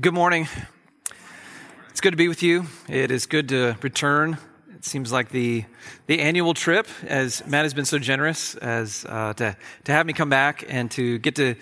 Good 0.00 0.14
morning. 0.14 0.48
It's 1.90 2.00
good 2.00 2.12
to 2.12 2.16
be 2.16 2.26
with 2.26 2.42
you. 2.42 2.64
It 2.88 3.10
is 3.10 3.26
good 3.26 3.50
to 3.50 3.76
return. 3.82 4.38
It 4.74 4.86
seems 4.86 5.12
like 5.12 5.28
the 5.28 5.66
the 6.06 6.20
annual 6.20 6.54
trip, 6.54 6.88
as 7.06 7.46
Matt 7.46 7.66
has 7.66 7.74
been 7.74 7.84
so 7.84 7.98
generous 7.98 8.54
as 8.54 9.04
uh, 9.06 9.34
to 9.34 9.54
to 9.84 9.92
have 9.92 10.06
me 10.06 10.14
come 10.14 10.30
back 10.30 10.64
and 10.66 10.90
to 10.92 11.18
get 11.18 11.36
to 11.36 11.56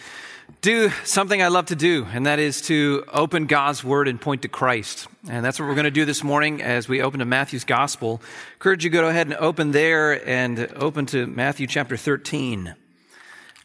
do 0.61 0.91
something 1.03 1.43
I 1.43 1.49
love 1.49 1.67
to 1.67 1.75
do, 1.75 2.07
and 2.13 2.27
that 2.27 2.39
is 2.39 2.63
to 2.63 3.03
open 3.13 3.47
God's 3.47 3.83
Word 3.83 4.07
and 4.07 4.21
point 4.21 4.43
to 4.43 4.49
Christ. 4.49 5.09
And 5.29 5.45
that's 5.45 5.59
what 5.59 5.67
we're 5.67 5.75
going 5.75 5.85
to 5.87 5.91
do 5.91 6.05
this 6.05 6.23
morning 6.23 6.63
as 6.63 6.89
we 6.89 7.03
open 7.03 7.19
to 7.19 7.27
Matthew's 7.27 7.65
Gospel. 7.65 8.23
I 8.23 8.53
encourage 8.53 8.85
you 8.85 8.91
to 8.91 8.97
go 8.97 9.09
ahead 9.09 9.27
and 9.27 9.35
open 9.41 9.73
there 9.73 10.25
and 10.29 10.73
open 10.77 11.07
to 11.07 11.27
Matthew 11.27 11.67
chapter 11.67 11.97
13. 11.97 12.77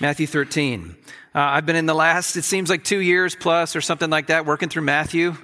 Matthew 0.01 0.25
13. 0.25 0.95
Uh, 1.35 1.39
I've 1.41 1.65
been 1.65 1.75
in 1.75 1.85
the 1.85 1.93
last, 1.93 2.37
it 2.37 2.45
seems 2.45 2.69
like 2.69 2.85
two 2.85 3.01
years 3.01 3.35
plus 3.35 3.75
or 3.75 3.81
something 3.81 4.09
like 4.09 4.27
that, 4.27 4.45
working 4.45 4.69
through 4.69 4.83
Matthew. 4.83 5.35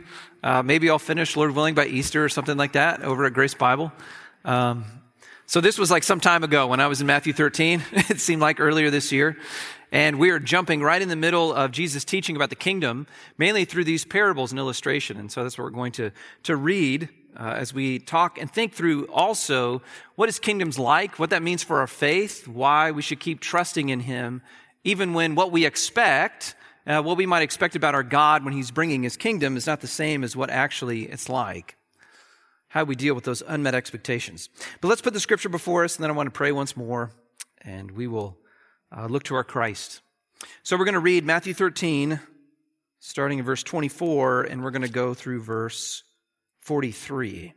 Uh, 0.41 0.63
maybe 0.63 0.89
I'll 0.89 0.97
finish, 0.97 1.35
Lord 1.35 1.51
willing, 1.51 1.75
by 1.75 1.85
Easter 1.85 2.23
or 2.23 2.29
something 2.29 2.55
like 2.55 2.71
that 2.73 3.03
over 3.03 3.25
at 3.25 3.33
Grace 3.33 3.55
Bible. 3.55 3.91
Um, 4.45 4.85
so 5.47 5.59
this 5.59 5.77
was 5.77 5.91
like 5.91 6.03
some 6.03 6.21
time 6.21 6.45
ago 6.45 6.67
when 6.67 6.79
I 6.79 6.87
was 6.87 7.01
in 7.01 7.07
Matthew 7.07 7.33
13. 7.33 7.83
it 7.91 8.21
seemed 8.21 8.41
like 8.41 8.61
earlier 8.61 8.89
this 8.89 9.11
year. 9.11 9.37
And 9.91 10.17
we 10.17 10.29
are 10.29 10.39
jumping 10.39 10.81
right 10.81 11.01
in 11.01 11.09
the 11.09 11.17
middle 11.17 11.53
of 11.53 11.71
Jesus 11.71 12.05
teaching 12.05 12.37
about 12.37 12.51
the 12.51 12.55
kingdom, 12.55 13.05
mainly 13.37 13.65
through 13.65 13.83
these 13.83 14.05
parables 14.05 14.53
and 14.53 14.59
illustration. 14.59 15.17
And 15.17 15.29
so 15.29 15.43
that's 15.43 15.57
what 15.57 15.65
we're 15.65 15.71
going 15.71 15.91
to, 15.93 16.11
to 16.43 16.55
read 16.55 17.09
uh, 17.35 17.55
as 17.57 17.73
we 17.73 17.99
talk 17.99 18.37
and 18.39 18.49
think 18.49 18.71
through 18.71 19.07
also 19.07 19.81
what 20.15 20.29
his 20.29 20.39
kingdom's 20.39 20.79
like, 20.79 21.19
what 21.19 21.31
that 21.31 21.43
means 21.43 21.63
for 21.63 21.81
our 21.81 21.87
faith, 21.87 22.47
why 22.47 22.91
we 22.91 23.01
should 23.01 23.19
keep 23.19 23.41
trusting 23.41 23.89
in 23.89 23.99
him, 23.99 24.41
even 24.83 25.13
when 25.13 25.35
what 25.35 25.51
we 25.51 25.65
expect, 25.65 26.55
uh, 26.87 27.01
what 27.01 27.17
we 27.17 27.25
might 27.25 27.43
expect 27.43 27.75
about 27.75 27.95
our 27.95 28.03
God 28.03 28.43
when 28.43 28.53
He's 28.53 28.71
bringing 28.71 29.03
His 29.03 29.17
kingdom 29.17 29.57
is 29.57 29.67
not 29.67 29.81
the 29.81 29.87
same 29.87 30.23
as 30.23 30.35
what 30.35 30.49
actually 30.49 31.03
it's 31.03 31.29
like. 31.29 31.77
How 32.69 32.83
we 32.83 32.95
deal 32.95 33.13
with 33.13 33.25
those 33.25 33.43
unmet 33.45 33.75
expectations. 33.75 34.49
But 34.79 34.87
let's 34.87 35.01
put 35.01 35.13
the 35.13 35.19
scripture 35.19 35.49
before 35.49 35.83
us, 35.83 35.95
and 35.95 36.03
then 36.03 36.09
I 36.09 36.13
want 36.13 36.27
to 36.27 36.31
pray 36.31 36.51
once 36.51 36.77
more, 36.77 37.11
and 37.61 37.91
we 37.91 38.07
will 38.07 38.37
uh, 38.95 39.07
look 39.07 39.23
to 39.23 39.35
our 39.35 39.43
Christ. 39.43 40.01
So 40.63 40.77
we're 40.77 40.85
going 40.85 40.93
to 40.93 40.99
read 40.99 41.25
Matthew 41.25 41.53
13, 41.53 42.19
starting 42.99 43.39
in 43.39 43.45
verse 43.45 43.63
24, 43.63 44.43
and 44.43 44.63
we're 44.63 44.71
going 44.71 44.81
to 44.83 44.89
go 44.89 45.13
through 45.13 45.41
verse 45.41 46.03
43. 46.61 47.53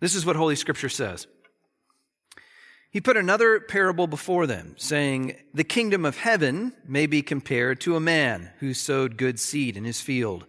This 0.00 0.14
is 0.14 0.26
what 0.26 0.36
Holy 0.36 0.56
Scripture 0.56 0.88
says. 0.88 1.26
He 2.98 3.00
put 3.00 3.16
another 3.16 3.60
parable 3.60 4.08
before 4.08 4.48
them, 4.48 4.74
saying, 4.76 5.36
The 5.54 5.62
kingdom 5.62 6.04
of 6.04 6.16
heaven 6.16 6.72
may 6.84 7.06
be 7.06 7.22
compared 7.22 7.80
to 7.82 7.94
a 7.94 8.00
man 8.00 8.50
who 8.58 8.74
sowed 8.74 9.16
good 9.16 9.38
seed 9.38 9.76
in 9.76 9.84
his 9.84 10.00
field. 10.00 10.46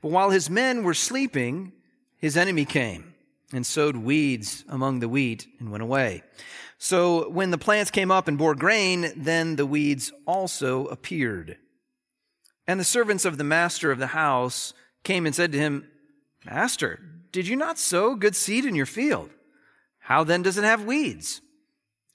But 0.00 0.10
while 0.10 0.30
his 0.30 0.48
men 0.48 0.82
were 0.82 0.94
sleeping, 0.94 1.72
his 2.16 2.38
enemy 2.38 2.64
came 2.64 3.12
and 3.52 3.66
sowed 3.66 3.98
weeds 3.98 4.64
among 4.66 5.00
the 5.00 5.10
wheat 5.10 5.46
and 5.58 5.70
went 5.70 5.82
away. 5.82 6.22
So 6.78 7.28
when 7.28 7.50
the 7.50 7.58
plants 7.58 7.90
came 7.90 8.10
up 8.10 8.28
and 8.28 8.38
bore 8.38 8.54
grain, 8.54 9.12
then 9.14 9.56
the 9.56 9.66
weeds 9.66 10.10
also 10.24 10.86
appeared. 10.86 11.58
And 12.66 12.80
the 12.80 12.84
servants 12.84 13.26
of 13.26 13.36
the 13.36 13.44
master 13.44 13.92
of 13.92 13.98
the 13.98 14.06
house 14.06 14.72
came 15.04 15.26
and 15.26 15.34
said 15.34 15.52
to 15.52 15.58
him, 15.58 15.86
Master, 16.46 16.98
did 17.30 17.46
you 17.46 17.56
not 17.56 17.78
sow 17.78 18.14
good 18.14 18.36
seed 18.36 18.64
in 18.64 18.74
your 18.74 18.86
field? 18.86 19.28
How 19.98 20.24
then 20.24 20.40
does 20.40 20.56
it 20.56 20.64
have 20.64 20.84
weeds? 20.86 21.42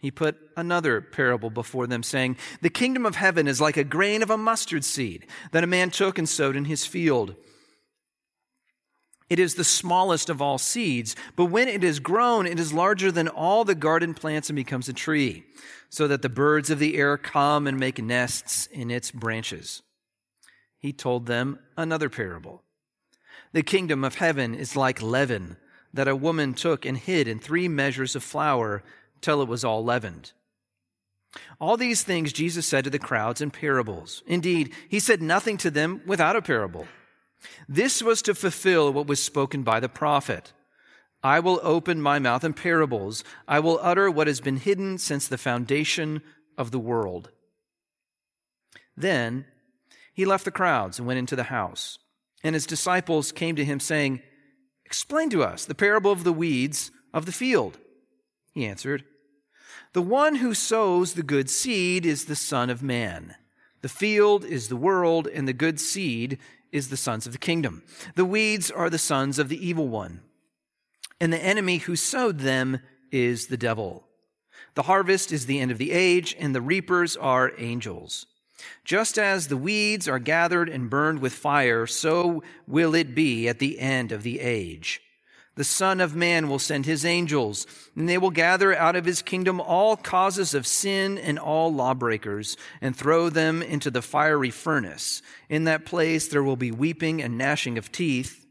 He 0.00 0.10
put 0.10 0.36
another 0.56 1.00
parable 1.00 1.50
before 1.50 1.86
them, 1.86 2.02
saying, 2.02 2.36
The 2.62 2.70
kingdom 2.70 3.04
of 3.04 3.16
heaven 3.16 3.48
is 3.48 3.60
like 3.60 3.76
a 3.76 3.84
grain 3.84 4.22
of 4.22 4.30
a 4.30 4.38
mustard 4.38 4.84
seed 4.84 5.26
that 5.52 5.64
a 5.64 5.68
man 5.68 5.90
took 5.90 6.18
and 6.18 6.28
sowed 6.28 6.56
in 6.56 6.66
his 6.66 6.86
field. 6.86 7.34
It 9.28 9.38
is 9.38 9.56
the 9.56 9.64
smallest 9.64 10.30
of 10.30 10.40
all 10.40 10.56
seeds, 10.56 11.14
but 11.36 11.46
when 11.46 11.68
it 11.68 11.84
is 11.84 12.00
grown, 12.00 12.46
it 12.46 12.58
is 12.58 12.72
larger 12.72 13.12
than 13.12 13.28
all 13.28 13.64
the 13.64 13.74
garden 13.74 14.14
plants 14.14 14.48
and 14.48 14.56
becomes 14.56 14.88
a 14.88 14.94
tree, 14.94 15.44
so 15.90 16.08
that 16.08 16.22
the 16.22 16.30
birds 16.30 16.70
of 16.70 16.78
the 16.78 16.96
air 16.96 17.18
come 17.18 17.66
and 17.66 17.78
make 17.78 18.02
nests 18.02 18.66
in 18.66 18.90
its 18.90 19.10
branches. 19.10 19.82
He 20.78 20.92
told 20.92 21.26
them 21.26 21.58
another 21.76 22.08
parable. 22.08 22.62
The 23.52 23.62
kingdom 23.62 24.04
of 24.04 24.14
heaven 24.14 24.54
is 24.54 24.76
like 24.76 25.02
leaven 25.02 25.56
that 25.92 26.08
a 26.08 26.16
woman 26.16 26.54
took 26.54 26.86
and 26.86 26.96
hid 26.96 27.26
in 27.28 27.38
three 27.38 27.68
measures 27.68 28.14
of 28.14 28.22
flour 28.22 28.82
till 29.20 29.42
it 29.42 29.48
was 29.48 29.64
all 29.64 29.84
leavened. 29.84 30.32
All 31.60 31.76
these 31.76 32.02
things 32.02 32.32
Jesus 32.32 32.66
said 32.66 32.84
to 32.84 32.90
the 32.90 32.98
crowds 32.98 33.40
in 33.40 33.50
parables. 33.50 34.22
Indeed, 34.26 34.72
he 34.88 34.98
said 34.98 35.20
nothing 35.20 35.56
to 35.58 35.70
them 35.70 36.00
without 36.06 36.36
a 36.36 36.42
parable. 36.42 36.86
This 37.68 38.02
was 38.02 38.22
to 38.22 38.34
fulfill 38.34 38.92
what 38.92 39.06
was 39.06 39.22
spoken 39.22 39.62
by 39.62 39.80
the 39.80 39.88
prophet. 39.88 40.52
I 41.22 41.40
will 41.40 41.60
open 41.62 42.00
my 42.00 42.18
mouth 42.18 42.44
in 42.44 42.54
parables. 42.54 43.24
I 43.46 43.60
will 43.60 43.78
utter 43.82 44.10
what 44.10 44.26
has 44.26 44.40
been 44.40 44.56
hidden 44.56 44.98
since 44.98 45.26
the 45.26 45.38
foundation 45.38 46.22
of 46.56 46.70
the 46.70 46.78
world. 46.78 47.30
Then 48.96 49.46
he 50.12 50.24
left 50.24 50.44
the 50.44 50.50
crowds 50.50 50.98
and 50.98 51.06
went 51.06 51.18
into 51.18 51.36
the 51.36 51.44
house. 51.44 51.98
And 52.42 52.54
his 52.54 52.66
disciples 52.66 53.32
came 53.32 53.56
to 53.56 53.64
him, 53.64 53.80
saying, 53.80 54.22
Explain 54.84 55.30
to 55.30 55.42
us 55.42 55.64
the 55.64 55.74
parable 55.74 56.12
of 56.12 56.24
the 56.24 56.32
weeds 56.32 56.90
of 57.12 57.26
the 57.26 57.32
field. 57.32 57.78
He 58.52 58.66
answered, 58.66 59.04
The 59.92 60.02
one 60.02 60.36
who 60.36 60.54
sows 60.54 61.14
the 61.14 61.22
good 61.22 61.50
seed 61.50 62.04
is 62.04 62.24
the 62.24 62.36
Son 62.36 62.70
of 62.70 62.82
Man. 62.82 63.34
The 63.80 63.88
field 63.88 64.44
is 64.44 64.68
the 64.68 64.76
world, 64.76 65.26
and 65.26 65.46
the 65.46 65.52
good 65.52 65.78
seed 65.78 66.38
is 66.72 66.88
the 66.88 66.96
sons 66.96 67.26
of 67.26 67.32
the 67.32 67.38
kingdom. 67.38 67.82
The 68.14 68.24
weeds 68.24 68.70
are 68.70 68.90
the 68.90 68.98
sons 68.98 69.38
of 69.38 69.48
the 69.48 69.66
evil 69.66 69.88
one, 69.88 70.20
and 71.20 71.32
the 71.32 71.42
enemy 71.42 71.78
who 71.78 71.96
sowed 71.96 72.40
them 72.40 72.80
is 73.10 73.46
the 73.46 73.56
devil. 73.56 74.04
The 74.74 74.82
harvest 74.82 75.32
is 75.32 75.46
the 75.46 75.60
end 75.60 75.70
of 75.70 75.78
the 75.78 75.92
age, 75.92 76.36
and 76.38 76.54
the 76.54 76.60
reapers 76.60 77.16
are 77.16 77.52
angels. 77.58 78.26
Just 78.84 79.18
as 79.18 79.46
the 79.46 79.56
weeds 79.56 80.08
are 80.08 80.18
gathered 80.18 80.68
and 80.68 80.90
burned 80.90 81.20
with 81.20 81.32
fire, 81.32 81.86
so 81.86 82.42
will 82.66 82.94
it 82.94 83.14
be 83.14 83.48
at 83.48 83.60
the 83.60 83.78
end 83.78 84.12
of 84.12 84.22
the 84.22 84.40
age. 84.40 85.00
The 85.58 85.64
Son 85.64 86.00
of 86.00 86.14
Man 86.14 86.48
will 86.48 86.60
send 86.60 86.86
his 86.86 87.04
angels, 87.04 87.66
and 87.96 88.08
they 88.08 88.16
will 88.16 88.30
gather 88.30 88.76
out 88.76 88.94
of 88.94 89.04
his 89.04 89.22
kingdom 89.22 89.60
all 89.60 89.96
causes 89.96 90.54
of 90.54 90.68
sin 90.68 91.18
and 91.18 91.36
all 91.36 91.74
lawbreakers, 91.74 92.56
and 92.80 92.94
throw 92.94 93.28
them 93.28 93.60
into 93.60 93.90
the 93.90 94.00
fiery 94.00 94.50
furnace. 94.50 95.20
In 95.48 95.64
that 95.64 95.84
place 95.84 96.28
there 96.28 96.44
will 96.44 96.54
be 96.54 96.70
weeping 96.70 97.20
and 97.20 97.36
gnashing 97.36 97.76
of 97.76 97.90
teeth. 97.90 98.46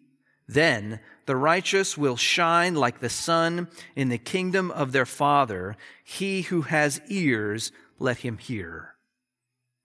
Then 0.50 1.00
the 1.28 1.38
righteous 1.38 1.98
will 1.98 2.18
shine 2.18 2.76
like 2.76 3.00
the 3.00 3.08
sun 3.08 3.70
in 3.96 4.10
the 4.10 4.18
kingdom 4.18 4.70
of 4.70 4.92
their 4.92 5.06
Father. 5.06 5.78
He 6.04 6.42
who 6.42 6.64
has 6.64 7.00
ears, 7.08 7.72
let 8.00 8.18
him 8.18 8.38
hear. 8.38 8.96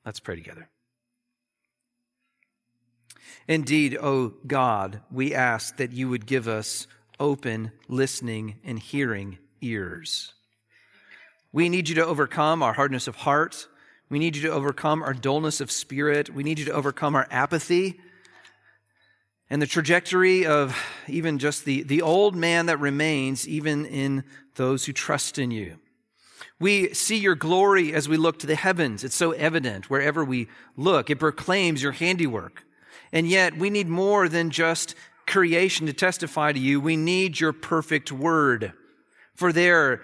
Let's 0.05 0.19
pray 0.19 0.35
together. 0.35 0.71
Indeed, 3.47 3.97
O 3.97 4.35
God, 4.45 5.03
we 5.09 5.33
ask 5.33 5.77
that 5.77 5.93
you 5.93 6.09
would 6.09 6.27
give 6.27 6.49
us 6.49 6.89
open 7.23 7.71
listening 7.87 8.57
and 8.65 8.81
hearing 8.81 9.39
ears. 9.61 10.35
We 11.53 11.69
need 11.69 11.89
you 11.89 11.95
to 11.95 12.05
overcome 12.05 12.65
our 12.65 12.73
hardness 12.73 13.07
of 13.07 13.15
heart. 13.15 13.69
We 14.11 14.19
need 14.19 14.35
you 14.35 14.43
to 14.43 14.53
overcome 14.53 15.03
our 15.03 15.15
dullness 15.15 15.61
of 15.61 15.71
spirit. 15.71 16.35
We 16.35 16.43
need 16.43 16.59
you 16.59 16.65
to 16.65 16.73
overcome 16.73 17.15
our 17.15 17.29
apathy 17.31 18.01
and 19.49 19.63
the 19.63 19.67
trajectory 19.67 20.47
of 20.47 20.77
even 21.07 21.39
just 21.39 21.65
the, 21.65 21.85
the 21.85 22.03
old 22.03 22.35
man 22.35 22.67
that 22.67 22.81
remains, 22.81 23.47
even 23.47 23.87
in 23.87 24.25
those 24.57 24.87
who 24.87 24.93
trust 24.93 25.39
in 25.39 25.53
you. 25.53 25.79
We 26.59 26.93
see 26.95 27.19
your 27.19 27.35
glory 27.37 27.93
as 27.93 28.09
we 28.09 28.17
look 28.17 28.41
to 28.41 28.47
the 28.47 28.57
heavens. 28.57 29.05
It's 29.05 29.15
so 29.15 29.31
evident 29.33 29.89
wherever 29.89 30.25
we 30.25 30.49
look. 30.77 31.09
It 31.09 31.21
proclaims 31.21 31.83
your 31.83 31.93
handiwork. 31.93 32.65
And 33.13 33.29
yet 33.29 33.57
we 33.57 33.71
need 33.71 33.89
more 33.89 34.29
than 34.29 34.51
just 34.51 34.95
creation 35.27 35.87
to 35.87 35.93
testify 35.93 36.53
to 36.53 36.59
you. 36.59 36.81
We 36.81 36.97
need 36.97 37.41
your 37.41 37.53
perfect 37.53 38.13
word. 38.13 38.73
For 39.35 39.53
there, 39.53 40.03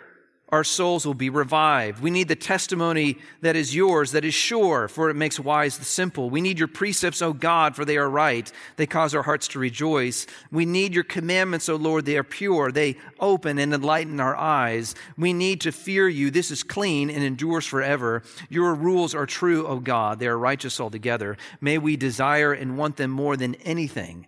our 0.51 0.65
souls 0.65 1.05
will 1.05 1.13
be 1.13 1.29
revived. 1.29 2.03
We 2.03 2.11
need 2.11 2.29
the 2.29 2.35
testimony 2.35 3.19
that 3.43 3.55
is 3.55 3.75
yours, 3.75 4.13
that 4.13 4.25
is 4.25 4.33
sure, 4.33 4.89
for 4.89 5.11
it 5.11 5.15
makes 5.15 5.39
wise 5.39 5.77
the 5.77 5.85
simple. 5.85 6.31
We 6.31 6.41
need 6.41 6.59
your 6.59 6.69
precepts, 6.69 7.21
O 7.21 7.35
God, 7.35 7.77
for 7.77 7.85
they 7.85 7.99
are 7.99 8.09
right. 8.09 8.51
They 8.77 8.87
cause 8.87 9.15
our 9.15 9.23
hearts 9.23 9.49
to 9.49 9.59
rejoice. 9.59 10.27
We 10.51 10.65
need 10.65 10.95
your 10.95 11.05
commandments, 11.05 11.69
O 11.69 11.77
Lord. 11.77 12.07
They 12.07 12.17
are 12.17 12.25
pure. 12.25 12.73
They 12.73 12.97
open 13.21 13.59
and 13.59 13.75
enlighten 13.75 14.21
our 14.21 14.37
eyes. 14.37 14.95
We 15.19 15.35
need 15.35 15.61
to 15.63 15.73
fear 15.73 16.09
you. 16.09 16.31
This 16.31 16.51
is 16.51 16.63
clean 16.63 17.11
and 17.11 17.23
endures 17.23 17.67
forever. 17.67 18.23
Your 18.49 18.75
rules 18.75 19.15
are 19.15 19.27
true, 19.27 19.67
O 19.67 19.81
God. 19.81 20.19
They 20.19 20.29
are 20.29 20.39
righteous 20.39 20.81
altogether. 20.81 21.37
May 21.61 21.77
we 21.77 21.99
desire 21.99 22.55
and 22.55 22.79
want 22.79 22.97
them 22.97 23.11
more 23.11 23.37
than 23.37 23.55
anything, 23.57 24.27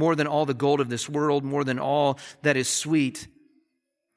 more 0.00 0.16
than 0.16 0.26
all 0.26 0.46
the 0.46 0.54
gold 0.54 0.80
of 0.80 0.88
this 0.88 1.08
world, 1.08 1.44
more 1.44 1.62
than 1.62 1.78
all 1.78 2.18
that 2.42 2.56
is 2.56 2.68
sweet 2.68 3.28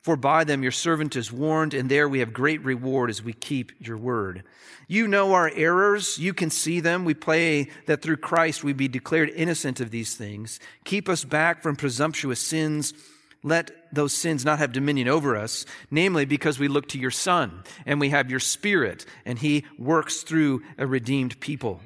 for 0.04 0.18
by 0.18 0.44
them 0.44 0.64
your 0.64 0.72
servant 0.74 1.16
is 1.16 1.32
warned, 1.32 1.74
and 1.74 1.90
there 1.90 2.10
we 2.10 2.20
have 2.20 2.34
great 2.34 2.64
reward 2.66 3.10
as 3.10 3.24
we 3.24 3.32
keep 3.32 3.72
your 3.80 3.98
word. 3.98 4.44
You 4.86 5.08
know 5.08 5.32
our 5.32 5.50
errors. 5.56 6.20
You 6.20 6.34
can 6.34 6.50
see 6.50 6.82
them. 6.82 7.06
We 7.06 7.14
pray 7.14 7.70
that 7.86 8.02
through 8.02 8.18
Christ 8.18 8.66
we 8.66 8.74
be 8.74 8.90
declared 8.90 9.30
innocent 9.30 9.80
of 9.80 9.92
these 9.92 10.16
things. 10.16 10.60
Keep 10.84 11.08
us 11.08 11.24
back 11.24 11.64
from 11.64 11.78
presumptuous 11.78 12.42
sins. 12.42 12.94
Let 13.44 13.72
those 13.94 14.14
sins 14.14 14.44
not 14.44 14.60
have 14.60 14.74
dominion 14.74 15.08
over 15.08 15.38
us, 15.38 15.66
namely 15.90 16.26
because 16.26 16.60
we 16.60 16.68
look 16.68 16.90
to 16.90 17.00
your 17.00 17.12
Son 17.12 17.64
and 17.86 18.02
we 18.02 18.10
have 18.10 18.30
your 18.30 18.42
Spirit, 18.42 19.06
and 19.26 19.40
He 19.40 19.64
works 19.80 20.24
through 20.24 20.64
a 20.78 20.86
redeemed 20.86 21.40
people. 21.40 21.80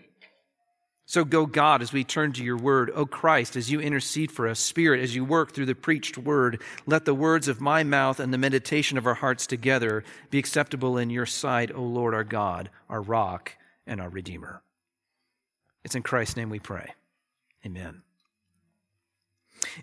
So 1.10 1.24
go, 1.24 1.46
God, 1.46 1.82
as 1.82 1.94
we 1.94 2.04
turn 2.04 2.34
to 2.34 2.44
your 2.44 2.58
word. 2.58 2.92
O 2.94 3.06
Christ, 3.06 3.56
as 3.56 3.72
you 3.72 3.80
intercede 3.80 4.30
for 4.30 4.46
us, 4.46 4.60
Spirit, 4.60 5.02
as 5.02 5.16
you 5.16 5.24
work 5.24 5.54
through 5.54 5.68
the 5.68 5.74
preached 5.74 6.18
word, 6.18 6.62
let 6.86 7.06
the 7.06 7.16
words 7.16 7.48
of 7.48 7.62
my 7.62 7.86
mouth 7.86 8.20
and 8.20 8.34
the 8.34 8.38
meditation 8.38 8.98
of 8.98 9.08
our 9.08 9.14
hearts 9.14 9.48
together 9.48 10.04
be 10.30 10.38
acceptable 10.38 10.98
in 10.98 11.10
your 11.10 11.26
sight, 11.26 11.74
O 11.74 11.82
Lord 11.82 12.14
our 12.14 12.26
God, 12.26 12.70
our 12.90 13.02
rock 13.02 13.54
and 13.88 14.02
our 14.02 14.10
Redeemer. 14.10 14.62
It's 15.86 15.96
in 15.96 16.04
Christ's 16.04 16.36
name 16.36 16.50
we 16.50 16.60
pray. 16.60 16.94
Amen. 17.66 18.02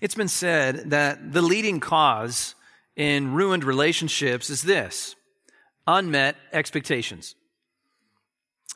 It's 0.03 0.15
been 0.15 0.29
said 0.29 0.91
that 0.91 1.33
the 1.33 1.41
leading 1.41 1.81
cause 1.81 2.55
in 2.97 3.33
ruined 3.33 3.65
relationships 3.65 4.51
is 4.51 4.61
this 4.61 5.17
unmet 5.87 6.37
expectations. 6.53 7.35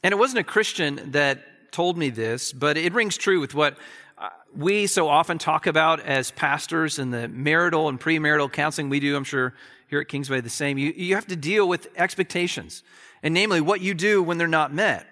And 0.02 0.12
it 0.12 0.16
wasn't 0.16 0.38
a 0.38 0.44
Christian 0.44 1.10
that 1.10 1.42
told 1.70 1.96
me 1.96 2.10
this, 2.10 2.52
but 2.52 2.76
it 2.76 2.92
rings 2.92 3.16
true 3.16 3.40
with 3.40 3.54
what 3.54 3.76
uh, 4.16 4.28
we 4.54 4.86
so 4.86 5.08
often 5.08 5.38
talk 5.38 5.66
about 5.66 6.00
as 6.00 6.30
pastors 6.30 6.98
in 6.98 7.10
the 7.10 7.28
marital 7.28 7.88
and 7.88 8.00
premarital 8.00 8.52
counseling 8.52 8.88
we 8.88 9.00
do. 9.00 9.16
I'm 9.16 9.24
sure 9.24 9.54
here 9.88 10.00
at 10.00 10.08
Kingsway 10.08 10.40
the 10.40 10.50
same. 10.50 10.78
You, 10.78 10.92
you 10.96 11.14
have 11.14 11.26
to 11.28 11.36
deal 11.36 11.68
with 11.68 11.88
expectations, 11.96 12.82
and 13.22 13.32
namely 13.34 13.60
what 13.60 13.80
you 13.80 13.94
do 13.94 14.22
when 14.22 14.38
they're 14.38 14.48
not 14.48 14.72
met. 14.72 15.06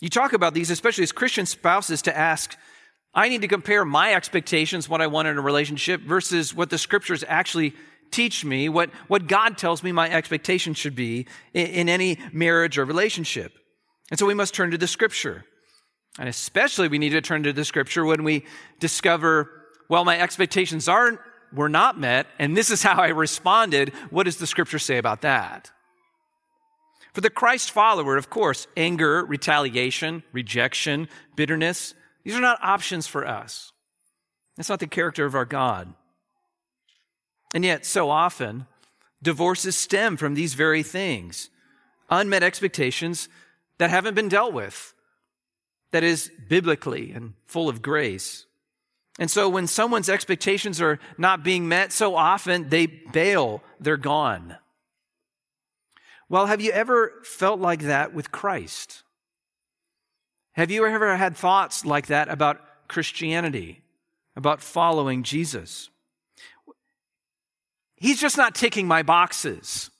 You 0.00 0.08
talk 0.08 0.32
about 0.32 0.54
these, 0.54 0.70
especially 0.70 1.04
as 1.04 1.12
Christian 1.12 1.46
spouses, 1.46 2.02
to 2.02 2.16
ask, 2.16 2.56
I 3.12 3.28
need 3.28 3.42
to 3.42 3.48
compare 3.48 3.84
my 3.84 4.14
expectations, 4.14 4.88
what 4.88 5.02
I 5.02 5.06
want 5.08 5.28
in 5.28 5.36
a 5.36 5.42
relationship, 5.42 6.00
versus 6.00 6.54
what 6.54 6.70
the 6.70 6.78
scriptures 6.78 7.24
actually 7.28 7.74
teach 8.10 8.44
me, 8.44 8.68
what, 8.68 8.90
what 9.08 9.26
God 9.26 9.58
tells 9.58 9.82
me 9.82 9.92
my 9.92 10.10
expectations 10.10 10.78
should 10.78 10.96
be 10.96 11.26
in, 11.54 11.66
in 11.66 11.88
any 11.88 12.18
marriage 12.32 12.78
or 12.78 12.84
relationship. 12.84 13.52
And 14.10 14.18
so 14.18 14.26
we 14.26 14.34
must 14.34 14.54
turn 14.54 14.70
to 14.72 14.78
the 14.78 14.88
scripture. 14.88 15.44
And 16.20 16.28
especially 16.28 16.88
we 16.88 16.98
need 16.98 17.10
to 17.10 17.22
turn 17.22 17.44
to 17.44 17.52
the 17.54 17.64
scripture 17.64 18.04
when 18.04 18.24
we 18.24 18.44
discover, 18.78 19.50
well, 19.88 20.04
my 20.04 20.20
expectations 20.20 20.86
aren't, 20.86 21.18
were 21.50 21.70
not 21.70 21.98
met, 21.98 22.26
and 22.38 22.54
this 22.54 22.70
is 22.70 22.82
how 22.82 23.00
I 23.00 23.08
responded. 23.08 23.88
What 24.10 24.24
does 24.24 24.36
the 24.36 24.46
scripture 24.46 24.78
say 24.78 24.98
about 24.98 25.22
that? 25.22 25.70
For 27.14 27.22
the 27.22 27.30
Christ 27.30 27.70
follower, 27.70 28.18
of 28.18 28.28
course, 28.28 28.66
anger, 28.76 29.24
retaliation, 29.24 30.22
rejection, 30.30 31.08
bitterness, 31.36 31.94
these 32.22 32.36
are 32.36 32.40
not 32.40 32.62
options 32.62 33.06
for 33.06 33.26
us. 33.26 33.72
That's 34.58 34.68
not 34.68 34.78
the 34.78 34.86
character 34.86 35.24
of 35.24 35.34
our 35.34 35.46
God. 35.46 35.94
And 37.54 37.64
yet, 37.64 37.86
so 37.86 38.10
often, 38.10 38.66
divorces 39.22 39.74
stem 39.74 40.18
from 40.18 40.34
these 40.34 40.52
very 40.52 40.82
things 40.82 41.48
unmet 42.10 42.42
expectations 42.42 43.28
that 43.78 43.88
haven't 43.88 44.14
been 44.14 44.28
dealt 44.28 44.52
with 44.52 44.92
that 45.92 46.04
is 46.04 46.30
biblically 46.48 47.12
and 47.12 47.34
full 47.46 47.68
of 47.68 47.82
grace. 47.82 48.46
And 49.18 49.30
so 49.30 49.48
when 49.48 49.66
someone's 49.66 50.08
expectations 50.08 50.80
are 50.80 50.98
not 51.18 51.42
being 51.42 51.68
met, 51.68 51.92
so 51.92 52.16
often 52.16 52.68
they 52.68 52.86
bail, 52.86 53.62
they're 53.78 53.96
gone. 53.96 54.56
Well, 56.28 56.46
have 56.46 56.60
you 56.60 56.70
ever 56.70 57.20
felt 57.24 57.60
like 57.60 57.82
that 57.82 58.14
with 58.14 58.30
Christ? 58.30 59.02
Have 60.52 60.70
you 60.70 60.86
ever 60.86 61.16
had 61.16 61.36
thoughts 61.36 61.84
like 61.84 62.06
that 62.06 62.28
about 62.28 62.60
Christianity, 62.88 63.82
about 64.36 64.62
following 64.62 65.22
Jesus? 65.22 65.90
He's 67.96 68.20
just 68.20 68.36
not 68.36 68.54
ticking 68.54 68.86
my 68.86 69.02
boxes. 69.02 69.90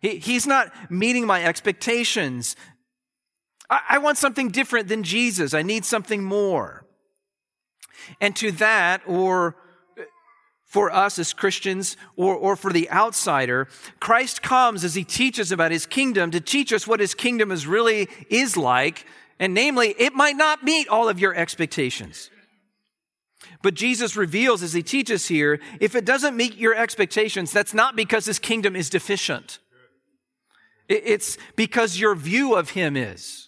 He, 0.00 0.18
he's 0.18 0.46
not 0.46 0.70
meeting 0.90 1.26
my 1.26 1.42
expectations. 1.42 2.56
I, 3.70 3.98
want 3.98 4.18
something 4.18 4.50
different 4.50 4.88
than 4.88 5.02
Jesus. 5.02 5.54
I 5.54 5.62
need 5.62 5.84
something 5.84 6.22
more. 6.22 6.86
And 8.20 8.36
to 8.36 8.52
that, 8.52 9.02
or 9.06 9.56
for 10.66 10.90
us 10.90 11.18
as 11.18 11.32
Christians 11.32 11.96
or, 12.16 12.34
or 12.34 12.56
for 12.56 12.72
the 12.72 12.90
outsider, 12.90 13.68
Christ 14.00 14.42
comes 14.42 14.84
as 14.84 14.94
he 14.94 15.04
teaches 15.04 15.52
about 15.52 15.70
his 15.70 15.86
kingdom 15.86 16.30
to 16.32 16.40
teach 16.40 16.72
us 16.72 16.86
what 16.86 17.00
his 17.00 17.14
kingdom 17.14 17.50
is 17.50 17.66
really 17.66 18.08
is 18.28 18.56
like. 18.56 19.06
And 19.38 19.54
namely, 19.54 19.94
it 19.98 20.14
might 20.14 20.36
not 20.36 20.62
meet 20.62 20.88
all 20.88 21.08
of 21.08 21.18
your 21.18 21.34
expectations. 21.34 22.30
But 23.62 23.74
Jesus 23.74 24.16
reveals 24.16 24.62
as 24.62 24.72
he 24.72 24.82
teaches 24.82 25.28
here, 25.28 25.60
if 25.80 25.94
it 25.94 26.04
doesn't 26.04 26.36
meet 26.36 26.56
your 26.56 26.74
expectations, 26.74 27.52
that's 27.52 27.74
not 27.74 27.96
because 27.96 28.26
his 28.26 28.38
kingdom 28.38 28.76
is 28.76 28.90
deficient. 28.90 29.58
It's 30.88 31.38
because 31.56 31.98
your 31.98 32.14
view 32.14 32.54
of 32.54 32.70
him 32.70 32.96
is. 32.96 33.43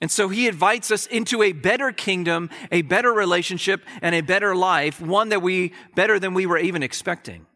And 0.00 0.10
so 0.10 0.28
he 0.28 0.46
invites 0.46 0.90
us 0.90 1.06
into 1.06 1.42
a 1.42 1.52
better 1.52 1.90
kingdom, 1.90 2.50
a 2.70 2.82
better 2.82 3.12
relationship, 3.12 3.84
and 4.00 4.14
a 4.14 4.20
better 4.20 4.54
life, 4.54 5.00
one 5.00 5.30
that 5.30 5.42
we, 5.42 5.72
better 5.96 6.20
than 6.20 6.34
we 6.34 6.46
were 6.46 6.58
even 6.58 6.82
expecting. 6.82 7.46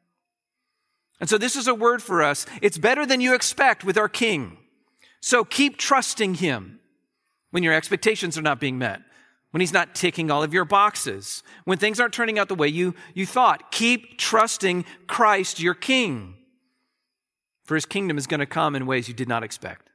And 1.20 1.30
so 1.30 1.38
this 1.38 1.54
is 1.54 1.68
a 1.68 1.74
word 1.74 2.02
for 2.02 2.20
us. 2.20 2.46
It's 2.60 2.78
better 2.78 3.06
than 3.06 3.20
you 3.20 3.34
expect 3.34 3.84
with 3.84 3.96
our 3.96 4.08
king. 4.08 4.58
So 5.20 5.44
keep 5.44 5.78
trusting 5.78 6.34
him 6.34 6.80
when 7.52 7.62
your 7.62 7.74
expectations 7.74 8.36
are 8.36 8.42
not 8.42 8.58
being 8.58 8.76
met, 8.76 9.02
when 9.52 9.60
he's 9.60 9.72
not 9.72 9.94
ticking 9.94 10.32
all 10.32 10.42
of 10.42 10.52
your 10.52 10.64
boxes, 10.64 11.44
when 11.64 11.78
things 11.78 12.00
aren't 12.00 12.12
turning 12.12 12.40
out 12.40 12.48
the 12.48 12.56
way 12.56 12.66
you, 12.66 12.96
you 13.14 13.24
thought. 13.24 13.70
Keep 13.70 14.18
trusting 14.18 14.84
Christ, 15.06 15.60
your 15.60 15.74
king. 15.74 16.34
For 17.66 17.76
his 17.76 17.86
kingdom 17.86 18.18
is 18.18 18.26
going 18.26 18.40
to 18.40 18.46
come 18.46 18.74
in 18.74 18.84
ways 18.84 19.06
you 19.06 19.14
did 19.14 19.28
not 19.28 19.44
expect. 19.44 19.91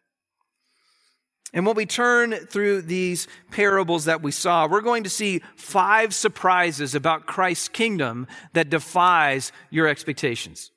And 1.53 1.65
when 1.65 1.75
we 1.75 1.85
turn 1.85 2.33
through 2.33 2.81
these 2.83 3.27
parables 3.51 4.05
that 4.05 4.21
we 4.21 4.31
saw, 4.31 4.67
we're 4.67 4.81
going 4.81 5.03
to 5.03 5.09
see 5.09 5.41
five 5.55 6.13
surprises 6.13 6.93
about 6.93 7.25
Christ's 7.25 7.69
kingdom 7.69 8.27
that 8.53 8.69
defies 8.69 9.51
your 9.69 9.87
expectations. 9.87 10.71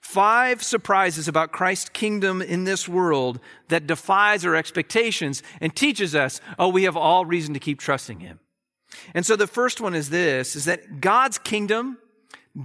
Five 0.00 0.62
surprises 0.62 1.28
about 1.28 1.52
Christ's 1.52 1.88
kingdom 1.88 2.42
in 2.42 2.64
this 2.64 2.88
world 2.88 3.40
that 3.68 3.86
defies 3.86 4.44
our 4.44 4.56
expectations 4.56 5.42
and 5.60 5.74
teaches 5.74 6.14
us, 6.14 6.40
oh, 6.58 6.68
we 6.68 6.82
have 6.82 6.96
all 6.96 7.24
reason 7.24 7.54
to 7.54 7.60
keep 7.60 7.78
trusting 7.78 8.20
him. 8.20 8.40
And 9.14 9.24
so 9.24 9.36
the 9.36 9.46
first 9.46 9.80
one 9.80 9.94
is 9.94 10.10
this, 10.10 10.56
is 10.56 10.64
that 10.64 11.00
God's 11.00 11.38
kingdom 11.38 11.98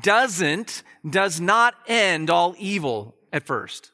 doesn't, 0.02 0.82
does 1.08 1.40
not 1.40 1.76
end 1.88 2.30
all 2.30 2.56
evil 2.58 3.16
at 3.32 3.46
first. 3.46 3.92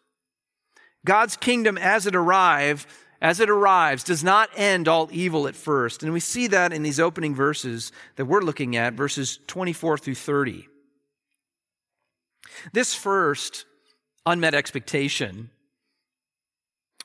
God's 1.06 1.36
kingdom 1.36 1.78
as 1.78 2.06
it 2.08 2.16
arrives 2.16 2.88
as 3.22 3.40
it 3.40 3.50
arrives, 3.50 4.04
does 4.04 4.24
not 4.24 4.50
end 4.56 4.88
all 4.88 5.08
evil 5.12 5.48
at 5.48 5.56
first. 5.56 6.01
And 6.01 6.12
we 6.12 6.20
see 6.20 6.48
that 6.48 6.74
in 6.74 6.82
these 6.82 7.00
opening 7.00 7.36
verses 7.36 7.92
that 8.16 8.25
we're 8.25 8.42
looking 8.42 8.75
at, 8.75 8.94
verses 8.94 9.40
24 9.48 10.00
through 10.00 10.16
30. 10.16 10.68
This 12.74 12.96
first 12.96 13.66
unmet 14.25 14.54
expectation 14.54 15.51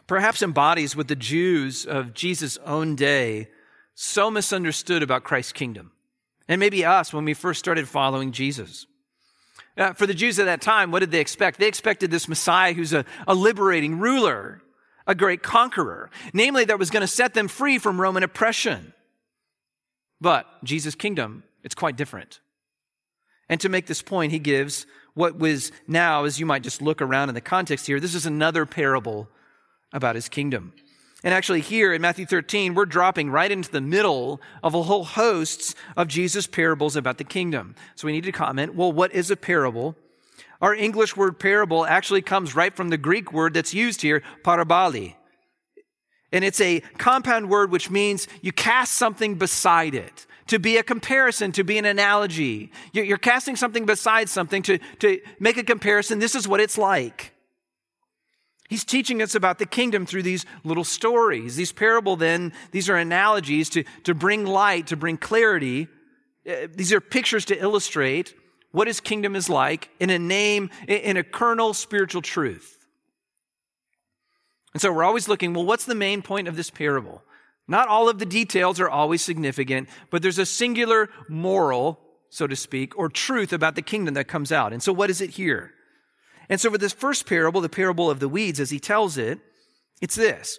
perhaps 0.06 0.42
embodies 0.42 0.96
what 0.96 1.08
the 1.08 1.16
Jews 1.16 1.84
of 1.84 2.14
Jesus' 2.14 2.58
own 2.64 2.94
day 2.94 3.48
so 3.94 4.30
misunderstood 4.30 5.02
about 5.02 5.24
Christ's 5.24 5.52
kingdom. 5.52 5.92
And 6.48 6.60
maybe 6.60 6.84
us 6.84 7.12
when 7.12 7.24
we 7.24 7.34
first 7.34 7.58
started 7.58 7.88
following 7.88 8.32
Jesus. 8.32 8.86
Uh, 9.76 9.92
for 9.92 10.06
the 10.06 10.14
Jews 10.14 10.38
at 10.38 10.46
that 10.46 10.60
time, 10.60 10.90
what 10.90 11.00
did 11.00 11.10
they 11.10 11.20
expect? 11.20 11.58
They 11.58 11.66
expected 11.66 12.10
this 12.10 12.28
Messiah 12.28 12.72
who's 12.72 12.92
a, 12.92 13.04
a 13.26 13.34
liberating 13.34 13.98
ruler 13.98 14.62
a 15.06 15.14
great 15.14 15.42
conqueror, 15.42 16.10
namely 16.32 16.64
that 16.64 16.78
was 16.78 16.90
going 16.90 17.02
to 17.02 17.06
set 17.06 17.34
them 17.34 17.48
free 17.48 17.78
from 17.78 18.00
Roman 18.00 18.22
oppression. 18.22 18.92
But 20.20 20.46
Jesus' 20.64 20.94
kingdom, 20.94 21.44
it's 21.62 21.74
quite 21.74 21.96
different. 21.96 22.40
And 23.48 23.60
to 23.60 23.68
make 23.68 23.86
this 23.86 24.02
point, 24.02 24.32
he 24.32 24.38
gives 24.38 24.86
what 25.14 25.38
was 25.38 25.72
now, 25.86 26.24
as 26.24 26.40
you 26.40 26.46
might 26.46 26.62
just 26.62 26.82
look 26.82 27.00
around 27.00 27.28
in 27.28 27.34
the 27.34 27.40
context 27.40 27.86
here, 27.86 28.00
this 28.00 28.14
is 28.14 28.26
another 28.26 28.66
parable 28.66 29.28
about 29.92 30.14
his 30.14 30.28
kingdom. 30.28 30.72
And 31.24 31.32
actually, 31.32 31.60
here 31.60 31.92
in 31.92 32.02
Matthew 32.02 32.26
13, 32.26 32.74
we're 32.74 32.84
dropping 32.84 33.30
right 33.30 33.50
into 33.50 33.70
the 33.70 33.80
middle 33.80 34.40
of 34.62 34.74
a 34.74 34.82
whole 34.82 35.04
host 35.04 35.74
of 35.96 36.08
Jesus' 36.08 36.46
parables 36.46 36.96
about 36.96 37.18
the 37.18 37.24
kingdom. 37.24 37.74
So 37.94 38.06
we 38.06 38.12
need 38.12 38.24
to 38.24 38.32
comment 38.32 38.74
well, 38.74 38.92
what 38.92 39.12
is 39.14 39.30
a 39.30 39.36
parable? 39.36 39.96
Our 40.60 40.74
English 40.74 41.16
word 41.16 41.38
parable 41.38 41.84
actually 41.84 42.22
comes 42.22 42.54
right 42.54 42.74
from 42.74 42.88
the 42.88 42.96
Greek 42.96 43.32
word 43.32 43.54
that's 43.54 43.74
used 43.74 44.02
here, 44.02 44.22
parabole. 44.42 45.14
And 46.32 46.44
it's 46.44 46.60
a 46.60 46.80
compound 46.98 47.50
word 47.50 47.70
which 47.70 47.90
means 47.90 48.26
you 48.40 48.52
cast 48.52 48.94
something 48.94 49.36
beside 49.36 49.94
it 49.94 50.26
to 50.48 50.58
be 50.58 50.76
a 50.76 50.82
comparison, 50.82 51.52
to 51.52 51.64
be 51.64 51.78
an 51.78 51.84
analogy. 51.84 52.70
You're 52.92 53.18
casting 53.18 53.56
something 53.56 53.84
beside 53.84 54.28
something 54.28 54.62
to, 54.62 54.78
to 55.00 55.20
make 55.40 55.56
a 55.56 55.64
comparison. 55.64 56.18
This 56.18 56.34
is 56.34 56.46
what 56.46 56.60
it's 56.60 56.78
like. 56.78 57.32
He's 58.68 58.84
teaching 58.84 59.22
us 59.22 59.34
about 59.34 59.58
the 59.58 59.66
kingdom 59.66 60.06
through 60.06 60.24
these 60.24 60.44
little 60.64 60.84
stories. 60.84 61.56
These 61.56 61.72
parable 61.72 62.16
then, 62.16 62.52
these 62.72 62.88
are 62.88 62.96
analogies 62.96 63.68
to, 63.70 63.84
to 64.04 64.14
bring 64.14 64.44
light, 64.44 64.88
to 64.88 64.96
bring 64.96 65.16
clarity. 65.16 65.88
Uh, 66.48 66.66
these 66.74 66.92
are 66.92 67.00
pictures 67.00 67.44
to 67.46 67.60
illustrate 67.60 68.34
what 68.72 68.86
his 68.86 69.00
kingdom 69.00 69.34
is 69.36 69.48
like 69.48 69.90
in 69.98 70.10
a 70.10 70.18
name, 70.18 70.70
in 70.86 71.16
a 71.16 71.22
kernel 71.22 71.74
spiritual 71.74 72.22
truth. 72.22 72.86
And 74.74 74.80
so 74.80 74.92
we're 74.92 75.04
always 75.04 75.28
looking, 75.28 75.54
well, 75.54 75.64
what's 75.64 75.86
the 75.86 75.94
main 75.94 76.20
point 76.20 76.48
of 76.48 76.56
this 76.56 76.68
parable? 76.70 77.22
Not 77.68 77.88
all 77.88 78.08
of 78.08 78.18
the 78.18 78.26
details 78.26 78.78
are 78.78 78.90
always 78.90 79.22
significant, 79.22 79.88
but 80.10 80.22
there's 80.22 80.38
a 80.38 80.46
singular 80.46 81.08
moral, 81.28 81.98
so 82.28 82.46
to 82.46 82.54
speak, 82.54 82.96
or 82.98 83.08
truth 83.08 83.52
about 83.52 83.74
the 83.74 83.82
kingdom 83.82 84.14
that 84.14 84.28
comes 84.28 84.52
out. 84.52 84.72
And 84.72 84.82
so 84.82 84.92
what 84.92 85.10
is 85.10 85.20
it 85.20 85.30
here? 85.30 85.72
And 86.48 86.60
so 86.60 86.70
for 86.70 86.78
this 86.78 86.92
first 86.92 87.26
parable, 87.26 87.60
the 87.60 87.68
parable 87.68 88.10
of 88.10 88.20
the 88.20 88.28
weeds, 88.28 88.60
as 88.60 88.70
he 88.70 88.78
tells 88.78 89.18
it, 89.18 89.40
it's 90.00 90.14
this. 90.14 90.58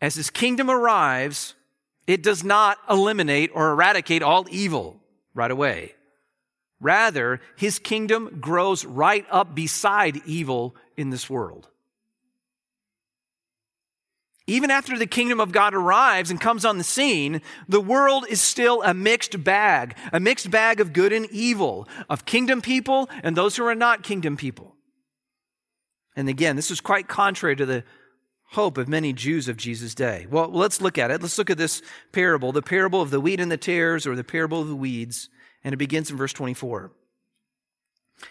As 0.00 0.16
his 0.16 0.28
kingdom 0.28 0.68
arrives, 0.68 1.54
it 2.06 2.22
does 2.22 2.42
not 2.42 2.78
eliminate 2.90 3.50
or 3.54 3.70
eradicate 3.70 4.22
all 4.22 4.46
evil 4.50 5.00
right 5.32 5.50
away. 5.50 5.94
Rather, 6.82 7.40
his 7.56 7.78
kingdom 7.78 8.38
grows 8.40 8.84
right 8.84 9.24
up 9.30 9.54
beside 9.54 10.20
evil 10.26 10.74
in 10.96 11.10
this 11.10 11.30
world. 11.30 11.68
Even 14.48 14.68
after 14.72 14.98
the 14.98 15.06
kingdom 15.06 15.38
of 15.38 15.52
God 15.52 15.74
arrives 15.74 16.28
and 16.28 16.40
comes 16.40 16.64
on 16.64 16.78
the 16.78 16.84
scene, 16.84 17.40
the 17.68 17.80
world 17.80 18.26
is 18.28 18.40
still 18.40 18.82
a 18.82 18.92
mixed 18.92 19.44
bag, 19.44 19.96
a 20.12 20.18
mixed 20.18 20.50
bag 20.50 20.80
of 20.80 20.92
good 20.92 21.12
and 21.12 21.30
evil, 21.30 21.86
of 22.10 22.24
kingdom 22.24 22.60
people 22.60 23.08
and 23.22 23.36
those 23.36 23.54
who 23.54 23.64
are 23.64 23.76
not 23.76 24.02
kingdom 24.02 24.36
people. 24.36 24.74
And 26.16 26.28
again, 26.28 26.56
this 26.56 26.72
is 26.72 26.80
quite 26.80 27.06
contrary 27.06 27.54
to 27.54 27.64
the 27.64 27.84
hope 28.46 28.76
of 28.76 28.88
many 28.88 29.12
Jews 29.12 29.46
of 29.46 29.56
Jesus' 29.56 29.94
day. 29.94 30.26
Well, 30.28 30.48
let's 30.50 30.80
look 30.80 30.98
at 30.98 31.12
it. 31.12 31.22
Let's 31.22 31.38
look 31.38 31.48
at 31.48 31.58
this 31.58 31.80
parable, 32.10 32.50
the 32.50 32.60
parable 32.60 33.00
of 33.00 33.10
the 33.10 33.20
wheat 33.20 33.38
and 33.38 33.52
the 33.52 33.56
tares, 33.56 34.04
or 34.04 34.16
the 34.16 34.24
parable 34.24 34.60
of 34.60 34.68
the 34.68 34.74
weeds. 34.74 35.30
And 35.64 35.72
it 35.72 35.78
begins 35.78 36.10
in 36.10 36.16
verse 36.16 36.32
24. 36.32 36.92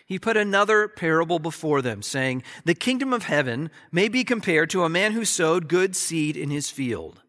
He 0.05 0.19
put 0.19 0.37
another 0.37 0.87
parable 0.87 1.39
before 1.39 1.81
them, 1.81 2.01
saying, 2.01 2.43
The 2.65 2.75
kingdom 2.75 3.13
of 3.13 3.23
heaven 3.23 3.69
may 3.91 4.07
be 4.07 4.23
compared 4.23 4.69
to 4.71 4.83
a 4.83 4.89
man 4.89 5.11
who 5.11 5.25
sowed 5.25 5.67
good 5.67 5.95
seed 5.95 6.37
in 6.37 6.49
his 6.49 6.69
field. 6.69 7.21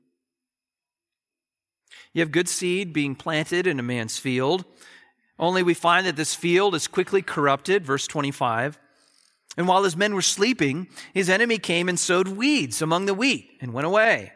You 2.13 2.21
have 2.21 2.33
good 2.33 2.49
seed 2.49 2.93
being 2.93 3.15
planted 3.15 3.67
in 3.67 3.79
a 3.79 3.83
man's 3.83 4.19
field, 4.19 4.65
only 5.39 5.63
we 5.63 5.75
find 5.75 6.07
that 6.07 6.17
this 6.17 6.35
field 6.35 6.75
is 6.75 6.87
quickly 6.87 7.23
corrupted, 7.23 7.85
verse 7.85 8.07
25. 8.07 8.79
And 9.57 9.67
while 9.67 9.83
his 9.83 9.97
men 9.97 10.15
were 10.15 10.23
sleeping, 10.23 10.89
his 11.13 11.29
enemy 11.29 11.59
came 11.59 11.89
and 11.89 11.99
sowed 11.99 12.29
weeds 12.29 12.81
among 12.81 13.07
the 13.07 13.15
wheat 13.15 13.51
and 13.61 13.73
went 13.73 13.87
away. 13.87 14.33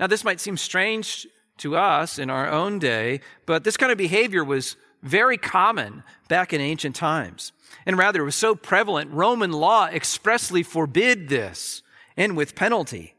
Now, 0.00 0.06
this 0.06 0.24
might 0.24 0.40
seem 0.40 0.56
strange 0.56 1.26
to 1.58 1.76
us 1.76 2.18
in 2.18 2.30
our 2.30 2.48
own 2.48 2.78
day, 2.78 3.20
but 3.46 3.64
this 3.64 3.76
kind 3.76 3.92
of 3.92 3.98
behavior 3.98 4.44
was 4.44 4.76
very 5.02 5.36
common 5.36 6.02
back 6.28 6.52
in 6.52 6.60
ancient 6.60 6.96
times. 6.96 7.52
And 7.86 7.96
rather, 7.96 8.22
it 8.22 8.24
was 8.24 8.34
so 8.34 8.54
prevalent, 8.54 9.12
Roman 9.12 9.52
law 9.52 9.86
expressly 9.86 10.62
forbid 10.62 11.28
this, 11.28 11.82
and 12.16 12.36
with 12.36 12.54
penalty. 12.54 13.14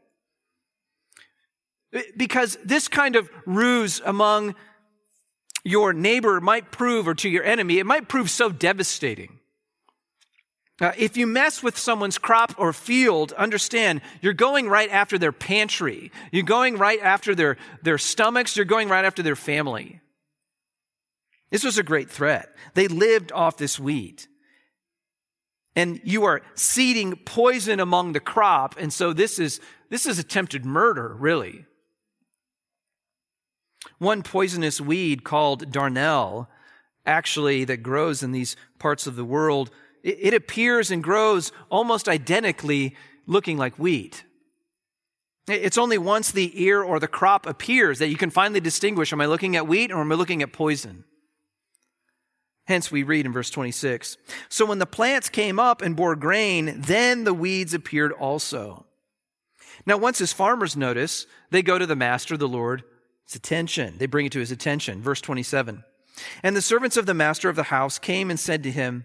Because 2.16 2.56
this 2.64 2.86
kind 2.86 3.16
of 3.16 3.28
ruse 3.46 4.00
among 4.04 4.54
your 5.64 5.92
neighbor 5.92 6.40
might 6.40 6.70
prove, 6.70 7.08
or 7.08 7.14
to 7.14 7.28
your 7.28 7.44
enemy, 7.44 7.78
it 7.78 7.86
might 7.86 8.08
prove 8.08 8.30
so 8.30 8.50
devastating. 8.50 9.39
Uh, 10.80 10.92
if 10.96 11.16
you 11.16 11.26
mess 11.26 11.62
with 11.62 11.76
someone's 11.76 12.16
crop 12.16 12.54
or 12.56 12.72
field, 12.72 13.32
understand 13.32 14.00
you're 14.22 14.32
going 14.32 14.68
right 14.68 14.90
after 14.90 15.18
their 15.18 15.32
pantry. 15.32 16.10
You're 16.32 16.42
going 16.42 16.78
right 16.78 17.00
after 17.02 17.34
their, 17.34 17.58
their 17.82 17.98
stomachs. 17.98 18.56
You're 18.56 18.64
going 18.64 18.88
right 18.88 19.04
after 19.04 19.22
their 19.22 19.36
family. 19.36 20.00
This 21.50 21.64
was 21.64 21.76
a 21.76 21.82
great 21.82 22.10
threat. 22.10 22.54
They 22.74 22.88
lived 22.88 23.30
off 23.32 23.58
this 23.58 23.78
wheat. 23.78 24.28
And 25.76 26.00
you 26.02 26.24
are 26.24 26.42
seeding 26.54 27.16
poison 27.16 27.78
among 27.78 28.12
the 28.12 28.20
crop. 28.20 28.76
And 28.78 28.92
so 28.92 29.12
this 29.12 29.38
is, 29.38 29.60
this 29.90 30.06
is 30.06 30.18
attempted 30.18 30.64
murder, 30.64 31.14
really. 31.18 31.66
One 33.98 34.22
poisonous 34.22 34.80
weed 34.80 35.24
called 35.24 35.70
darnel, 35.70 36.46
actually, 37.04 37.64
that 37.64 37.82
grows 37.82 38.22
in 38.22 38.32
these 38.32 38.56
parts 38.78 39.06
of 39.06 39.16
the 39.16 39.24
world, 39.24 39.70
it, 40.02 40.34
appears 40.34 40.90
and 40.90 41.02
grows 41.02 41.52
almost 41.70 42.08
identically 42.08 42.96
looking 43.26 43.56
like 43.56 43.78
wheat. 43.78 44.24
It's 45.48 45.78
only 45.78 45.98
once 45.98 46.30
the 46.30 46.62
ear 46.62 46.82
or 46.82 47.00
the 47.00 47.08
crop 47.08 47.46
appears 47.46 47.98
that 47.98 48.08
you 48.08 48.16
can 48.16 48.30
finally 48.30 48.60
distinguish 48.60 49.12
am 49.12 49.20
I 49.20 49.26
looking 49.26 49.56
at 49.56 49.66
wheat 49.66 49.90
or 49.90 50.00
am 50.00 50.12
I 50.12 50.14
looking 50.14 50.42
at 50.42 50.52
poison? 50.52 51.04
Hence, 52.66 52.92
we 52.92 53.02
read 53.02 53.26
in 53.26 53.32
verse 53.32 53.50
26 53.50 54.16
So 54.48 54.64
when 54.64 54.78
the 54.78 54.86
plants 54.86 55.28
came 55.28 55.58
up 55.58 55.82
and 55.82 55.96
bore 55.96 56.14
grain, 56.14 56.80
then 56.80 57.24
the 57.24 57.34
weeds 57.34 57.74
appeared 57.74 58.12
also. 58.12 58.86
Now, 59.86 59.96
once 59.96 60.18
his 60.18 60.32
farmers 60.32 60.76
notice, 60.76 61.26
they 61.50 61.62
go 61.62 61.78
to 61.78 61.86
the 61.86 61.96
master, 61.96 62.36
the 62.36 62.46
Lord, 62.46 62.84
his 63.24 63.34
attention. 63.34 63.96
They 63.98 64.06
bring 64.06 64.26
it 64.26 64.32
to 64.32 64.38
his 64.38 64.52
attention. 64.52 65.02
Verse 65.02 65.20
27. 65.20 65.82
And 66.42 66.54
the 66.54 66.62
servants 66.62 66.96
of 66.96 67.06
the 67.06 67.14
master 67.14 67.48
of 67.48 67.56
the 67.56 67.64
house 67.64 67.98
came 67.98 68.30
and 68.30 68.38
said 68.38 68.62
to 68.62 68.70
him, 68.70 69.04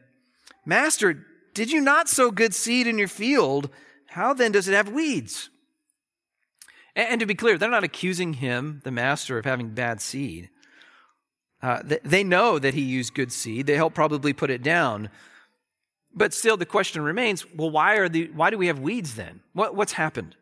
Master, 0.66 1.26
did 1.54 1.72
you 1.72 1.82
not 1.82 2.10
sow 2.10 2.32
good 2.32 2.54
seed 2.54 2.88
in 2.88 2.98
your 2.98 3.08
field? 3.08 3.70
How 4.08 4.34
then 4.34 4.52
does 4.52 4.68
it 4.68 4.74
have 4.74 4.90
weeds? 4.90 5.50
And 6.96 7.20
to 7.20 7.26
be 7.26 7.36
clear, 7.36 7.58
they're 7.58 7.70
not 7.70 7.84
accusing 7.84 8.34
him, 8.34 8.82
the 8.84 8.92
master, 8.92 9.38
of 9.38 9.46
having 9.46 9.70
bad 9.70 10.00
seed. 10.00 10.50
Uh, 11.62 11.82
they 12.04 12.24
know 12.24 12.58
that 12.60 12.74
he 12.74 12.82
used 12.82 13.14
good 13.14 13.32
seed. 13.32 13.66
They 13.66 13.76
help 13.76 13.94
probably 13.94 14.34
put 14.34 14.50
it 14.50 14.64
down. 14.64 15.10
But 16.14 16.34
still, 16.34 16.56
the 16.56 16.66
question 16.66 17.02
remains 17.02 17.46
well, 17.54 17.70
why, 17.70 17.98
are 17.98 18.08
the, 18.08 18.30
why 18.34 18.50
do 18.50 18.58
we 18.58 18.68
have 18.68 18.80
weeds 18.80 19.16
then? 19.16 19.42
What, 19.54 19.76
what's 19.76 19.94
happened? 19.94 20.36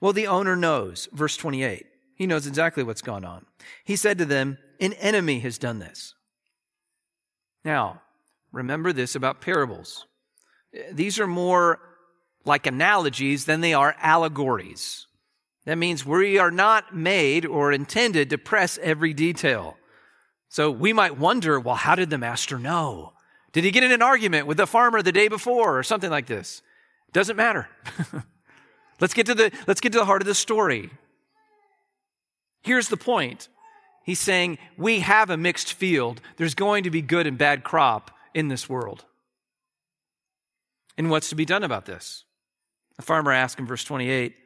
Well, 0.00 0.12
the 0.12 0.26
owner 0.26 0.56
knows. 0.56 1.08
Verse 1.12 1.36
28. 1.36 1.86
He 2.14 2.26
knows 2.26 2.46
exactly 2.46 2.82
what's 2.82 3.02
gone 3.02 3.24
on. 3.24 3.44
He 3.84 3.96
said 3.96 4.16
to 4.18 4.24
them, 4.24 4.56
An 4.80 4.94
enemy 4.94 5.40
has 5.40 5.58
done 5.58 5.80
this. 5.80 6.14
Now, 7.64 8.00
remember 8.52 8.92
this 8.92 9.14
about 9.14 9.40
parables. 9.40 10.06
These 10.92 11.18
are 11.18 11.26
more 11.26 11.80
like 12.44 12.66
analogies 12.66 13.44
than 13.44 13.60
they 13.60 13.74
are 13.74 13.96
allegories. 14.00 15.06
That 15.64 15.78
means 15.78 16.06
we 16.06 16.38
are 16.38 16.50
not 16.50 16.94
made 16.94 17.44
or 17.44 17.72
intended 17.72 18.30
to 18.30 18.38
press 18.38 18.78
every 18.80 19.12
detail. 19.12 19.76
So 20.48 20.70
we 20.70 20.92
might 20.92 21.18
wonder, 21.18 21.58
well, 21.58 21.74
how 21.74 21.96
did 21.96 22.08
the 22.08 22.18
master 22.18 22.58
know? 22.58 23.12
Did 23.52 23.64
he 23.64 23.72
get 23.72 23.82
in 23.82 23.90
an 23.90 24.02
argument 24.02 24.46
with 24.46 24.58
the 24.58 24.66
farmer 24.66 25.02
the 25.02 25.12
day 25.12 25.28
before 25.28 25.76
or 25.76 25.82
something 25.82 26.10
like 26.10 26.26
this? 26.26 26.62
Doesn't 27.12 27.36
matter. 27.36 27.68
let's 29.00 29.14
get 29.14 29.26
to 29.26 29.34
the 29.34 29.50
let's 29.66 29.80
get 29.80 29.92
to 29.92 29.98
the 29.98 30.04
heart 30.04 30.22
of 30.22 30.26
the 30.26 30.34
story. 30.34 30.90
Here's 32.62 32.88
the 32.88 32.96
point. 32.96 33.48
He's 34.04 34.20
saying 34.20 34.58
we 34.76 35.00
have 35.00 35.30
a 35.30 35.36
mixed 35.36 35.72
field. 35.72 36.20
There's 36.36 36.54
going 36.54 36.84
to 36.84 36.90
be 36.90 37.02
good 37.02 37.26
and 37.26 37.36
bad 37.36 37.64
crop 37.64 38.15
in 38.36 38.48
this 38.48 38.68
world. 38.68 39.06
And 40.98 41.10
what's 41.10 41.30
to 41.30 41.34
be 41.34 41.46
done 41.46 41.64
about 41.64 41.86
this? 41.86 42.24
The 42.96 43.02
farmer 43.02 43.32
asked 43.32 43.58
in 43.58 43.66
verse 43.66 43.82
28. 43.82 44.36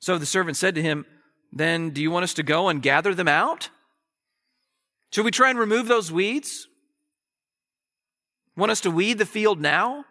So 0.00 0.18
the 0.18 0.26
servant 0.26 0.56
said 0.56 0.74
to 0.74 0.82
him, 0.82 1.06
Then 1.52 1.90
do 1.90 2.02
you 2.02 2.10
want 2.10 2.24
us 2.24 2.34
to 2.34 2.42
go 2.42 2.68
and 2.68 2.82
gather 2.82 3.14
them 3.14 3.28
out? 3.28 3.70
Should 5.12 5.24
we 5.24 5.30
try 5.30 5.48
and 5.48 5.58
remove 5.58 5.86
those 5.86 6.10
weeds? 6.10 6.66
Want 8.56 8.72
us 8.72 8.80
to 8.82 8.90
weed 8.90 9.18
the 9.18 9.26
field 9.26 9.60
now? 9.60 10.04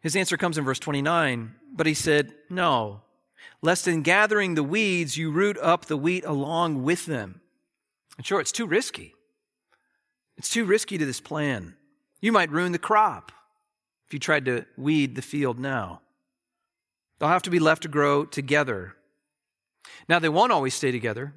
His 0.00 0.14
answer 0.14 0.36
comes 0.36 0.58
in 0.58 0.64
verse 0.64 0.78
29. 0.78 1.54
But 1.74 1.86
he 1.86 1.94
said, 1.94 2.34
No, 2.50 3.00
lest 3.62 3.88
in 3.88 4.02
gathering 4.02 4.54
the 4.54 4.62
weeds 4.62 5.16
you 5.16 5.30
root 5.30 5.56
up 5.58 5.86
the 5.86 5.96
wheat 5.96 6.24
along 6.26 6.82
with 6.82 7.06
them. 7.06 7.40
And 8.18 8.26
sure, 8.26 8.40
it's 8.40 8.52
too 8.52 8.66
risky. 8.66 9.13
It's 10.36 10.50
too 10.50 10.64
risky 10.64 10.98
to 10.98 11.06
this 11.06 11.20
plan. 11.20 11.74
You 12.20 12.32
might 12.32 12.50
ruin 12.50 12.72
the 12.72 12.78
crop 12.78 13.32
if 14.06 14.12
you 14.12 14.18
tried 14.18 14.44
to 14.46 14.66
weed 14.76 15.14
the 15.14 15.22
field 15.22 15.58
now. 15.58 16.00
They'll 17.18 17.28
have 17.28 17.42
to 17.42 17.50
be 17.50 17.58
left 17.58 17.82
to 17.82 17.88
grow 17.88 18.24
together. 18.24 18.96
Now, 20.08 20.18
they 20.18 20.28
won't 20.28 20.52
always 20.52 20.74
stay 20.74 20.90
together. 20.90 21.34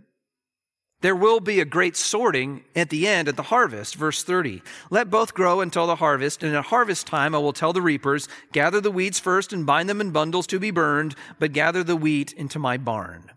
There 1.01 1.15
will 1.15 1.39
be 1.39 1.59
a 1.59 1.65
great 1.65 1.95
sorting 1.95 2.63
at 2.75 2.89
the 2.89 3.07
end, 3.07 3.27
at 3.27 3.35
the 3.35 3.43
harvest. 3.43 3.95
Verse 3.95 4.23
30. 4.23 4.63
Let 4.89 5.11
both 5.11 5.35
grow 5.35 5.61
until 5.61 5.85
the 5.85 5.97
harvest, 5.97 6.41
and 6.41 6.55
at 6.55 6.65
harvest 6.65 7.05
time 7.05 7.35
I 7.35 7.37
will 7.37 7.53
tell 7.53 7.71
the 7.71 7.81
reapers, 7.81 8.27
gather 8.51 8.81
the 8.81 8.91
weeds 8.91 9.19
first 9.19 9.53
and 9.53 9.65
bind 9.65 9.87
them 9.87 10.01
in 10.01 10.11
bundles 10.11 10.47
to 10.47 10.59
be 10.59 10.71
burned, 10.71 11.15
but 11.37 11.53
gather 11.53 11.83
the 11.83 11.95
wheat 11.95 12.33
into 12.33 12.57
my 12.57 12.77
barn. 12.77 13.31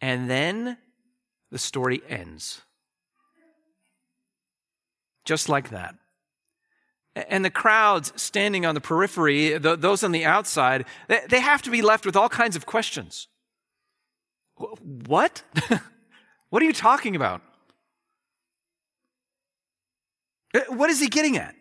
And 0.00 0.28
then 0.28 0.76
the 1.50 1.58
story 1.58 2.02
ends. 2.06 2.62
Just 5.30 5.48
like 5.48 5.70
that. 5.70 5.94
And 7.14 7.44
the 7.44 7.50
crowds 7.50 8.12
standing 8.16 8.66
on 8.66 8.74
the 8.74 8.80
periphery, 8.80 9.56
those 9.58 10.02
on 10.02 10.10
the 10.10 10.24
outside, 10.24 10.86
they 11.06 11.38
have 11.38 11.62
to 11.62 11.70
be 11.70 11.82
left 11.82 12.04
with 12.04 12.16
all 12.16 12.28
kinds 12.28 12.56
of 12.56 12.66
questions. 12.66 13.28
What? 14.56 15.44
what 16.50 16.60
are 16.60 16.66
you 16.66 16.72
talking 16.72 17.14
about? 17.14 17.42
Uh, 20.52 20.62
what 20.70 20.90
is 20.90 20.98
he 20.98 21.06
getting 21.06 21.36
at? 21.36 21.54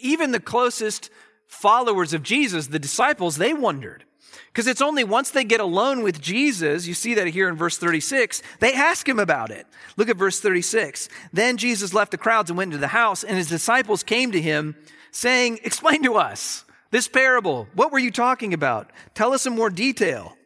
Even 0.00 0.30
the 0.30 0.38
closest 0.38 1.10
followers 1.48 2.12
of 2.12 2.22
Jesus, 2.22 2.68
the 2.68 2.78
disciples, 2.78 3.36
they 3.36 3.52
wondered. 3.52 4.04
Because 4.48 4.66
it's 4.66 4.82
only 4.82 5.04
once 5.04 5.30
they 5.30 5.44
get 5.44 5.60
alone 5.60 6.02
with 6.02 6.20
Jesus, 6.20 6.86
you 6.86 6.94
see 6.94 7.14
that 7.14 7.26
here 7.28 7.48
in 7.48 7.56
verse 7.56 7.78
36, 7.78 8.42
they 8.60 8.72
ask 8.72 9.08
him 9.08 9.18
about 9.18 9.50
it. 9.50 9.66
Look 9.96 10.08
at 10.08 10.16
verse 10.16 10.40
36. 10.40 11.08
Then 11.32 11.56
Jesus 11.56 11.94
left 11.94 12.10
the 12.10 12.18
crowds 12.18 12.50
and 12.50 12.56
went 12.56 12.68
into 12.68 12.80
the 12.80 12.88
house, 12.88 13.24
and 13.24 13.36
his 13.36 13.48
disciples 13.48 14.02
came 14.02 14.32
to 14.32 14.40
him, 14.40 14.76
saying, 15.10 15.60
Explain 15.64 16.02
to 16.04 16.14
us. 16.14 16.64
This 16.90 17.08
parable, 17.08 17.66
what 17.74 17.90
were 17.90 17.98
you 17.98 18.12
talking 18.12 18.54
about? 18.54 18.90
Tell 19.14 19.32
us 19.32 19.46
in 19.46 19.54
more 19.54 19.70
detail. 19.70 20.36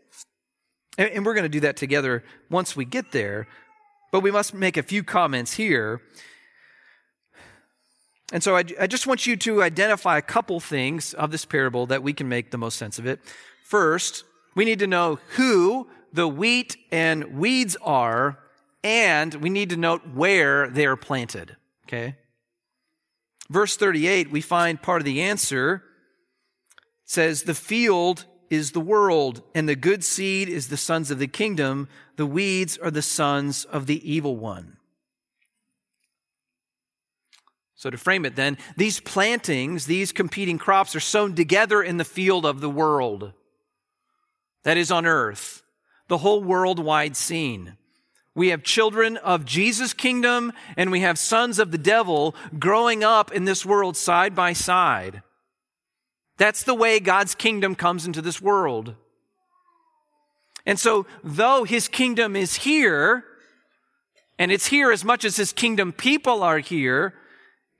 And 0.96 1.24
we're 1.24 1.34
going 1.34 1.44
to 1.44 1.48
do 1.48 1.60
that 1.60 1.76
together 1.76 2.24
once 2.50 2.74
we 2.74 2.84
get 2.84 3.12
there, 3.12 3.46
but 4.10 4.20
we 4.20 4.30
must 4.30 4.52
make 4.52 4.76
a 4.76 4.82
few 4.82 5.04
comments 5.04 5.52
here. 5.52 6.00
And 8.32 8.42
so 8.42 8.56
I, 8.56 8.64
I, 8.80 8.86
just 8.86 9.06
want 9.06 9.26
you 9.26 9.36
to 9.36 9.62
identify 9.62 10.18
a 10.18 10.22
couple 10.22 10.58
things 10.60 11.14
of 11.14 11.30
this 11.30 11.44
parable 11.44 11.86
that 11.86 12.02
we 12.02 12.12
can 12.12 12.28
make 12.28 12.50
the 12.50 12.58
most 12.58 12.76
sense 12.76 12.98
of 12.98 13.06
it. 13.06 13.20
First, 13.68 14.24
we 14.54 14.64
need 14.64 14.78
to 14.78 14.86
know 14.86 15.18
who 15.36 15.88
the 16.10 16.26
wheat 16.26 16.78
and 16.90 17.38
weeds 17.38 17.76
are, 17.82 18.38
and 18.82 19.34
we 19.34 19.50
need 19.50 19.68
to 19.68 19.76
note 19.76 20.08
where 20.14 20.70
they 20.70 20.86
are 20.86 20.96
planted. 20.96 21.54
Okay? 21.84 22.16
Verse 23.50 23.76
38, 23.76 24.30
we 24.30 24.40
find 24.40 24.80
part 24.80 25.02
of 25.02 25.04
the 25.04 25.20
answer 25.20 25.84
it 27.04 27.10
says, 27.10 27.42
The 27.42 27.54
field 27.54 28.24
is 28.48 28.70
the 28.70 28.80
world, 28.80 29.42
and 29.54 29.68
the 29.68 29.76
good 29.76 30.02
seed 30.02 30.48
is 30.48 30.68
the 30.68 30.78
sons 30.78 31.10
of 31.10 31.18
the 31.18 31.28
kingdom. 31.28 31.88
The 32.16 32.24
weeds 32.24 32.78
are 32.78 32.90
the 32.90 33.02
sons 33.02 33.66
of 33.66 33.84
the 33.84 34.10
evil 34.10 34.34
one. 34.34 34.78
So, 37.74 37.90
to 37.90 37.98
frame 37.98 38.24
it 38.24 38.34
then, 38.34 38.56
these 38.78 38.98
plantings, 38.98 39.84
these 39.84 40.10
competing 40.10 40.56
crops 40.56 40.96
are 40.96 41.00
sown 41.00 41.34
together 41.34 41.82
in 41.82 41.98
the 41.98 42.04
field 42.04 42.46
of 42.46 42.62
the 42.62 42.70
world. 42.70 43.34
That 44.68 44.76
is 44.76 44.90
on 44.90 45.06
earth, 45.06 45.62
the 46.08 46.18
whole 46.18 46.44
worldwide 46.44 47.16
scene. 47.16 47.78
We 48.34 48.48
have 48.48 48.62
children 48.62 49.16
of 49.16 49.46
Jesus' 49.46 49.94
kingdom 49.94 50.52
and 50.76 50.90
we 50.90 51.00
have 51.00 51.18
sons 51.18 51.58
of 51.58 51.70
the 51.70 51.78
devil 51.78 52.34
growing 52.58 53.02
up 53.02 53.32
in 53.32 53.46
this 53.46 53.64
world 53.64 53.96
side 53.96 54.34
by 54.34 54.52
side. 54.52 55.22
That's 56.36 56.64
the 56.64 56.74
way 56.74 57.00
God's 57.00 57.34
kingdom 57.34 57.76
comes 57.76 58.04
into 58.04 58.20
this 58.20 58.42
world. 58.42 58.94
And 60.66 60.78
so, 60.78 61.06
though 61.24 61.64
his 61.64 61.88
kingdom 61.88 62.36
is 62.36 62.56
here, 62.56 63.24
and 64.38 64.52
it's 64.52 64.66
here 64.66 64.92
as 64.92 65.02
much 65.02 65.24
as 65.24 65.36
his 65.36 65.54
kingdom 65.54 65.92
people 65.92 66.42
are 66.42 66.58
here, 66.58 67.14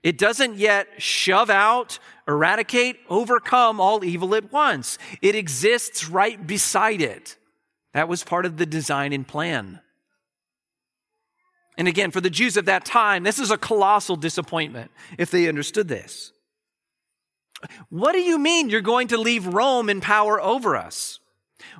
it 0.03 0.17
doesn't 0.17 0.55
yet 0.55 0.87
shove 0.97 1.49
out, 1.49 1.99
eradicate, 2.27 2.97
overcome 3.09 3.81
all 3.81 4.03
evil 4.03 4.33
at 4.35 4.51
once. 4.51 4.97
It 5.21 5.35
exists 5.35 6.07
right 6.09 6.45
beside 6.45 7.01
it. 7.01 7.37
That 7.93 8.07
was 8.07 8.23
part 8.23 8.45
of 8.45 8.57
the 8.57 8.65
design 8.65 9.13
and 9.13 9.27
plan. 9.27 9.81
And 11.77 11.87
again, 11.87 12.11
for 12.11 12.21
the 12.21 12.29
Jews 12.29 12.57
of 12.57 12.65
that 12.65 12.85
time, 12.85 13.23
this 13.23 13.39
is 13.39 13.51
a 13.51 13.57
colossal 13.57 14.15
disappointment 14.15 14.91
if 15.17 15.31
they 15.31 15.47
understood 15.47 15.87
this. 15.87 16.31
What 17.89 18.13
do 18.13 18.19
you 18.19 18.37
mean 18.37 18.69
you're 18.69 18.81
going 18.81 19.09
to 19.09 19.17
leave 19.17 19.47
Rome 19.47 19.89
in 19.89 20.01
power 20.01 20.39
over 20.39 20.77
us? 20.77 21.19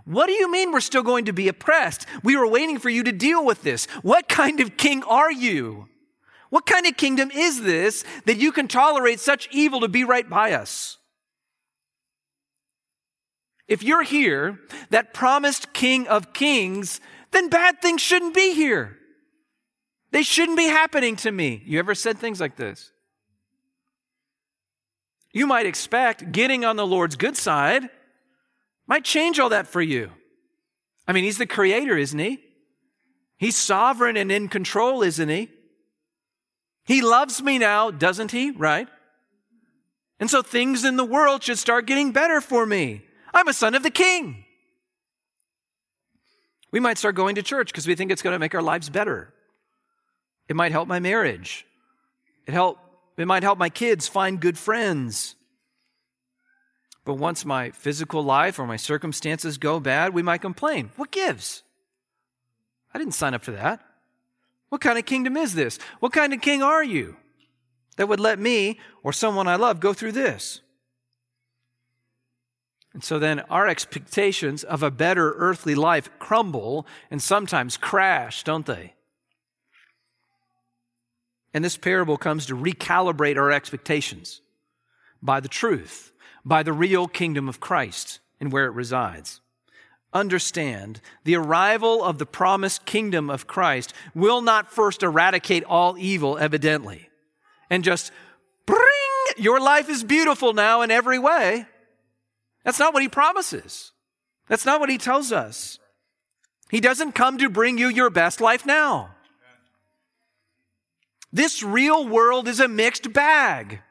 What 0.04 0.28
do 0.28 0.34
you 0.34 0.52
mean 0.52 0.72
we're 0.72 0.82
still 0.82 1.04
going 1.04 1.26
to 1.26 1.34
be 1.34 1.48
oppressed? 1.48 2.06
We 2.24 2.36
were 2.36 2.48
waiting 2.48 2.80
for 2.80 2.90
you 2.90 3.04
to 3.04 3.12
deal 3.12 3.46
with 3.46 3.62
this. 3.64 3.86
What 4.02 4.28
kind 4.28 4.60
of 4.60 4.78
king 4.78 5.04
are 5.04 5.32
you? 5.32 5.88
What 6.50 6.66
kind 6.66 6.86
of 6.88 6.98
kingdom 6.98 7.32
is 7.32 7.62
this 7.62 8.04
that 8.26 8.38
you 8.38 8.52
can 8.52 8.68
tolerate 8.68 9.20
such 9.20 9.48
evil 9.52 9.82
to 9.82 9.88
be 9.88 10.04
right 10.04 10.28
by 10.28 10.54
us? 10.54 10.98
If 13.68 13.84
you're 13.84 14.04
here, 14.04 14.60
that 14.90 15.14
promised 15.14 15.74
king 15.74 16.08
of 16.08 16.34
kings, 16.34 17.00
then 17.32 17.50
bad 17.50 17.82
things 17.82 18.02
shouldn't 18.02 18.34
be 18.34 18.56
here. 18.56 18.98
They 20.12 20.24
shouldn't 20.24 20.58
be 20.58 20.68
happening 20.68 21.16
to 21.18 21.32
me. 21.32 21.62
You 21.66 21.78
ever 21.78 21.94
said 21.94 22.18
things 22.18 22.42
like 22.42 22.56
this? 22.56 22.92
You 25.32 25.46
might 25.46 25.68
expect 25.68 26.32
getting 26.32 26.66
on 26.66 26.76
the 26.76 26.88
Lord's 26.88 27.16
good 27.16 27.38
side 27.38 27.90
might 28.88 29.06
change 29.06 29.40
all 29.40 29.50
that 29.50 29.68
for 29.68 29.84
you. 29.84 30.10
I 31.08 31.14
mean, 31.14 31.24
He's 31.24 31.38
the 31.38 31.46
creator, 31.46 31.96
isn't 31.96 32.18
He? 32.18 32.40
He's 33.38 33.56
sovereign 33.56 34.18
and 34.18 34.32
in 34.32 34.50
control, 34.50 35.04
isn't 35.04 35.30
He? 35.30 35.50
He 36.90 37.04
loves 37.04 37.40
me 37.40 37.60
now, 37.60 37.92
doesn't 37.92 38.32
He? 38.32 38.50
Right? 38.50 38.88
And 40.20 40.28
so 40.28 40.42
things 40.42 40.84
in 40.84 40.98
the 40.98 41.06
world 41.06 41.44
should 41.44 41.60
start 41.60 41.86
getting 41.86 42.12
better 42.12 42.42
for 42.42 42.66
me. 42.66 43.04
I'm 43.32 43.48
a 43.48 43.54
son 43.54 43.76
of 43.76 43.84
the 43.84 43.92
king. 43.92 44.44
We 46.72 46.80
might 46.80 46.98
start 46.98 47.14
going 47.14 47.36
to 47.36 47.44
church 47.44 47.68
because 47.68 47.86
we 47.86 47.94
think 47.94 48.12
it's 48.12 48.24
going 48.24 48.34
to 48.34 48.40
make 48.40 48.56
our 48.56 48.64
lives 48.64 48.90
better. 48.90 49.32
It 50.48 50.56
might 50.56 50.72
help 50.72 50.88
my 50.88 51.00
marriage. 51.00 51.68
It 52.48 52.54
help 52.54 52.80
it 53.18 53.28
might 53.28 53.44
help 53.44 53.60
my 53.60 53.70
kids 53.70 54.08
find 54.08 54.40
good 54.40 54.58
friends. 54.58 55.36
But 57.06 57.16
once 57.16 57.46
my 57.46 57.70
physical 57.70 58.24
life 58.24 58.58
or 58.58 58.66
my 58.66 58.78
circumstances 58.78 59.60
go 59.60 59.80
bad, 59.80 60.16
we 60.16 60.24
might 60.24 60.42
complain. 60.42 60.90
What 60.96 61.12
gives? 61.12 61.62
I 62.96 62.98
didn't 62.98 63.14
sign 63.14 63.36
up 63.36 63.44
for 63.44 63.52
that. 63.52 63.80
What 64.70 64.82
kind 64.82 64.98
of 64.98 65.06
kingdom 65.06 65.36
is 65.36 65.56
this? 65.56 65.80
What 66.00 66.14
kind 66.14 66.34
of 66.34 66.42
king 66.42 66.62
are 66.62 66.84
you 66.84 67.18
that 67.98 68.08
would 68.08 68.20
let 68.20 68.40
me 68.40 68.80
or 69.04 69.12
someone 69.12 69.48
I 69.48 69.56
love 69.56 69.80
go 69.80 69.94
through 69.94 70.14
this? 70.14 70.62
And 72.94 73.04
so 73.04 73.20
then 73.20 73.42
our 73.42 73.68
expectations 73.68 74.64
of 74.64 74.82
a 74.82 74.92
better 74.92 75.34
earthly 75.34 75.76
life 75.76 76.10
crumble 76.18 76.88
and 77.12 77.22
sometimes 77.22 77.78
crash, 77.78 78.44
don't 78.44 78.66
they? 78.66 78.94
And 81.54 81.64
this 81.64 81.78
parable 81.78 82.18
comes 82.18 82.46
to 82.48 82.56
recalibrate 82.56 83.38
our 83.38 83.52
expectations 83.52 84.42
by 85.22 85.40
the 85.40 85.48
truth, 85.48 86.12
by 86.46 86.64
the 86.64 86.74
real 86.74 87.08
kingdom 87.08 87.50
of 87.50 87.60
Christ 87.60 88.20
and 88.40 88.52
where 88.52 88.66
it 88.66 88.74
resides. 88.74 89.42
Understand 90.14 91.02
the 91.24 91.36
arrival 91.36 92.04
of 92.04 92.18
the 92.18 92.26
promised 92.26 92.86
kingdom 92.86 93.30
of 93.30 93.46
Christ 93.46 93.94
will 94.16 94.42
not 94.42 94.72
first 94.72 95.04
eradicate 95.04 95.64
all 95.66 95.98
evil, 95.98 96.38
evidently, 96.38 97.10
and 97.70 97.84
just 97.84 98.12
bring 98.66 98.80
your 99.38 99.60
life 99.60 99.88
is 99.88 100.04
beautiful 100.04 100.54
now 100.54 100.82
in 100.82 100.90
every 100.90 101.20
way. 101.20 101.68
That's 102.64 102.80
not 102.80 102.94
what 102.94 103.04
he 103.04 103.10
promises. 103.10 103.92
That's 104.48 104.66
not 104.66 104.80
what 104.80 104.90
he 104.90 104.98
tells 104.98 105.32
us. 105.32 105.78
He 106.70 106.80
doesn't 106.80 107.14
come 107.14 107.38
to 107.38 107.50
bring 107.50 107.78
you 107.78 107.88
your 107.88 108.10
best 108.10 108.42
life 108.42 108.66
now. 108.66 109.12
This 111.32 111.62
real 111.62 112.08
world 112.08 112.48
is 112.48 112.60
a 112.60 112.68
mixed 112.68 113.14
bag 113.14 113.82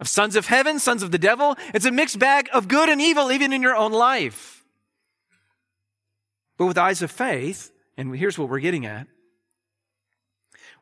of 0.00 0.08
sons 0.08 0.34
of 0.34 0.46
heaven, 0.46 0.78
sons 0.78 1.02
of 1.02 1.10
the 1.10 1.18
devil. 1.18 1.56
It's 1.74 1.84
a 1.84 1.92
mixed 1.92 2.18
bag 2.18 2.48
of 2.52 2.68
good 2.68 2.88
and 2.88 3.00
evil, 3.00 3.30
even 3.30 3.52
in 3.52 3.60
your 3.60 3.76
own 3.76 3.92
life. 3.92 4.61
But 6.62 6.66
with 6.66 6.78
eyes 6.78 7.02
of 7.02 7.10
faith, 7.10 7.72
and 7.96 8.16
here's 8.16 8.38
what 8.38 8.48
we're 8.48 8.60
getting 8.60 8.86
at 8.86 9.08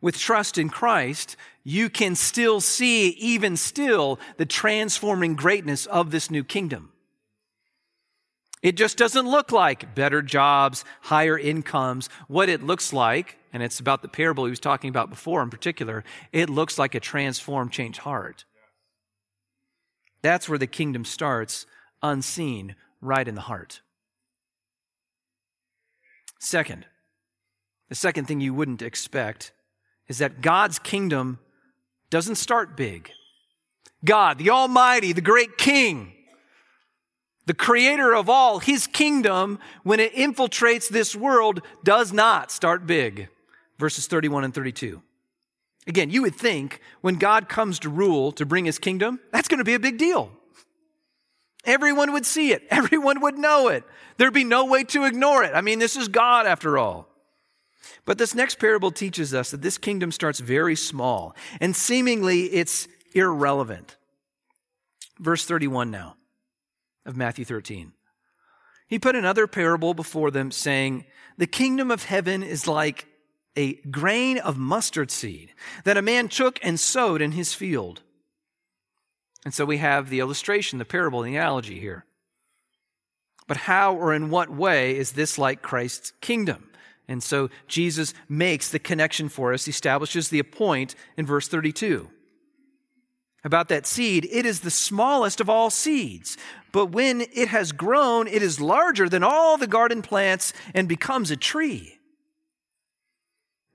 with 0.02 0.18
trust 0.18 0.58
in 0.58 0.68
Christ, 0.68 1.36
you 1.64 1.88
can 1.88 2.16
still 2.16 2.60
see, 2.60 3.08
even 3.12 3.56
still, 3.56 4.20
the 4.36 4.44
transforming 4.44 5.36
greatness 5.36 5.86
of 5.86 6.10
this 6.10 6.30
new 6.30 6.44
kingdom. 6.44 6.92
It 8.62 8.76
just 8.76 8.98
doesn't 8.98 9.26
look 9.26 9.52
like 9.52 9.94
better 9.94 10.20
jobs, 10.20 10.84
higher 11.00 11.38
incomes. 11.38 12.10
What 12.28 12.50
it 12.50 12.62
looks 12.62 12.92
like, 12.92 13.38
and 13.50 13.62
it's 13.62 13.80
about 13.80 14.02
the 14.02 14.08
parable 14.08 14.44
he 14.44 14.50
was 14.50 14.60
talking 14.60 14.90
about 14.90 15.08
before 15.08 15.42
in 15.42 15.48
particular, 15.48 16.04
it 16.30 16.50
looks 16.50 16.78
like 16.78 16.94
a 16.94 17.00
transformed, 17.00 17.72
changed 17.72 18.00
heart. 18.00 18.44
That's 20.20 20.46
where 20.46 20.58
the 20.58 20.66
kingdom 20.66 21.06
starts, 21.06 21.64
unseen, 22.02 22.76
right 23.00 23.26
in 23.26 23.34
the 23.34 23.40
heart. 23.40 23.80
Second, 26.40 26.86
the 27.90 27.94
second 27.94 28.26
thing 28.26 28.40
you 28.40 28.54
wouldn't 28.54 28.82
expect 28.82 29.52
is 30.08 30.18
that 30.18 30.40
God's 30.40 30.78
kingdom 30.78 31.38
doesn't 32.08 32.36
start 32.36 32.76
big. 32.76 33.10
God, 34.04 34.38
the 34.38 34.50
Almighty, 34.50 35.12
the 35.12 35.20
great 35.20 35.58
King, 35.58 36.12
the 37.46 37.54
creator 37.54 38.14
of 38.14 38.30
all, 38.30 38.58
his 38.58 38.86
kingdom, 38.86 39.58
when 39.82 40.00
it 40.00 40.14
infiltrates 40.14 40.88
this 40.88 41.14
world, 41.14 41.60
does 41.84 42.12
not 42.12 42.50
start 42.50 42.86
big. 42.86 43.28
Verses 43.78 44.06
31 44.06 44.44
and 44.44 44.54
32. 44.54 45.02
Again, 45.86 46.10
you 46.10 46.22
would 46.22 46.34
think 46.34 46.80
when 47.02 47.16
God 47.16 47.48
comes 47.48 47.78
to 47.80 47.88
rule, 47.88 48.32
to 48.32 48.46
bring 48.46 48.64
his 48.64 48.78
kingdom, 48.78 49.20
that's 49.30 49.48
going 49.48 49.58
to 49.58 49.64
be 49.64 49.74
a 49.74 49.80
big 49.80 49.98
deal. 49.98 50.32
Everyone 51.64 52.12
would 52.12 52.26
see 52.26 52.52
it. 52.52 52.62
Everyone 52.70 53.20
would 53.20 53.38
know 53.38 53.68
it. 53.68 53.84
There'd 54.16 54.34
be 54.34 54.44
no 54.44 54.66
way 54.66 54.84
to 54.84 55.04
ignore 55.04 55.42
it. 55.42 55.54
I 55.54 55.60
mean, 55.60 55.78
this 55.78 55.96
is 55.96 56.08
God 56.08 56.46
after 56.46 56.78
all. 56.78 57.08
But 58.04 58.18
this 58.18 58.34
next 58.34 58.58
parable 58.58 58.90
teaches 58.90 59.34
us 59.34 59.50
that 59.50 59.62
this 59.62 59.78
kingdom 59.78 60.10
starts 60.10 60.40
very 60.40 60.76
small 60.76 61.34
and 61.60 61.76
seemingly 61.76 62.44
it's 62.46 62.88
irrelevant. 63.14 63.96
Verse 65.18 65.44
31 65.44 65.90
now 65.90 66.16
of 67.04 67.16
Matthew 67.16 67.44
13. 67.44 67.92
He 68.88 68.98
put 68.98 69.14
another 69.14 69.46
parable 69.46 69.94
before 69.94 70.30
them, 70.30 70.50
saying, 70.50 71.04
The 71.38 71.46
kingdom 71.46 71.90
of 71.90 72.04
heaven 72.04 72.42
is 72.42 72.66
like 72.66 73.06
a 73.56 73.74
grain 73.74 74.38
of 74.38 74.58
mustard 74.58 75.10
seed 75.10 75.52
that 75.84 75.96
a 75.96 76.02
man 76.02 76.28
took 76.28 76.58
and 76.62 76.78
sowed 76.78 77.22
in 77.22 77.32
his 77.32 77.54
field. 77.54 78.02
And 79.44 79.54
so 79.54 79.64
we 79.64 79.78
have 79.78 80.10
the 80.10 80.20
illustration, 80.20 80.78
the 80.78 80.84
parable, 80.84 81.22
the 81.22 81.34
analogy 81.34 81.80
here. 81.80 82.04
But 83.46 83.56
how 83.56 83.94
or 83.96 84.14
in 84.14 84.30
what 84.30 84.50
way 84.50 84.96
is 84.96 85.12
this 85.12 85.38
like 85.38 85.62
Christ's 85.62 86.12
kingdom? 86.20 86.70
And 87.08 87.22
so 87.22 87.50
Jesus 87.66 88.14
makes 88.28 88.70
the 88.70 88.78
connection 88.78 89.28
for 89.28 89.52
us, 89.52 89.66
establishes 89.66 90.28
the 90.28 90.42
point 90.44 90.94
in 91.16 91.26
verse 91.26 91.48
32. 91.48 92.08
About 93.42 93.68
that 93.68 93.86
seed, 93.86 94.28
it 94.30 94.44
is 94.44 94.60
the 94.60 94.70
smallest 94.70 95.40
of 95.40 95.48
all 95.48 95.70
seeds, 95.70 96.36
but 96.72 96.86
when 96.86 97.22
it 97.22 97.48
has 97.48 97.72
grown, 97.72 98.28
it 98.28 98.42
is 98.42 98.60
larger 98.60 99.08
than 99.08 99.24
all 99.24 99.56
the 99.56 99.66
garden 99.66 100.02
plants 100.02 100.52
and 100.74 100.86
becomes 100.86 101.30
a 101.30 101.36
tree. 101.36 101.98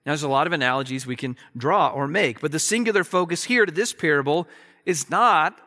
Now, 0.05 0.11
there's 0.11 0.23
a 0.23 0.29
lot 0.29 0.45
of 0.45 0.53
analogies 0.53 1.07
we 1.07 1.15
can 1.15 1.35
draw 1.57 1.89
or 1.89 2.07
make, 2.07 2.39
but 2.39 2.51
the 2.51 2.59
singular 2.59 3.03
focus 3.03 3.45
here 3.45 3.65
to 3.65 3.71
this 3.71 3.91
parable 3.91 4.47
is 4.85 5.09
not, 5.09 5.59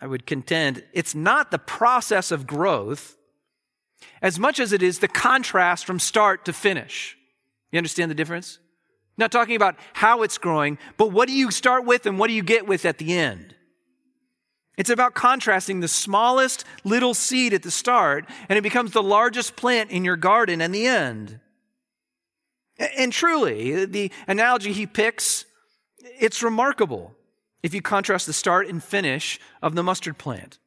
I 0.00 0.06
would 0.06 0.26
contend, 0.26 0.84
it's 0.92 1.14
not 1.14 1.50
the 1.50 1.58
process 1.58 2.30
of 2.30 2.46
growth 2.46 3.16
as 4.20 4.38
much 4.38 4.60
as 4.60 4.72
it 4.72 4.82
is 4.82 4.98
the 4.98 5.08
contrast 5.08 5.84
from 5.84 5.98
start 5.98 6.44
to 6.44 6.52
finish. 6.52 7.16
You 7.72 7.78
understand 7.78 8.10
the 8.10 8.14
difference? 8.14 8.58
Not 9.18 9.32
talking 9.32 9.56
about 9.56 9.76
how 9.94 10.22
it's 10.22 10.38
growing, 10.38 10.78
but 10.96 11.10
what 11.12 11.28
do 11.28 11.34
you 11.34 11.50
start 11.50 11.84
with 11.84 12.06
and 12.06 12.18
what 12.18 12.28
do 12.28 12.34
you 12.34 12.42
get 12.42 12.66
with 12.66 12.84
at 12.84 12.98
the 12.98 13.16
end? 13.16 13.54
It's 14.76 14.90
about 14.90 15.14
contrasting 15.14 15.80
the 15.80 15.88
smallest 15.88 16.64
little 16.84 17.14
seed 17.14 17.54
at 17.54 17.62
the 17.62 17.70
start 17.70 18.28
and 18.48 18.58
it 18.58 18.62
becomes 18.62 18.92
the 18.92 19.02
largest 19.02 19.56
plant 19.56 19.90
in 19.90 20.04
your 20.04 20.16
garden 20.16 20.60
in 20.60 20.70
the 20.70 20.86
end. 20.86 21.40
And 22.78 23.10
truly, 23.10 23.86
the 23.86 24.12
analogy 24.28 24.74
he 24.74 24.86
picks, 24.86 25.46
it's 25.98 26.42
remarkable 26.42 27.15
if 27.66 27.74
you 27.74 27.82
contrast 27.82 28.26
the 28.26 28.32
start 28.32 28.68
and 28.68 28.82
finish 28.82 29.40
of 29.60 29.74
the 29.74 29.82
mustard 29.82 30.16
plant. 30.16 30.58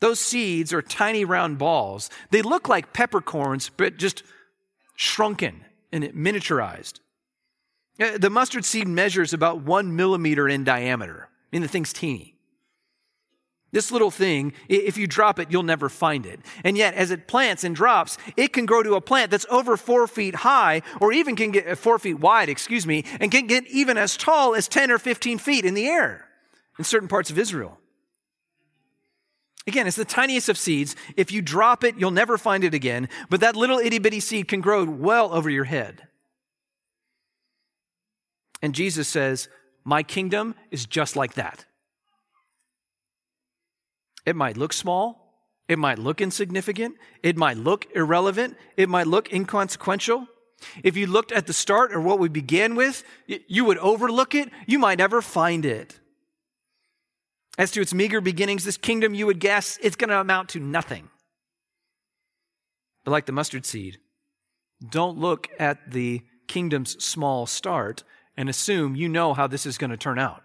Those 0.00 0.18
seeds 0.18 0.72
are 0.72 0.82
tiny 0.82 1.24
round 1.24 1.58
balls. 1.58 2.10
They 2.30 2.42
look 2.42 2.68
like 2.68 2.92
peppercorns, 2.92 3.70
but 3.74 3.96
just 3.96 4.24
shrunken 4.96 5.64
and 5.92 6.04
miniaturized. 6.06 6.98
Uh, 8.00 8.18
the 8.18 8.30
mustard 8.30 8.64
seed 8.64 8.88
measures 8.88 9.32
about 9.32 9.62
one 9.62 9.94
millimeter 9.94 10.48
in 10.48 10.64
diameter. 10.64 11.28
I 11.30 11.46
mean, 11.52 11.62
the 11.62 11.68
thing's 11.68 11.92
teeny. 11.92 12.34
This 13.70 13.90
little 13.90 14.10
thing, 14.10 14.52
if 14.68 14.96
you 14.96 15.06
drop 15.06 15.38
it, 15.38 15.50
you'll 15.50 15.62
never 15.62 15.88
find 15.88 16.26
it. 16.26 16.40
And 16.64 16.76
yet, 16.76 16.94
as 16.94 17.10
it 17.10 17.26
plants 17.26 17.64
and 17.64 17.74
drops, 17.74 18.18
it 18.36 18.52
can 18.52 18.66
grow 18.66 18.82
to 18.82 18.94
a 18.94 19.00
plant 19.00 19.30
that's 19.30 19.46
over 19.50 19.76
four 19.76 20.06
feet 20.06 20.34
high, 20.34 20.82
or 21.00 21.12
even 21.12 21.34
can 21.34 21.50
get 21.50 21.66
uh, 21.66 21.74
four 21.74 21.98
feet 21.98 22.20
wide, 22.20 22.48
excuse 22.48 22.86
me, 22.86 23.04
and 23.20 23.32
can 23.32 23.46
get 23.46 23.66
even 23.66 23.96
as 23.96 24.16
tall 24.16 24.54
as 24.54 24.68
10 24.68 24.90
or 24.90 24.98
15 24.98 25.38
feet 25.38 25.64
in 25.64 25.74
the 25.74 25.86
air 25.86 26.23
in 26.78 26.84
certain 26.84 27.08
parts 27.08 27.30
of 27.30 27.38
Israel. 27.38 27.78
Again, 29.66 29.86
it's 29.86 29.96
the 29.96 30.04
tiniest 30.04 30.48
of 30.48 30.58
seeds. 30.58 30.94
If 31.16 31.32
you 31.32 31.40
drop 31.40 31.84
it, 31.84 31.96
you'll 31.96 32.10
never 32.10 32.36
find 32.36 32.64
it 32.64 32.74
again. 32.74 33.08
But 33.30 33.40
that 33.40 33.56
little 33.56 33.78
itty 33.78 33.98
bitty 33.98 34.20
seed 34.20 34.48
can 34.48 34.60
grow 34.60 34.84
well 34.84 35.32
over 35.32 35.48
your 35.48 35.64
head. 35.64 36.06
And 38.60 38.74
Jesus 38.74 39.08
says, 39.08 39.48
My 39.84 40.02
kingdom 40.02 40.54
is 40.70 40.84
just 40.84 41.16
like 41.16 41.34
that. 41.34 41.64
It 44.26 44.36
might 44.36 44.56
look 44.56 44.72
small. 44.72 45.24
It 45.66 45.78
might 45.78 45.98
look 45.98 46.20
insignificant. 46.20 46.96
It 47.22 47.38
might 47.38 47.56
look 47.56 47.86
irrelevant. 47.94 48.56
It 48.76 48.90
might 48.90 49.06
look 49.06 49.32
inconsequential. 49.32 50.26
If 50.82 50.96
you 50.96 51.06
looked 51.06 51.32
at 51.32 51.46
the 51.46 51.52
start 51.52 51.92
or 51.92 52.00
what 52.00 52.18
we 52.18 52.28
began 52.28 52.74
with, 52.74 53.02
you 53.26 53.64
would 53.64 53.78
overlook 53.78 54.34
it. 54.34 54.50
You 54.66 54.78
might 54.78 54.98
never 54.98 55.22
find 55.22 55.64
it. 55.64 56.00
As 57.56 57.70
to 57.72 57.80
its 57.80 57.94
meager 57.94 58.20
beginnings, 58.20 58.64
this 58.64 58.76
kingdom, 58.76 59.14
you 59.14 59.26
would 59.26 59.38
guess 59.38 59.78
it's 59.82 59.96
going 59.96 60.10
to 60.10 60.20
amount 60.20 60.48
to 60.50 60.60
nothing. 60.60 61.08
But 63.04 63.12
like 63.12 63.26
the 63.26 63.32
mustard 63.32 63.64
seed, 63.64 63.98
don't 64.90 65.18
look 65.18 65.48
at 65.58 65.92
the 65.92 66.22
kingdom's 66.48 67.02
small 67.04 67.46
start 67.46 68.02
and 68.36 68.48
assume 68.48 68.96
you 68.96 69.08
know 69.08 69.34
how 69.34 69.46
this 69.46 69.66
is 69.66 69.78
going 69.78 69.90
to 69.90 69.96
turn 69.96 70.18
out. 70.18 70.42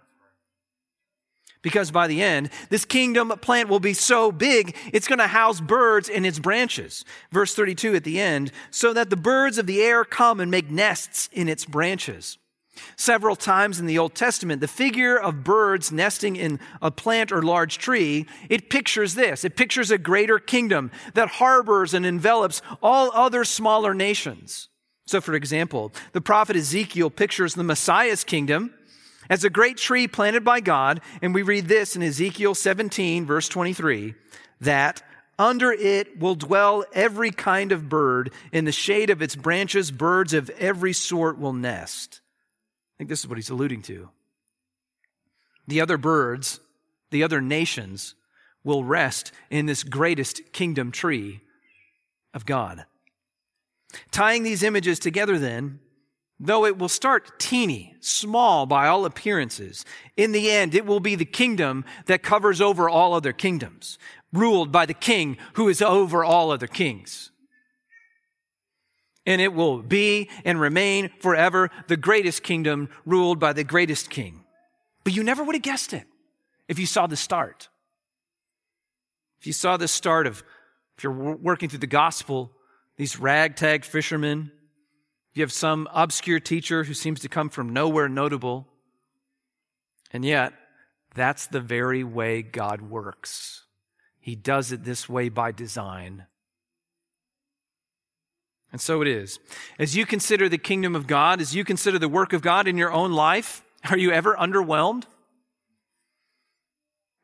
Because 1.62 1.90
by 1.90 2.06
the 2.06 2.22
end, 2.22 2.48
this 2.70 2.86
kingdom 2.86 3.28
plant 3.42 3.68
will 3.68 3.80
be 3.80 3.92
so 3.92 4.32
big, 4.32 4.74
it's 4.92 5.06
going 5.06 5.18
to 5.18 5.26
house 5.26 5.60
birds 5.60 6.08
in 6.08 6.24
its 6.24 6.38
branches. 6.38 7.04
Verse 7.30 7.54
32 7.54 7.96
at 7.96 8.04
the 8.04 8.18
end, 8.18 8.50
so 8.70 8.94
that 8.94 9.10
the 9.10 9.16
birds 9.16 9.58
of 9.58 9.66
the 9.66 9.82
air 9.82 10.04
come 10.04 10.40
and 10.40 10.50
make 10.50 10.70
nests 10.70 11.28
in 11.32 11.48
its 11.48 11.66
branches. 11.66 12.38
Several 12.96 13.36
times 13.36 13.80
in 13.80 13.86
the 13.86 13.98
Old 13.98 14.14
Testament, 14.14 14.60
the 14.60 14.68
figure 14.68 15.16
of 15.16 15.44
birds 15.44 15.90
nesting 15.90 16.36
in 16.36 16.60
a 16.82 16.90
plant 16.90 17.32
or 17.32 17.42
large 17.42 17.78
tree, 17.78 18.26
it 18.48 18.70
pictures 18.70 19.14
this. 19.14 19.44
It 19.44 19.56
pictures 19.56 19.90
a 19.90 19.98
greater 19.98 20.38
kingdom 20.38 20.90
that 21.14 21.28
harbors 21.28 21.94
and 21.94 22.04
envelops 22.04 22.62
all 22.82 23.10
other 23.12 23.44
smaller 23.44 23.94
nations. 23.94 24.68
So, 25.06 25.20
for 25.20 25.34
example, 25.34 25.92
the 26.12 26.20
prophet 26.20 26.56
Ezekiel 26.56 27.10
pictures 27.10 27.54
the 27.54 27.64
Messiah's 27.64 28.22
kingdom 28.22 28.72
as 29.28 29.44
a 29.44 29.50
great 29.50 29.76
tree 29.76 30.06
planted 30.08 30.44
by 30.44 30.60
God, 30.60 31.00
and 31.22 31.34
we 31.34 31.42
read 31.42 31.66
this 31.66 31.96
in 31.96 32.02
Ezekiel 32.02 32.54
17, 32.54 33.26
verse 33.26 33.48
23, 33.48 34.14
that 34.60 35.02
under 35.38 35.72
it 35.72 36.20
will 36.20 36.34
dwell 36.34 36.84
every 36.92 37.30
kind 37.30 37.72
of 37.72 37.88
bird. 37.88 38.30
In 38.52 38.66
the 38.66 38.72
shade 38.72 39.08
of 39.08 39.22
its 39.22 39.34
branches, 39.34 39.90
birds 39.90 40.34
of 40.34 40.50
every 40.50 40.92
sort 40.92 41.38
will 41.38 41.54
nest. 41.54 42.19
I 43.00 43.02
think 43.02 43.08
this 43.08 43.20
is 43.20 43.28
what 43.28 43.38
he's 43.38 43.48
alluding 43.48 43.80
to. 43.84 44.10
The 45.66 45.80
other 45.80 45.96
birds, 45.96 46.60
the 47.10 47.22
other 47.22 47.40
nations, 47.40 48.14
will 48.62 48.84
rest 48.84 49.32
in 49.48 49.64
this 49.64 49.84
greatest 49.84 50.52
kingdom 50.52 50.92
tree 50.92 51.40
of 52.34 52.44
God. 52.44 52.84
Tying 54.10 54.42
these 54.42 54.62
images 54.62 54.98
together, 54.98 55.38
then, 55.38 55.80
Though 56.38 56.66
it 56.66 56.76
will 56.76 56.90
start 56.90 57.38
teeny, 57.38 57.96
small 58.00 58.66
by 58.66 58.86
all 58.86 59.06
appearances, 59.06 59.86
in 60.14 60.32
the 60.32 60.50
end 60.50 60.74
it 60.74 60.84
will 60.84 61.00
be 61.00 61.14
the 61.14 61.24
kingdom 61.24 61.86
that 62.04 62.22
covers 62.22 62.60
over 62.60 62.86
all 62.86 63.14
other 63.14 63.32
kingdoms, 63.32 63.98
ruled 64.30 64.70
by 64.70 64.84
the 64.84 64.92
king 64.92 65.38
who 65.54 65.70
is 65.70 65.80
over 65.80 66.22
all 66.22 66.50
other 66.50 66.66
kings. 66.66 67.30
And 69.30 69.40
it 69.40 69.54
will 69.54 69.78
be 69.78 70.28
and 70.44 70.60
remain 70.60 71.08
forever 71.20 71.70
the 71.86 71.96
greatest 71.96 72.42
kingdom 72.42 72.88
ruled 73.06 73.38
by 73.38 73.52
the 73.52 73.62
greatest 73.62 74.10
king. 74.10 74.42
But 75.04 75.14
you 75.14 75.22
never 75.22 75.44
would 75.44 75.54
have 75.54 75.62
guessed 75.62 75.92
it 75.92 76.08
if 76.66 76.80
you 76.80 76.86
saw 76.86 77.06
the 77.06 77.14
start. 77.14 77.68
If 79.38 79.46
you 79.46 79.52
saw 79.52 79.76
the 79.76 79.86
start 79.86 80.26
of, 80.26 80.42
if 80.98 81.04
you're 81.04 81.12
working 81.12 81.68
through 81.68 81.78
the 81.78 81.86
gospel, 81.86 82.50
these 82.96 83.20
ragtag 83.20 83.84
fishermen, 83.84 84.50
you 85.32 85.44
have 85.44 85.52
some 85.52 85.88
obscure 85.92 86.40
teacher 86.40 86.82
who 86.82 86.92
seems 86.92 87.20
to 87.20 87.28
come 87.28 87.50
from 87.50 87.72
nowhere 87.72 88.08
notable. 88.08 88.66
And 90.12 90.24
yet, 90.24 90.54
that's 91.14 91.46
the 91.46 91.60
very 91.60 92.02
way 92.02 92.42
God 92.42 92.82
works. 92.82 93.62
He 94.18 94.34
does 94.34 94.72
it 94.72 94.82
this 94.82 95.08
way 95.08 95.28
by 95.28 95.52
design. 95.52 96.26
And 98.72 98.80
so 98.80 99.02
it 99.02 99.08
is. 99.08 99.38
As 99.78 99.96
you 99.96 100.06
consider 100.06 100.48
the 100.48 100.58
kingdom 100.58 100.94
of 100.94 101.06
God, 101.06 101.40
as 101.40 101.54
you 101.54 101.64
consider 101.64 101.98
the 101.98 102.08
work 102.08 102.32
of 102.32 102.42
God 102.42 102.68
in 102.68 102.76
your 102.76 102.92
own 102.92 103.12
life, 103.12 103.64
are 103.88 103.98
you 103.98 104.12
ever 104.12 104.36
underwhelmed? 104.36 105.04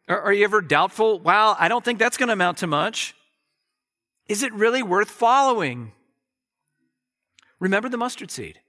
Are 0.08 0.32
you 0.32 0.44
ever 0.44 0.60
doubtful? 0.60 1.18
Wow, 1.20 1.56
I 1.58 1.68
don't 1.68 1.84
think 1.84 1.98
that's 1.98 2.16
going 2.16 2.28
to 2.28 2.32
amount 2.32 2.58
to 2.58 2.66
much. 2.66 3.14
Is 4.28 4.42
it 4.42 4.52
really 4.52 4.82
worth 4.82 5.10
following? 5.10 5.92
Remember 7.58 7.88
the 7.88 7.96
mustard 7.96 8.30
seed. 8.30 8.60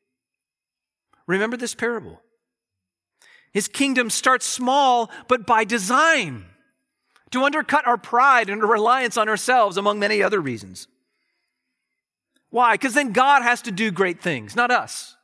Remember 1.27 1.57
this 1.57 1.75
parable. 1.75 2.21
His 3.51 3.67
kingdom 3.67 4.09
starts 4.09 4.45
small, 4.45 5.11
but 5.27 5.45
by 5.45 5.63
design, 5.63 6.45
to 7.31 7.43
undercut 7.43 7.85
our 7.87 7.97
pride 7.97 8.49
and 8.49 8.61
our 8.61 8.69
reliance 8.69 9.17
on 9.17 9.27
ourselves, 9.27 9.77
among 9.77 9.99
many 9.99 10.23
other 10.23 10.39
reasons. 10.39 10.87
Why? 12.57 12.73
Because 12.73 12.95
then 12.95 13.11
God 13.11 13.43
has 13.43 13.61
to 13.61 13.71
do 13.71 13.91
great 13.91 14.19
things, 14.19 14.55
not 14.55 14.71
us. 14.71 15.15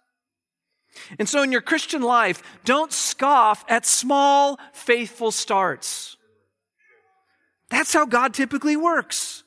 And 1.17 1.27
so 1.27 1.41
in 1.41 1.51
your 1.51 1.61
Christian 1.61 2.03
life, 2.03 2.43
don't 2.63 2.93
scoff 2.93 3.65
at 3.67 3.87
small, 3.87 4.59
faithful 4.71 5.31
starts. 5.31 6.15
That's 7.71 7.91
how 7.91 8.05
God 8.05 8.35
typically 8.35 8.77
works. 8.77 9.43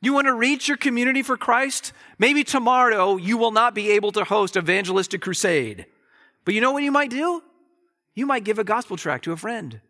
You 0.00 0.12
want 0.12 0.28
to 0.28 0.34
reach 0.34 0.68
your 0.68 0.76
community 0.76 1.22
for 1.22 1.36
Christ? 1.36 1.92
Maybe 2.20 2.44
tomorrow 2.44 3.16
you 3.16 3.36
will 3.38 3.50
not 3.50 3.74
be 3.74 3.90
able 3.90 4.12
to 4.12 4.22
host 4.22 4.56
evangelistic 4.56 5.20
crusade. 5.20 5.86
But 6.44 6.54
you 6.54 6.60
know 6.60 6.70
what 6.70 6.84
you 6.84 6.92
might 6.92 7.10
do? 7.10 7.42
You 8.14 8.24
might 8.24 8.44
give 8.44 8.60
a 8.60 8.64
gospel 8.64 8.96
tract 8.96 9.24
to 9.24 9.32
a 9.32 9.36
friend. 9.36 9.80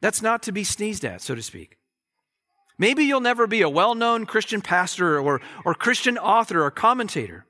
That's 0.00 0.20
not 0.20 0.42
to 0.42 0.50
be 0.50 0.64
sneezed 0.64 1.04
at, 1.04 1.22
so 1.22 1.36
to 1.36 1.42
speak. 1.42 1.78
Maybe 2.78 3.04
you'll 3.04 3.20
never 3.20 3.46
be 3.46 3.62
a 3.62 3.68
well 3.68 3.94
known 3.94 4.26
Christian 4.26 4.60
pastor 4.60 5.18
or, 5.18 5.40
or 5.64 5.74
Christian 5.74 6.18
author 6.18 6.64
or 6.64 6.70
commentator. 6.70 7.44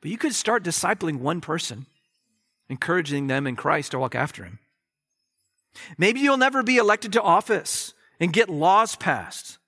But 0.00 0.10
you 0.10 0.18
could 0.18 0.34
start 0.34 0.64
discipling 0.64 1.18
one 1.18 1.40
person, 1.40 1.86
encouraging 2.68 3.26
them 3.26 3.46
in 3.46 3.56
Christ 3.56 3.92
to 3.92 3.98
walk 3.98 4.14
after 4.14 4.44
him. 4.44 4.58
Maybe 5.98 6.20
you'll 6.20 6.36
never 6.36 6.62
be 6.62 6.78
elected 6.78 7.12
to 7.12 7.22
office 7.22 7.94
and 8.18 8.32
get 8.32 8.48
laws 8.48 8.96
passed. 8.96 9.58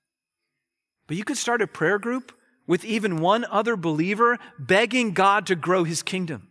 But 1.06 1.16
you 1.16 1.24
could 1.24 1.36
start 1.36 1.62
a 1.62 1.66
prayer 1.66 1.98
group 1.98 2.32
with 2.66 2.84
even 2.84 3.20
one 3.20 3.44
other 3.50 3.76
believer 3.76 4.38
begging 4.58 5.12
God 5.12 5.46
to 5.46 5.54
grow 5.54 5.84
his 5.84 6.02
kingdom. 6.02 6.48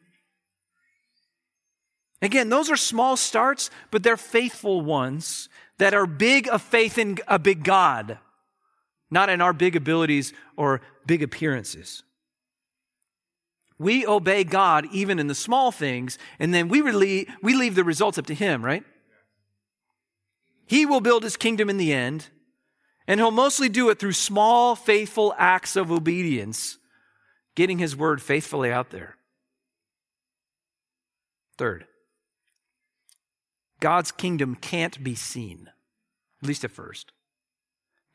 Again, 2.21 2.49
those 2.49 2.69
are 2.69 2.77
small 2.77 3.17
starts, 3.17 3.71
but 3.89 4.03
they're 4.03 4.17
faithful 4.17 4.81
ones 4.81 5.49
that 5.81 5.95
are 5.95 6.05
big 6.05 6.47
of 6.47 6.61
faith 6.61 6.99
in 6.99 7.17
a 7.27 7.39
big 7.39 7.63
God, 7.63 8.19
not 9.09 9.29
in 9.29 9.41
our 9.41 9.51
big 9.51 9.75
abilities 9.75 10.31
or 10.55 10.79
big 11.07 11.23
appearances. 11.23 12.03
We 13.79 14.05
obey 14.05 14.43
God 14.43 14.85
even 14.91 15.17
in 15.17 15.25
the 15.25 15.33
small 15.33 15.71
things, 15.71 16.19
and 16.37 16.53
then 16.53 16.67
we, 16.67 16.83
we 16.83 17.25
leave 17.55 17.73
the 17.73 17.83
results 17.83 18.19
up 18.19 18.27
to 18.27 18.35
Him, 18.35 18.63
right? 18.63 18.83
He 20.67 20.85
will 20.85 21.01
build 21.01 21.23
His 21.23 21.35
kingdom 21.35 21.67
in 21.67 21.77
the 21.77 21.93
end, 21.93 22.27
and 23.07 23.19
He'll 23.19 23.31
mostly 23.31 23.67
do 23.67 23.89
it 23.89 23.97
through 23.97 24.13
small, 24.13 24.75
faithful 24.75 25.33
acts 25.35 25.75
of 25.75 25.91
obedience, 25.91 26.77
getting 27.55 27.79
His 27.79 27.95
word 27.95 28.21
faithfully 28.21 28.71
out 28.71 28.91
there. 28.91 29.15
Third, 31.57 31.87
God's 33.81 34.13
kingdom 34.13 34.55
can't 34.55 35.03
be 35.03 35.15
seen, 35.15 35.69
at 36.41 36.47
least 36.47 36.63
at 36.63 36.71
first. 36.71 37.11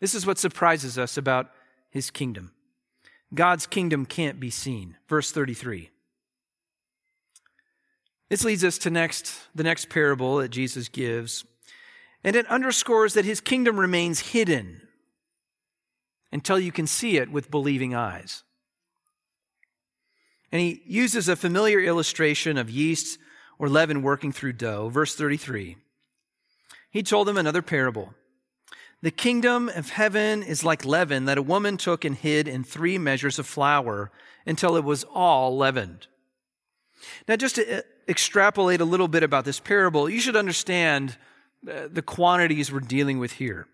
This 0.00 0.14
is 0.14 0.24
what 0.24 0.38
surprises 0.38 0.96
us 0.96 1.18
about 1.18 1.50
His 1.90 2.11
kingdom. 2.11 2.52
God's 3.35 3.66
kingdom 3.66 4.07
can't 4.07 4.40
be 4.40 4.48
seen. 4.48 4.96
Verse 5.09 5.31
33. 5.33 5.90
This 8.29 8.44
leads 8.44 8.64
us 8.64 8.79
to 8.79 8.90
next, 8.90 9.33
the 9.55 9.62
next 9.62 9.88
parable 9.88 10.38
that 10.38 10.48
Jesus 10.48 10.88
gives. 10.88 11.44
And 12.24 12.35
it 12.35 12.46
underscores 12.48 13.14
that 13.14 13.24
his 13.24 13.40
kingdom 13.40 13.79
remains 13.79 14.33
hidden 14.33 14.83
until 16.33 16.59
you 16.59 16.72
can 16.72 16.87
see 16.87 17.18
it 17.18 17.31
with 17.31 17.52
believing 17.52 17.94
eyes. 17.94 18.42
And 20.50 20.61
he 20.61 20.83
uses 20.87 21.29
a 21.29 21.37
familiar 21.37 21.81
illustration 21.81 22.59
of 22.59 22.68
yeast 22.68 23.18
or 23.59 23.69
leaven 23.69 24.03
working 24.03 24.33
through 24.33 24.55
dough. 24.55 24.88
Verse 24.88 25.14
33. 25.14 25.77
He 26.90 27.03
told 27.03 27.29
them 27.29 27.37
another 27.37 27.62
parable. 27.62 28.14
The 29.03 29.11
kingdom 29.11 29.69
of 29.69 29.90
heaven 29.90 30.42
is 30.42 30.64
like 30.64 30.85
leaven 30.85 31.27
that 31.27 31.38
a 31.38 31.42
woman 31.42 31.77
took 31.77 32.05
and 32.05 32.16
hid 32.16 32.49
in 32.49 32.64
three 32.64 32.99
measures 32.99 33.38
of 33.38 33.47
flour 33.47 34.11
until 34.47 34.77
it 34.77 34.85
was 34.85 35.05
all 35.05 35.57
leavened. 35.57 36.07
Now, 37.29 37.37
just 37.37 37.57
to 37.57 37.79
uh, 37.79 37.83
extrapolate 38.09 38.81
a 38.81 38.85
little 38.85 39.09
bit 39.09 39.23
about 39.23 39.45
this 39.45 39.61
parable, 39.61 40.09
you 40.09 40.21
should 40.21 40.37
understand 40.37 41.16
uh, 41.71 41.88
the 41.92 42.03
quantities 42.03 42.73
we're 42.73 42.81
dealing 42.81 43.19
with 43.19 43.33
here 43.33 43.69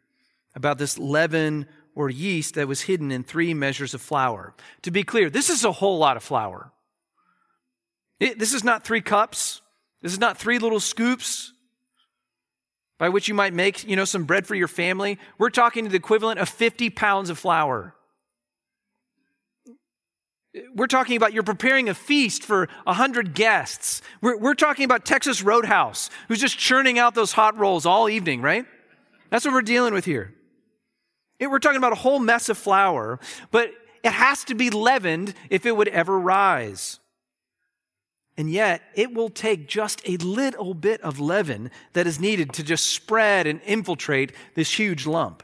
about 0.55 0.79
this 0.79 0.99
leaven 0.99 1.67
or 1.95 2.11
yeast 2.11 2.55
that 2.55 2.69
was 2.69 2.83
hidden 2.83 3.11
in 3.11 3.23
three 3.23 3.55
measures 3.55 3.95
of 3.95 4.01
flour. 4.01 4.55
To 4.83 4.91
be 4.91 5.03
clear, 5.03 5.31
this 5.31 5.49
is 5.49 5.65
a 5.65 5.73
whole 5.73 5.99
lot 5.99 6.17
of 6.17 6.23
flour. 6.23 6.73
It, 8.21 8.39
this 8.39 8.53
is 8.53 8.65
not 8.65 8.85
three 8.85 9.01
cups. 9.01 9.62
This 10.03 10.13
is 10.13 10.19
not 10.19 10.37
three 10.37 10.59
little 10.59 10.81
scoops 10.81 11.53
by 12.99 13.09
which 13.09 13.29
you 13.29 13.35
might 13.35 13.55
make, 13.55 13.89
you 13.89 13.97
know, 13.97 14.05
some 14.05 14.25
bread 14.25 14.47
for 14.47 14.55
your 14.55 14.69
family. 14.69 15.19
We're 15.39 15.51
talking 15.51 15.85
to 15.85 15.91
the 15.91 15.97
equivalent 15.97 16.39
of 16.39 16.49
50 16.49 16.91
pounds 16.91 17.31
of 17.31 17.39
flour. 17.39 17.95
We're 20.75 20.87
talking 20.87 21.17
about 21.17 21.33
you're 21.33 21.43
preparing 21.43 21.89
a 21.89 21.95
feast 21.95 22.43
for 22.43 22.69
100 22.85 23.35
guests. 23.35 24.03
We're, 24.21 24.37
we're 24.37 24.55
talking 24.55 24.85
about 24.85 25.07
Texas 25.07 25.43
Roadhouse, 25.43 26.11
who's 26.29 26.41
just 26.41 26.59
churning 26.59 26.99
out 26.99 27.15
those 27.15 27.33
hot 27.33 27.57
rolls 27.57 27.87
all 27.87 28.09
evening, 28.09 28.43
right? 28.43 28.67
That's 29.31 29.45
what 29.45 29.55
we're 29.55 29.63
dealing 29.63 29.95
with 29.95 30.05
here. 30.05 30.35
It, 31.39 31.51
we're 31.51 31.59
talking 31.59 31.79
about 31.79 31.93
a 31.93 31.97
whole 31.97 32.19
mess 32.19 32.49
of 32.49 32.59
flour, 32.59 33.19
but 33.51 33.73
it 34.05 34.13
has 34.13 34.45
to 34.45 34.55
be 34.55 34.71
leavened 34.71 35.35
if 35.49 35.65
it 35.65 35.77
would 35.77 35.89
ever 35.89 36.19
rise. 36.19 37.01
And 38.37 38.51
yet, 38.51 38.83
it 38.95 39.13
will 39.13 39.29
take 39.29 39.69
just 39.69 40.01
a 40.07 40.17
little 40.17 40.73
bit 40.73 41.03
of 41.03 41.21
leaven 41.21 41.71
that 41.93 42.07
is 42.07 42.19
needed 42.19 42.53
to 42.55 42.63
just 42.63 42.87
spread 42.87 43.47
and 43.47 43.61
infiltrate 43.67 44.33
this 44.55 44.79
huge 44.79 45.07
lump. 45.07 45.43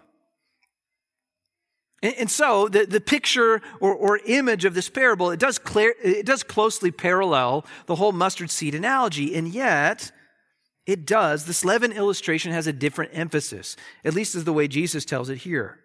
And, 2.00 2.30
so, 2.30 2.68
the, 2.68 2.86
the 2.86 3.00
picture 3.00 3.60
or, 3.80 3.92
or 3.92 4.20
image 4.24 4.64
of 4.64 4.72
this 4.72 4.88
parable, 4.88 5.32
it 5.32 5.40
does, 5.40 5.58
clear, 5.58 5.94
it 6.02 6.24
does 6.24 6.44
closely 6.44 6.92
parallel 6.92 7.66
the 7.86 7.96
whole 7.96 8.12
mustard 8.12 8.50
seed 8.50 8.74
analogy. 8.74 9.34
And 9.34 9.48
yet, 9.48 10.12
it 10.86 11.04
does. 11.04 11.44
This 11.44 11.64
leaven 11.64 11.90
illustration 11.90 12.52
has 12.52 12.68
a 12.68 12.72
different 12.72 13.10
emphasis, 13.14 13.76
at 14.04 14.14
least 14.14 14.36
as 14.36 14.44
the 14.44 14.52
way 14.52 14.68
Jesus 14.68 15.04
tells 15.04 15.28
it 15.28 15.38
here. 15.38 15.80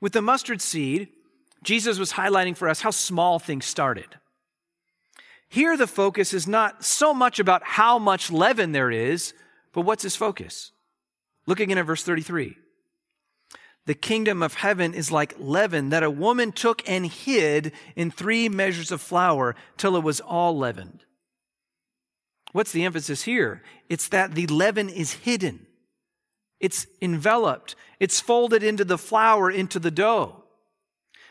With 0.00 0.12
the 0.12 0.22
mustard 0.22 0.62
seed, 0.62 1.08
Jesus 1.62 1.98
was 1.98 2.12
highlighting 2.12 2.56
for 2.56 2.68
us 2.68 2.80
how 2.80 2.90
small 2.90 3.38
things 3.40 3.66
started. 3.66 4.06
Here, 5.52 5.76
the 5.76 5.86
focus 5.86 6.32
is 6.32 6.48
not 6.48 6.82
so 6.82 7.12
much 7.12 7.38
about 7.38 7.62
how 7.62 7.98
much 7.98 8.30
leaven 8.30 8.72
there 8.72 8.90
is, 8.90 9.34
but 9.74 9.82
what's 9.82 10.02
his 10.02 10.16
focus? 10.16 10.72
Look 11.46 11.60
again 11.60 11.76
at 11.76 11.84
verse 11.84 12.02
33. 12.02 12.56
The 13.84 13.94
kingdom 13.94 14.42
of 14.42 14.54
heaven 14.54 14.94
is 14.94 15.12
like 15.12 15.34
leaven 15.38 15.90
that 15.90 16.02
a 16.02 16.10
woman 16.10 16.52
took 16.52 16.88
and 16.88 17.04
hid 17.04 17.72
in 17.94 18.10
three 18.10 18.48
measures 18.48 18.90
of 18.90 19.02
flour 19.02 19.54
till 19.76 19.94
it 19.94 20.02
was 20.02 20.20
all 20.20 20.56
leavened. 20.56 21.04
What's 22.52 22.72
the 22.72 22.86
emphasis 22.86 23.24
here? 23.24 23.62
It's 23.90 24.08
that 24.08 24.34
the 24.34 24.46
leaven 24.46 24.88
is 24.88 25.12
hidden. 25.12 25.66
It's 26.60 26.86
enveloped. 27.02 27.76
It's 28.00 28.20
folded 28.20 28.62
into 28.62 28.86
the 28.86 28.96
flour, 28.96 29.50
into 29.50 29.78
the 29.78 29.90
dough, 29.90 30.44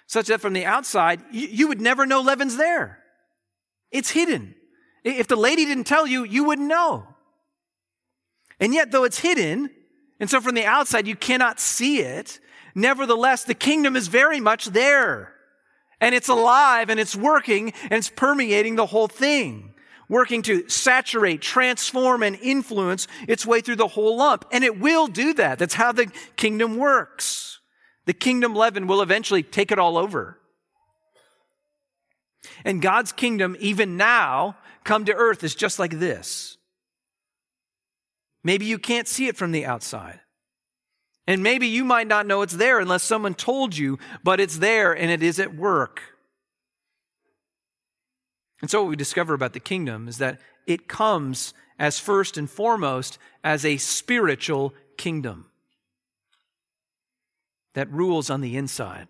such 0.05 0.27
that 0.27 0.41
from 0.41 0.53
the 0.53 0.65
outside, 0.65 1.23
you, 1.31 1.67
would 1.69 1.81
never 1.81 2.05
know 2.05 2.21
leaven's 2.21 2.57
there. 2.57 3.00
It's 3.91 4.11
hidden. 4.11 4.55
If 5.03 5.27
the 5.27 5.35
lady 5.35 5.65
didn't 5.65 5.85
tell 5.85 6.07
you, 6.07 6.23
you 6.23 6.43
wouldn't 6.43 6.67
know. 6.67 7.07
And 8.59 8.73
yet, 8.73 8.91
though 8.91 9.03
it's 9.03 9.19
hidden, 9.19 9.71
and 10.19 10.29
so 10.29 10.39
from 10.39 10.55
the 10.55 10.65
outside 10.65 11.07
you 11.07 11.15
cannot 11.15 11.59
see 11.59 11.99
it, 11.99 12.39
nevertheless, 12.75 13.43
the 13.43 13.55
kingdom 13.55 13.95
is 13.95 14.07
very 14.07 14.39
much 14.39 14.65
there. 14.67 15.33
And 15.99 16.15
it's 16.15 16.29
alive 16.29 16.89
and 16.89 16.99
it's 16.99 17.15
working 17.15 17.73
and 17.83 17.93
it's 17.93 18.09
permeating 18.09 18.75
the 18.75 18.85
whole 18.85 19.07
thing, 19.07 19.73
working 20.09 20.41
to 20.43 20.67
saturate, 20.69 21.41
transform, 21.41 22.23
and 22.23 22.35
influence 22.37 23.07
its 23.27 23.45
way 23.45 23.61
through 23.61 23.75
the 23.77 23.87
whole 23.87 24.17
lump. 24.17 24.45
And 24.51 24.63
it 24.63 24.79
will 24.79 25.07
do 25.07 25.33
that. 25.35 25.59
That's 25.59 25.75
how 25.75 25.91
the 25.91 26.11
kingdom 26.35 26.77
works. 26.77 27.59
The 28.05 28.13
kingdom 28.13 28.55
leaven 28.55 28.87
will 28.87 29.01
eventually 29.01 29.43
take 29.43 29.71
it 29.71 29.77
all 29.79 29.97
over. 29.97 30.40
And 32.65 32.81
God's 32.81 33.11
kingdom, 33.11 33.55
even 33.59 33.97
now, 33.97 34.57
come 34.83 35.05
to 35.05 35.13
earth 35.13 35.43
is 35.43 35.55
just 35.55 35.79
like 35.79 35.99
this. 35.99 36.57
Maybe 38.43 38.65
you 38.65 38.79
can't 38.79 39.07
see 39.07 39.27
it 39.27 39.37
from 39.37 39.51
the 39.51 39.65
outside. 39.65 40.19
And 41.27 41.43
maybe 41.43 41.67
you 41.67 41.85
might 41.85 42.07
not 42.07 42.25
know 42.25 42.41
it's 42.41 42.53
there 42.53 42.79
unless 42.79 43.03
someone 43.03 43.35
told 43.35 43.77
you, 43.77 43.99
but 44.23 44.39
it's 44.39 44.57
there 44.57 44.91
and 44.91 45.11
it 45.11 45.21
is 45.21 45.39
at 45.39 45.55
work. 45.55 46.01
And 48.61 48.69
so, 48.69 48.81
what 48.81 48.89
we 48.89 48.95
discover 48.95 49.33
about 49.33 49.53
the 49.53 49.59
kingdom 49.59 50.07
is 50.07 50.17
that 50.17 50.39
it 50.67 50.87
comes 50.87 51.53
as 51.79 51.99
first 51.99 52.37
and 52.37 52.49
foremost 52.49 53.17
as 53.43 53.65
a 53.65 53.77
spiritual 53.77 54.73
kingdom 54.97 55.49
that 57.73 57.91
rules 57.91 58.29
on 58.29 58.41
the 58.41 58.57
inside. 58.57 59.07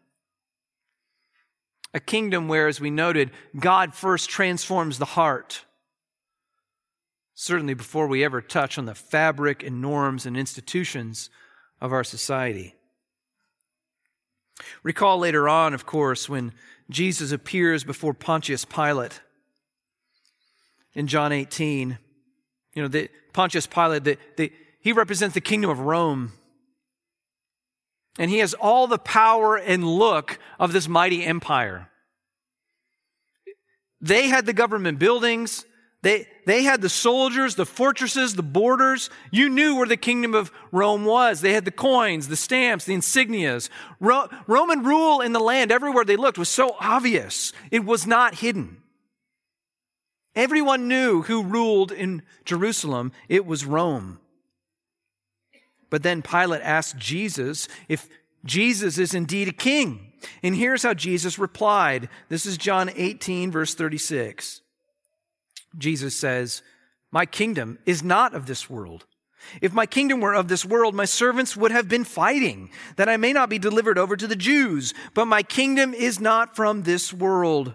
A 1.93 1.99
kingdom 1.99 2.47
where, 2.47 2.67
as 2.67 2.79
we 2.79 2.89
noted, 2.89 3.31
God 3.57 3.93
first 3.93 4.29
transforms 4.29 4.97
the 4.97 5.05
heart. 5.05 5.65
Certainly 7.33 7.73
before 7.73 8.07
we 8.07 8.23
ever 8.23 8.41
touch 8.41 8.77
on 8.77 8.85
the 8.85 8.95
fabric 8.95 9.63
and 9.63 9.81
norms 9.81 10.25
and 10.25 10.37
institutions 10.37 11.29
of 11.81 11.91
our 11.91 12.03
society. 12.03 12.75
Recall 14.83 15.17
later 15.17 15.49
on, 15.49 15.73
of 15.73 15.85
course, 15.85 16.29
when 16.29 16.53
Jesus 16.89 17.31
appears 17.31 17.83
before 17.83 18.13
Pontius 18.13 18.65
Pilate 18.65 19.21
in 20.93 21.07
John 21.07 21.31
18. 21.31 21.97
You 22.73 22.81
know, 22.81 22.87
the, 22.87 23.09
Pontius 23.33 23.67
Pilate, 23.67 24.03
the, 24.03 24.17
the, 24.37 24.51
he 24.79 24.91
represents 24.91 25.33
the 25.33 25.41
kingdom 25.41 25.69
of 25.69 25.79
Rome. 25.79 26.33
And 28.19 28.29
he 28.29 28.39
has 28.39 28.53
all 28.53 28.87
the 28.87 28.97
power 28.97 29.55
and 29.55 29.83
look 29.83 30.39
of 30.59 30.73
this 30.73 30.87
mighty 30.87 31.23
empire. 31.23 31.89
They 34.01 34.27
had 34.27 34.45
the 34.45 34.53
government 34.53 34.99
buildings. 34.99 35.65
They, 36.03 36.27
they 36.47 36.63
had 36.63 36.81
the 36.81 36.89
soldiers, 36.89 37.55
the 37.55 37.65
fortresses, 37.65 38.35
the 38.35 38.41
borders. 38.41 39.11
You 39.31 39.49
knew 39.49 39.75
where 39.75 39.87
the 39.87 39.97
kingdom 39.97 40.33
of 40.33 40.51
Rome 40.71 41.05
was. 41.05 41.41
They 41.41 41.53
had 41.53 41.65
the 41.65 41.71
coins, 41.71 42.27
the 42.27 42.35
stamps, 42.35 42.85
the 42.85 42.95
insignias. 42.95 43.69
Ro- 43.99 44.27
Roman 44.47 44.83
rule 44.83 45.21
in 45.21 45.31
the 45.31 45.39
land 45.39 45.71
everywhere 45.71 46.03
they 46.03 46.15
looked 46.15 46.39
was 46.39 46.49
so 46.49 46.75
obvious. 46.79 47.53
It 47.69 47.85
was 47.85 48.07
not 48.07 48.35
hidden. 48.35 48.77
Everyone 50.35 50.87
knew 50.87 51.21
who 51.23 51.43
ruled 51.43 51.91
in 51.91 52.23
Jerusalem. 52.45 53.11
It 53.29 53.45
was 53.45 53.65
Rome. 53.65 54.20
But 55.91 56.01
then 56.01 56.23
Pilate 56.23 56.61
asked 56.63 56.97
Jesus 56.97 57.67
if 57.87 58.09
Jesus 58.43 58.97
is 58.97 59.13
indeed 59.13 59.49
a 59.49 59.53
king. 59.53 60.13
And 60.41 60.55
here's 60.55 60.81
how 60.81 60.95
Jesus 60.95 61.37
replied. 61.37 62.09
This 62.29 62.47
is 62.47 62.57
John 62.57 62.89
18, 62.95 63.51
verse 63.51 63.75
36. 63.75 64.61
Jesus 65.77 66.15
says, 66.15 66.63
My 67.11 67.27
kingdom 67.27 67.77
is 67.85 68.01
not 68.01 68.33
of 68.33 68.47
this 68.47 68.69
world. 68.69 69.05
If 69.61 69.73
my 69.73 69.85
kingdom 69.85 70.21
were 70.21 70.35
of 70.35 70.47
this 70.47 70.63
world, 70.63 70.95
my 70.95 71.05
servants 71.05 71.57
would 71.57 71.71
have 71.71 71.89
been 71.89 72.03
fighting, 72.03 72.69
that 72.95 73.09
I 73.09 73.17
may 73.17 73.33
not 73.33 73.49
be 73.49 73.59
delivered 73.59 73.97
over 73.97 74.15
to 74.15 74.27
the 74.27 74.35
Jews. 74.35 74.93
But 75.13 75.25
my 75.25 75.43
kingdom 75.43 75.93
is 75.93 76.19
not 76.19 76.55
from 76.55 76.83
this 76.83 77.11
world. 77.11 77.73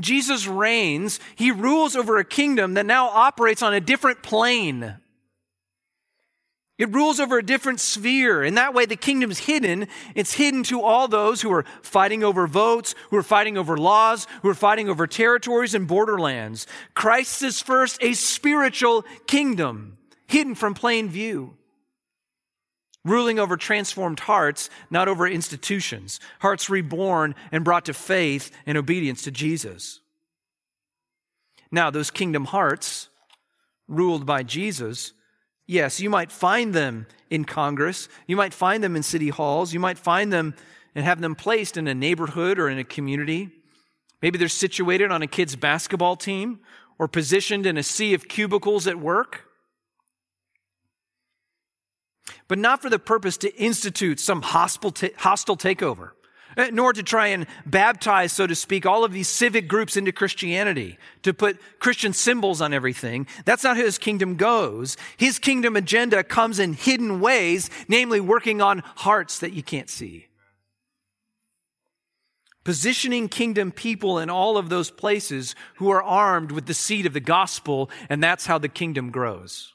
Jesus 0.00 0.46
reigns. 0.46 1.20
He 1.36 1.50
rules 1.50 1.96
over 1.96 2.16
a 2.16 2.24
kingdom 2.24 2.74
that 2.74 2.86
now 2.86 3.08
operates 3.08 3.62
on 3.62 3.74
a 3.74 3.80
different 3.80 4.22
plane. 4.22 4.96
It 6.78 6.94
rules 6.94 7.18
over 7.18 7.38
a 7.38 7.42
different 7.44 7.80
sphere. 7.80 8.44
In 8.44 8.54
that 8.54 8.72
way, 8.72 8.86
the 8.86 8.94
kingdom's 8.94 9.40
hidden. 9.40 9.88
It's 10.14 10.34
hidden 10.34 10.62
to 10.64 10.80
all 10.80 11.08
those 11.08 11.42
who 11.42 11.52
are 11.52 11.64
fighting 11.82 12.22
over 12.22 12.46
votes, 12.46 12.94
who 13.10 13.16
are 13.16 13.22
fighting 13.24 13.58
over 13.58 13.76
laws, 13.76 14.28
who 14.42 14.48
are 14.48 14.54
fighting 14.54 14.88
over 14.88 15.08
territories 15.08 15.74
and 15.74 15.88
borderlands. 15.88 16.68
Christ 16.94 17.42
is 17.42 17.60
first 17.60 17.98
a 18.00 18.12
spiritual 18.12 19.04
kingdom, 19.26 19.98
hidden 20.28 20.54
from 20.54 20.74
plain 20.74 21.08
view. 21.08 21.57
Ruling 23.08 23.38
over 23.38 23.56
transformed 23.56 24.20
hearts, 24.20 24.68
not 24.90 25.08
over 25.08 25.26
institutions. 25.26 26.20
Hearts 26.40 26.68
reborn 26.68 27.34
and 27.50 27.64
brought 27.64 27.86
to 27.86 27.94
faith 27.94 28.50
and 28.66 28.76
obedience 28.76 29.22
to 29.22 29.30
Jesus. 29.30 30.00
Now, 31.70 31.90
those 31.90 32.10
kingdom 32.10 32.44
hearts, 32.44 33.08
ruled 33.86 34.26
by 34.26 34.42
Jesus, 34.42 35.12
Yes, 35.70 36.00
you 36.00 36.08
might 36.08 36.32
find 36.32 36.74
them 36.74 37.06
in 37.28 37.44
Congress. 37.44 38.08
You 38.26 38.36
might 38.36 38.54
find 38.54 38.82
them 38.82 38.96
in 38.96 39.02
city 39.02 39.28
halls. 39.28 39.74
You 39.74 39.80
might 39.80 39.98
find 39.98 40.32
them 40.32 40.54
and 40.94 41.04
have 41.04 41.20
them 41.20 41.34
placed 41.34 41.76
in 41.76 41.86
a 41.86 41.94
neighborhood 41.94 42.58
or 42.58 42.70
in 42.70 42.78
a 42.78 42.84
community. 42.84 43.50
Maybe 44.22 44.38
they're 44.38 44.48
situated 44.48 45.12
on 45.12 45.20
a 45.20 45.26
kid's 45.26 45.56
basketball 45.56 46.16
team 46.16 46.60
or 46.98 47.06
positioned 47.06 47.66
in 47.66 47.76
a 47.76 47.82
sea 47.82 48.14
of 48.14 48.28
cubicles 48.28 48.86
at 48.86 48.98
work. 48.98 49.44
But 52.46 52.58
not 52.58 52.82
for 52.82 52.90
the 52.90 52.98
purpose 52.98 53.36
to 53.38 53.54
institute 53.56 54.20
some 54.20 54.42
hostile, 54.42 54.92
takeover. 54.92 56.10
Uh, 56.56 56.70
nor 56.72 56.92
to 56.92 57.02
try 57.02 57.28
and 57.28 57.46
baptize, 57.66 58.32
so 58.32 58.46
to 58.46 58.54
speak, 58.54 58.84
all 58.84 59.04
of 59.04 59.12
these 59.12 59.28
civic 59.28 59.68
groups 59.68 59.96
into 59.96 60.10
Christianity, 60.10 60.98
to 61.22 61.32
put 61.32 61.60
Christian 61.78 62.12
symbols 62.12 62.60
on 62.60 62.72
everything. 62.72 63.28
That's 63.44 63.62
not 63.62 63.76
how 63.76 63.84
his 63.84 63.98
kingdom 63.98 64.34
goes. 64.34 64.96
His 65.16 65.38
kingdom 65.38 65.76
agenda 65.76 66.24
comes 66.24 66.58
in 66.58 66.72
hidden 66.72 67.20
ways, 67.20 67.70
namely 67.86 68.18
working 68.18 68.60
on 68.60 68.82
hearts 68.96 69.38
that 69.38 69.52
you 69.52 69.62
can't 69.62 69.88
see. 69.88 70.26
Positioning 72.64 73.28
kingdom 73.28 73.70
people 73.70 74.18
in 74.18 74.28
all 74.28 74.58
of 74.58 74.68
those 74.68 74.90
places 74.90 75.54
who 75.76 75.90
are 75.90 76.02
armed 76.02 76.50
with 76.50 76.66
the 76.66 76.74
seed 76.74 77.06
of 77.06 77.12
the 77.12 77.20
gospel, 77.20 77.88
and 78.10 78.22
that's 78.22 78.46
how 78.46 78.58
the 78.58 78.68
kingdom 78.68 79.10
grows. 79.10 79.74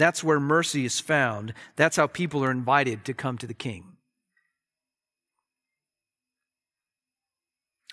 That's 0.00 0.24
where 0.24 0.40
mercy 0.40 0.86
is 0.86 0.98
found. 0.98 1.52
That's 1.76 1.98
how 1.98 2.06
people 2.06 2.42
are 2.42 2.50
invited 2.50 3.04
to 3.04 3.12
come 3.12 3.36
to 3.36 3.46
the 3.46 3.52
king. 3.52 3.98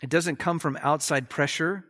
It 0.02 0.10
doesn't 0.10 0.38
come 0.38 0.58
from 0.60 0.78
outside 0.82 1.30
pressure. 1.30 1.84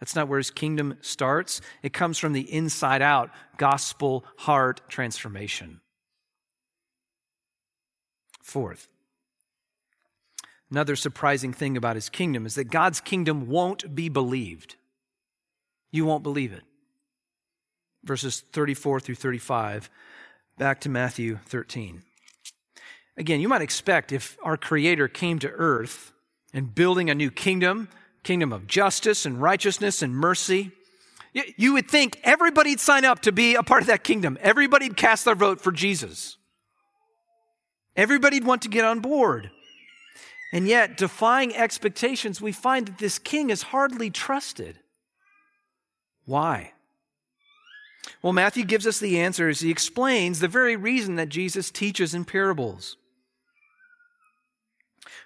That's 0.00 0.16
not 0.16 0.26
where 0.26 0.38
his 0.38 0.50
kingdom 0.50 0.96
starts. 1.02 1.60
It 1.84 1.92
comes 1.92 2.18
from 2.18 2.32
the 2.32 2.52
inside 2.52 3.00
out 3.00 3.30
gospel 3.56 4.24
heart 4.38 4.80
transformation. 4.88 5.80
Fourth, 8.42 8.88
another 10.68 10.96
surprising 10.96 11.52
thing 11.52 11.76
about 11.76 11.94
his 11.94 12.08
kingdom 12.08 12.44
is 12.44 12.56
that 12.56 12.72
God's 12.72 13.00
kingdom 13.00 13.46
won't 13.46 13.94
be 13.94 14.08
believed. 14.08 14.74
You 15.92 16.06
won't 16.06 16.24
believe 16.24 16.52
it. 16.52 16.64
Verses 18.04 18.44
34 18.52 19.00
through 19.00 19.14
35, 19.16 19.90
back 20.58 20.80
to 20.82 20.88
Matthew 20.88 21.38
13. 21.46 22.02
Again, 23.16 23.40
you 23.40 23.48
might 23.48 23.62
expect 23.62 24.12
if 24.12 24.36
our 24.42 24.56
Creator 24.56 25.08
came 25.08 25.38
to 25.38 25.48
earth, 25.50 26.12
and 26.54 26.72
building 26.72 27.10
a 27.10 27.14
new 27.14 27.30
kingdom, 27.30 27.88
kingdom 28.22 28.52
of 28.52 28.66
justice 28.66 29.26
and 29.26 29.42
righteousness 29.42 30.00
and 30.00 30.14
mercy. 30.14 30.70
You 31.56 31.72
would 31.72 31.90
think 31.90 32.20
everybody'd 32.22 32.78
sign 32.78 33.04
up 33.04 33.20
to 33.22 33.32
be 33.32 33.56
a 33.56 33.64
part 33.64 33.82
of 33.82 33.88
that 33.88 34.04
kingdom. 34.04 34.38
Everybody'd 34.40 34.96
cast 34.96 35.24
their 35.24 35.34
vote 35.34 35.60
for 35.60 35.72
Jesus. 35.72 36.36
Everybody'd 37.96 38.44
want 38.44 38.62
to 38.62 38.68
get 38.68 38.84
on 38.84 39.00
board. 39.00 39.50
And 40.52 40.68
yet, 40.68 40.96
defying 40.96 41.56
expectations, 41.56 42.40
we 42.40 42.52
find 42.52 42.86
that 42.86 42.98
this 42.98 43.18
king 43.18 43.50
is 43.50 43.62
hardly 43.62 44.10
trusted. 44.10 44.78
Why? 46.24 46.73
Well, 48.22 48.32
Matthew 48.32 48.64
gives 48.64 48.86
us 48.86 48.98
the 48.98 49.18
answer 49.20 49.48
as 49.48 49.60
he 49.60 49.70
explains 49.70 50.40
the 50.40 50.48
very 50.48 50.76
reason 50.76 51.16
that 51.16 51.28
Jesus 51.28 51.70
teaches 51.70 52.14
in 52.14 52.24
parables. 52.24 52.96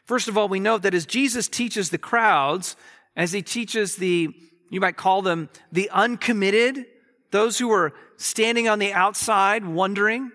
First 0.04 0.28
of 0.28 0.38
all, 0.38 0.48
we 0.48 0.60
know 0.60 0.78
that 0.78 0.94
as 0.94 1.06
Jesus 1.06 1.48
teaches 1.48 1.90
the 1.90 1.98
crowds, 1.98 2.76
as 3.14 3.32
he 3.32 3.42
teaches 3.42 3.96
the, 3.96 4.34
you 4.70 4.80
might 4.80 4.96
call 4.96 5.22
them 5.22 5.48
the 5.70 5.90
uncommitted, 5.90 6.86
those 7.30 7.58
who 7.58 7.70
are 7.70 7.92
standing 8.16 8.68
on 8.68 8.78
the 8.78 8.92
outside 8.92 9.66
wondering, 9.66 10.32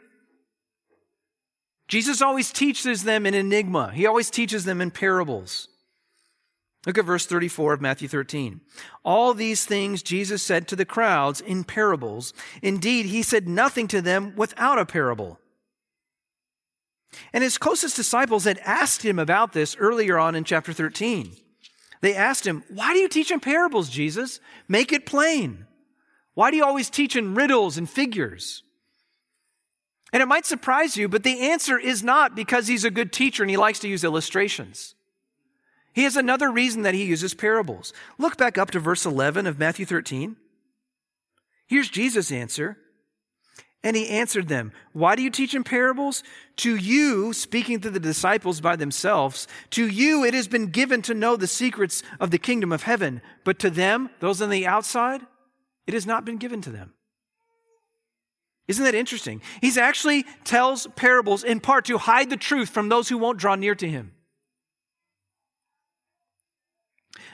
Jesus 1.88 2.22
always 2.22 2.52
teaches 2.52 3.04
them 3.04 3.26
in 3.26 3.34
enigma. 3.34 3.92
He 3.94 4.06
always 4.06 4.30
teaches 4.30 4.64
them 4.66 4.80
in 4.80 4.92
parables. 4.92 5.68
Look 6.86 6.98
at 6.98 7.06
verse 7.06 7.26
34 7.26 7.74
of 7.74 7.82
Matthew 7.82 8.08
13. 8.08 8.60
All 9.06 9.34
these 9.34 9.66
things 9.66 10.04
Jesus 10.04 10.44
said 10.44 10.68
to 10.68 10.76
the 10.76 10.86
crowds 10.86 11.40
in 11.40 11.64
parables. 11.64 12.34
Indeed, 12.62 13.06
he 13.06 13.24
said 13.24 13.48
nothing 13.48 13.88
to 13.90 14.02
them 14.02 14.36
without 14.36 14.78
a 14.78 14.86
parable. 14.86 15.40
And 17.32 17.44
his 17.44 17.58
closest 17.58 17.96
disciples 17.96 18.44
had 18.44 18.60
asked 18.60 19.04
him 19.04 19.18
about 19.18 19.54
this 19.54 19.78
earlier 19.78 20.18
on 20.18 20.36
in 20.36 20.44
chapter 20.44 20.74
13. 20.74 21.32
They 22.02 22.16
asked 22.16 22.46
him, 22.46 22.64
Why 22.70 22.92
do 22.94 23.00
you 23.00 23.08
teach 23.08 23.32
in 23.32 23.40
parables, 23.40 23.90
Jesus? 23.90 24.42
Make 24.68 24.92
it 24.92 25.06
plain. 25.06 25.66
Why 26.34 26.52
do 26.52 26.58
you 26.58 26.66
always 26.66 26.90
teach 26.90 27.16
in 27.16 27.36
riddles 27.36 27.78
and 27.78 27.90
figures? 27.90 28.64
And 30.12 30.22
it 30.22 30.28
might 30.28 30.46
surprise 30.46 30.98
you, 30.98 31.08
but 31.08 31.24
the 31.24 31.50
answer 31.50 31.78
is 31.78 32.04
not 32.04 32.36
because 32.36 32.68
he's 32.68 32.84
a 32.84 32.92
good 32.92 33.14
teacher 33.14 33.42
and 33.42 33.50
he 33.50 33.58
likes 33.58 33.80
to 33.80 33.88
use 33.88 34.04
illustrations. 34.04 34.96
He 35.94 36.04
has 36.04 36.18
another 36.18 36.52
reason 36.52 36.82
that 36.82 36.96
he 36.96 37.06
uses 37.06 37.34
parables. 37.34 37.94
Look 38.18 38.38
back 38.38 38.58
up 38.58 38.72
to 38.72 38.80
verse 38.80 39.06
11 39.06 39.46
of 39.46 39.60
Matthew 39.60 39.86
13. 39.86 40.36
Here's 41.68 41.90
Jesus' 41.90 42.32
answer. 42.32 42.78
And 43.84 43.98
he 43.98 44.10
answered 44.10 44.48
them, 44.48 44.72
Why 44.94 45.16
do 45.16 45.22
you 45.22 45.30
teach 45.30 45.54
in 45.54 45.64
parables? 45.64 46.24
To 46.58 46.76
you, 46.76 47.34
speaking 47.34 47.82
to 47.82 47.90
the 47.90 48.00
disciples 48.00 48.62
by 48.62 48.78
themselves, 48.78 49.48
to 49.72 49.88
you 49.88 50.24
it 50.24 50.34
has 50.34 50.48
been 50.48 50.68
given 50.68 51.02
to 51.04 51.14
know 51.14 51.36
the 51.36 51.48
secrets 51.48 52.02
of 52.20 52.32
the 52.32 52.38
kingdom 52.38 52.72
of 52.72 52.84
heaven, 52.84 53.22
but 53.44 53.60
to 53.60 53.70
them, 53.70 54.10
those 54.20 54.42
on 54.42 54.50
the 54.50 54.66
outside, 54.66 55.22
it 55.86 55.94
has 55.94 56.06
not 56.06 56.24
been 56.24 56.38
given 56.38 56.62
to 56.62 56.70
them. 56.70 56.94
Isn't 58.70 58.86
that 58.86 58.96
interesting? 58.96 59.42
He's 59.60 59.78
actually 59.78 60.24
tells 60.46 60.88
parables 60.96 61.44
in 61.44 61.60
part 61.60 61.86
to 61.86 61.98
hide 61.98 62.30
the 62.30 62.38
truth 62.38 62.70
from 62.70 62.88
those 62.88 63.10
who 63.10 63.18
won't 63.18 63.38
draw 63.38 63.56
near 63.56 63.76
to 63.76 63.90
him. 63.90 64.14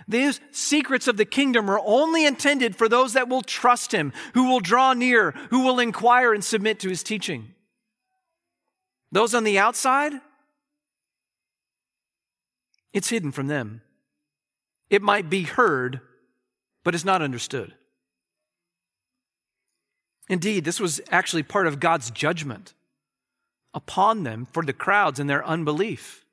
These 0.09 0.41
secrets 0.51 1.07
of 1.07 1.17
the 1.17 1.25
kingdom 1.25 1.69
are 1.69 1.79
only 1.85 2.25
intended 2.25 2.75
for 2.75 2.89
those 2.89 3.13
that 3.13 3.29
will 3.29 3.43
trust 3.43 3.93
him, 3.93 4.11
who 4.33 4.49
will 4.49 4.59
draw 4.59 4.93
near, 4.93 5.31
who 5.51 5.63
will 5.63 5.79
inquire 5.79 6.33
and 6.33 6.43
submit 6.43 6.79
to 6.79 6.89
his 6.89 7.03
teaching. 7.03 7.53
Those 9.11 9.35
on 9.35 9.43
the 9.43 9.59
outside, 9.59 10.13
it's 12.91 13.09
hidden 13.09 13.31
from 13.31 13.47
them. 13.47 13.81
It 14.89 15.03
might 15.03 15.29
be 15.29 15.43
heard, 15.43 16.01
but 16.83 16.95
it's 16.95 17.05
not 17.05 17.21
understood. 17.21 17.75
Indeed, 20.27 20.65
this 20.65 20.79
was 20.79 20.99
actually 21.11 21.43
part 21.43 21.67
of 21.67 21.79
God's 21.79 22.09
judgment 22.09 22.73
upon 23.75 24.23
them 24.23 24.47
for 24.51 24.63
the 24.63 24.73
crowds 24.73 25.19
and 25.19 25.29
their 25.29 25.45
unbelief. 25.45 26.25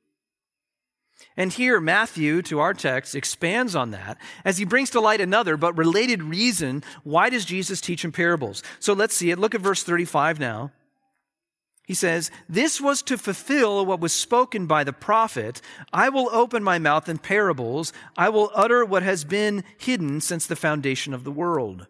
And 1.36 1.52
here, 1.52 1.80
Matthew, 1.80 2.40
to 2.42 2.60
our 2.60 2.72
text, 2.72 3.14
expands 3.14 3.76
on 3.76 3.90
that 3.90 4.16
as 4.44 4.56
he 4.56 4.64
brings 4.64 4.90
to 4.90 5.00
light 5.00 5.20
another 5.20 5.56
but 5.56 5.76
related 5.76 6.22
reason 6.22 6.82
why 7.04 7.28
does 7.28 7.44
Jesus 7.44 7.80
teach 7.80 8.04
in 8.04 8.12
parables? 8.12 8.62
So 8.80 8.94
let's 8.94 9.14
see 9.14 9.30
it. 9.30 9.38
Look 9.38 9.54
at 9.54 9.60
verse 9.60 9.82
35 9.82 10.40
now. 10.40 10.72
He 11.86 11.94
says, 11.94 12.30
This 12.48 12.80
was 12.80 13.02
to 13.02 13.18
fulfill 13.18 13.84
what 13.84 14.00
was 14.00 14.12
spoken 14.14 14.66
by 14.66 14.82
the 14.82 14.92
prophet 14.92 15.60
I 15.92 16.08
will 16.08 16.28
open 16.32 16.64
my 16.64 16.78
mouth 16.78 17.08
in 17.08 17.18
parables, 17.18 17.92
I 18.16 18.30
will 18.30 18.50
utter 18.54 18.84
what 18.84 19.02
has 19.02 19.24
been 19.24 19.62
hidden 19.76 20.20
since 20.20 20.46
the 20.46 20.56
foundation 20.56 21.12
of 21.12 21.24
the 21.24 21.30
world. 21.30 21.86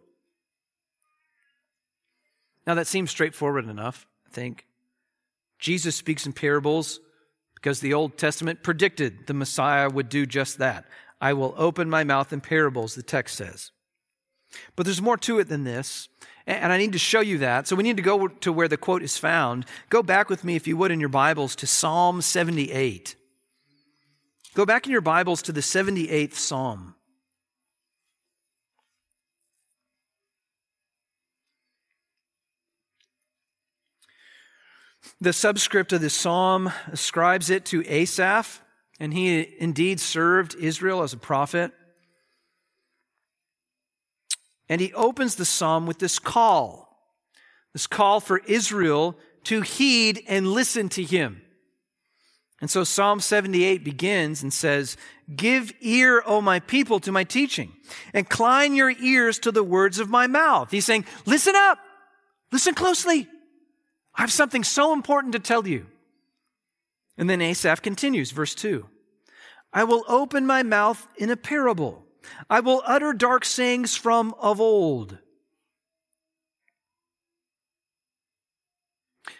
Now, 2.67 2.75
that 2.75 2.89
seems 2.89 3.13
straightforward 3.13 3.69
enough, 3.69 4.09
I 4.27 4.31
think. 4.31 4.67
Jesus 5.59 5.95
speaks 5.95 6.27
in 6.27 6.33
parables 6.33 7.01
because 7.67 7.81
the 7.81 7.95
Old 7.95 8.17
Testament 8.17 8.63
predicted 8.63 9.27
the 9.27 9.35
Messiah 9.35 9.91
would 9.91 10.09
do 10.09 10.25
just 10.25 10.59
that. 10.59 10.85
I 11.21 11.33
will 11.33 11.53
open 11.57 11.91
my 11.91 12.05
mouth 12.05 12.33
in 12.33 12.41
parables, 12.41 12.95
the 12.95 13.03
text 13.03 13.35
says. 13.35 13.73
But 14.77 14.87
there's 14.87 15.03
more 15.03 15.17
to 15.17 15.41
it 15.41 15.49
than 15.49 15.65
this, 15.65 16.09
and 16.47 16.73
I 16.73 16.79
need 16.79 16.93
to 16.93 16.99
show 17.01 17.19
you 17.19 17.39
that. 17.39 17.67
So 17.67 17.75
we 17.75 17.83
need 17.83 17.97
to 17.97 18.05
go 18.05 18.29
to 18.29 18.53
where 18.53 18.69
the 18.69 18.77
quote 18.77 19.03
is 19.03 19.19
found. 19.19 19.67
Go 19.91 20.01
back 20.01 20.31
with 20.31 20.45
me, 20.45 20.55
if 20.55 20.69
you 20.69 20.77
would, 20.77 20.93
in 20.93 21.01
your 21.01 21.09
Bibles 21.09 21.57
to 21.57 21.67
Psalm 21.67 22.23
78. 22.23 23.17
Go 24.55 24.65
back 24.65 24.87
in 24.87 24.93
your 24.93 25.01
Bibles 25.01 25.43
to 25.43 25.51
the 25.51 25.61
78th 25.61 26.35
Psalm. 26.35 26.95
The 35.21 35.33
subscript 35.33 35.93
of 35.93 36.01
the 36.01 36.11
psalm 36.11 36.71
ascribes 36.89 37.51
it 37.51 37.65
to 37.67 37.85
Asaph, 37.87 38.61
and 39.01 39.13
he 39.15 39.57
indeed 39.59 40.01
served 40.01 40.55
Israel 40.57 41.03
as 41.03 41.13
a 41.13 41.19
prophet. 41.19 41.73
And 44.69 44.81
he 44.81 44.93
opens 44.95 45.37
the 45.37 45.45
psalm 45.45 45.87
with 45.87 45.99
this 45.99 46.19
call 46.19 46.87
this 47.77 47.87
call 47.87 48.21
for 48.21 48.39
Israel 48.47 49.19
to 49.45 49.61
heed 49.61 50.23
and 50.29 50.49
listen 50.49 50.89
to 50.89 51.03
him. 51.03 51.43
And 52.63 52.71
so 52.71 52.85
Psalm 52.85 53.21
78 53.21 53.85
begins 53.85 54.43
and 54.43 54.51
says, 54.51 54.97
Give 55.37 55.71
ear, 55.83 56.23
O 56.25 56.41
my 56.41 56.59
people, 56.59 57.01
to 57.01 57.13
my 57.13 57.23
teaching. 57.23 57.75
Incline 58.15 58.75
your 58.75 58.91
ears 58.91 59.39
to 59.41 59.53
the 59.53 59.63
words 59.63 59.99
of 59.99 60.09
my 60.09 60.27
mouth. 60.27 60.71
He's 60.71 60.87
saying, 60.87 61.05
Listen 61.27 61.55
up. 61.55 61.79
Listen 62.51 62.73
closely. 62.73 63.29
I 64.17 64.23
have 64.23 64.33
something 64.33 64.65
so 64.65 64.93
important 64.93 65.35
to 65.35 65.39
tell 65.39 65.67
you. 65.67 65.87
And 67.19 67.29
then 67.29 67.41
Asaph 67.41 67.83
continues, 67.83 68.31
verse 68.31 68.55
2 68.55 68.87
I 69.73 69.85
will 69.85 70.05
open 70.09 70.47
my 70.47 70.63
mouth 70.63 71.07
in 71.17 71.31
a 71.31 71.37
parable, 71.37 72.05
I 72.49 72.61
will 72.61 72.83
utter 72.87 73.13
dark 73.13 73.45
sayings 73.45 73.95
from 73.97 74.35
of 74.41 74.61
old. 74.61 75.19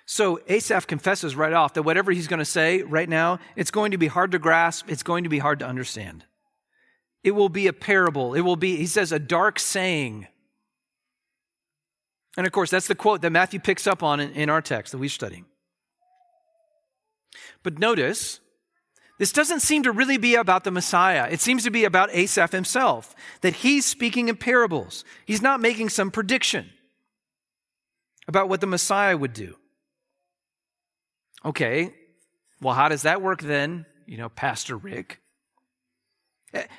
So 0.09 0.41
Asaph 0.47 0.87
confesses 0.87 1.35
right 1.35 1.53
off 1.53 1.75
that 1.75 1.83
whatever 1.83 2.13
he's 2.13 2.29
going 2.29 2.39
to 2.39 2.45
say 2.45 2.83
right 2.83 3.09
now, 3.09 3.41
it's 3.57 3.73
going 3.73 3.91
to 3.91 3.99
be 3.99 4.07
hard 4.07 4.33
to 4.33 4.39
grasp, 4.39 4.89
it's 4.89 5.03
going 5.03 5.25
to 5.25 5.31
be 5.31 5.39
hard 5.39 5.59
to 5.59 5.67
understand. 5.67 6.25
It 7.25 7.33
will 7.33 7.49
be 7.49 7.67
a 7.67 7.73
parable. 7.73 8.35
It 8.35 8.43
will 8.43 8.57
be, 8.57 8.77
he 8.77 8.87
says, 8.87 9.11
a 9.11 9.19
dark 9.19 9.59
saying. 9.59 10.29
And 12.37 12.47
of 12.47 12.53
course, 12.53 12.71
that's 12.71 12.87
the 12.87 12.95
quote 12.95 13.23
that 13.23 13.31
Matthew 13.31 13.61
picks 13.61 13.87
up 13.87 14.03
on 14.03 14.21
in, 14.21 14.51
our 14.51 14.61
text 14.61 14.93
that 14.93 14.99
we're 14.99 15.09
studying. 15.09 15.47
But 17.63 17.79
notice, 17.79 18.41
this 19.19 19.33
doesn't 19.33 19.61
seem 19.61 19.83
to 19.85 19.93
really 19.93 20.19
be 20.19 20.35
about 20.35 20.65
the 20.65 20.71
Messiah. 20.71 21.29
It 21.31 21.41
seems 21.41 21.65
to 21.65 21.71
be 21.71 21.85
about 21.85 22.11
Asaph 22.13 22.53
himself, 22.53 23.15
that 23.41 23.55
he's 23.55 23.87
speaking 23.87 24.29
in 24.29 24.37
parables. 24.37 25.05
He's 25.25 25.43
not 25.43 25.61
making 25.61 25.89
some 25.89 26.11
prediction 26.11 26.71
about 28.29 28.49
what 28.49 28.61
the 28.61 28.67
Messiah 28.67 29.17
would 29.17 29.33
do. 29.33 29.57
Okay, 31.45 31.95
well, 32.61 32.75
how 32.75 32.89
does 32.89 33.03
that 33.03 33.23
work 33.23 33.41
then, 33.41 33.87
you 34.07 34.19
know, 34.19 34.29
Pastor 34.29 34.77
Rick? 34.77 35.21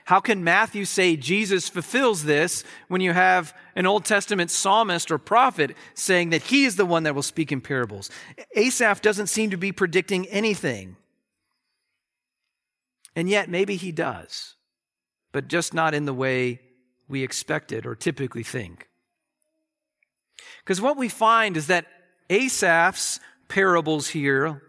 How 0.05 0.19
can 0.19 0.43
Matthew 0.43 0.85
say 0.85 1.15
Jesus 1.17 1.69
fulfills 1.69 2.23
this 2.23 2.63
when 2.87 3.01
you 3.01 3.13
have 3.13 3.55
an 3.75 3.85
Old 3.85 4.05
Testament 4.05 4.49
psalmist 4.49 5.11
or 5.11 5.17
prophet 5.17 5.75
saying 5.93 6.31
that 6.31 6.43
he 6.43 6.65
is 6.65 6.77
the 6.77 6.85
one 6.85 7.03
that 7.03 7.13
will 7.13 7.21
speak 7.21 7.51
in 7.51 7.61
parables? 7.61 8.09
Asaph 8.55 9.01
doesn't 9.01 9.27
seem 9.27 9.51
to 9.51 9.57
be 9.57 9.71
predicting 9.71 10.25
anything. 10.27 10.95
And 13.15 13.29
yet, 13.29 13.49
maybe 13.49 13.75
he 13.75 13.91
does, 13.91 14.55
but 15.31 15.47
just 15.47 15.73
not 15.73 15.93
in 15.93 16.05
the 16.05 16.13
way 16.13 16.61
we 17.07 17.23
expect 17.23 17.71
it 17.71 17.85
or 17.85 17.95
typically 17.95 18.43
think. 18.43 18.87
Because 20.63 20.81
what 20.81 20.97
we 20.97 21.09
find 21.09 21.57
is 21.57 21.67
that 21.67 21.85
Asaph's 22.29 23.19
parables 23.47 24.09
here, 24.09 24.61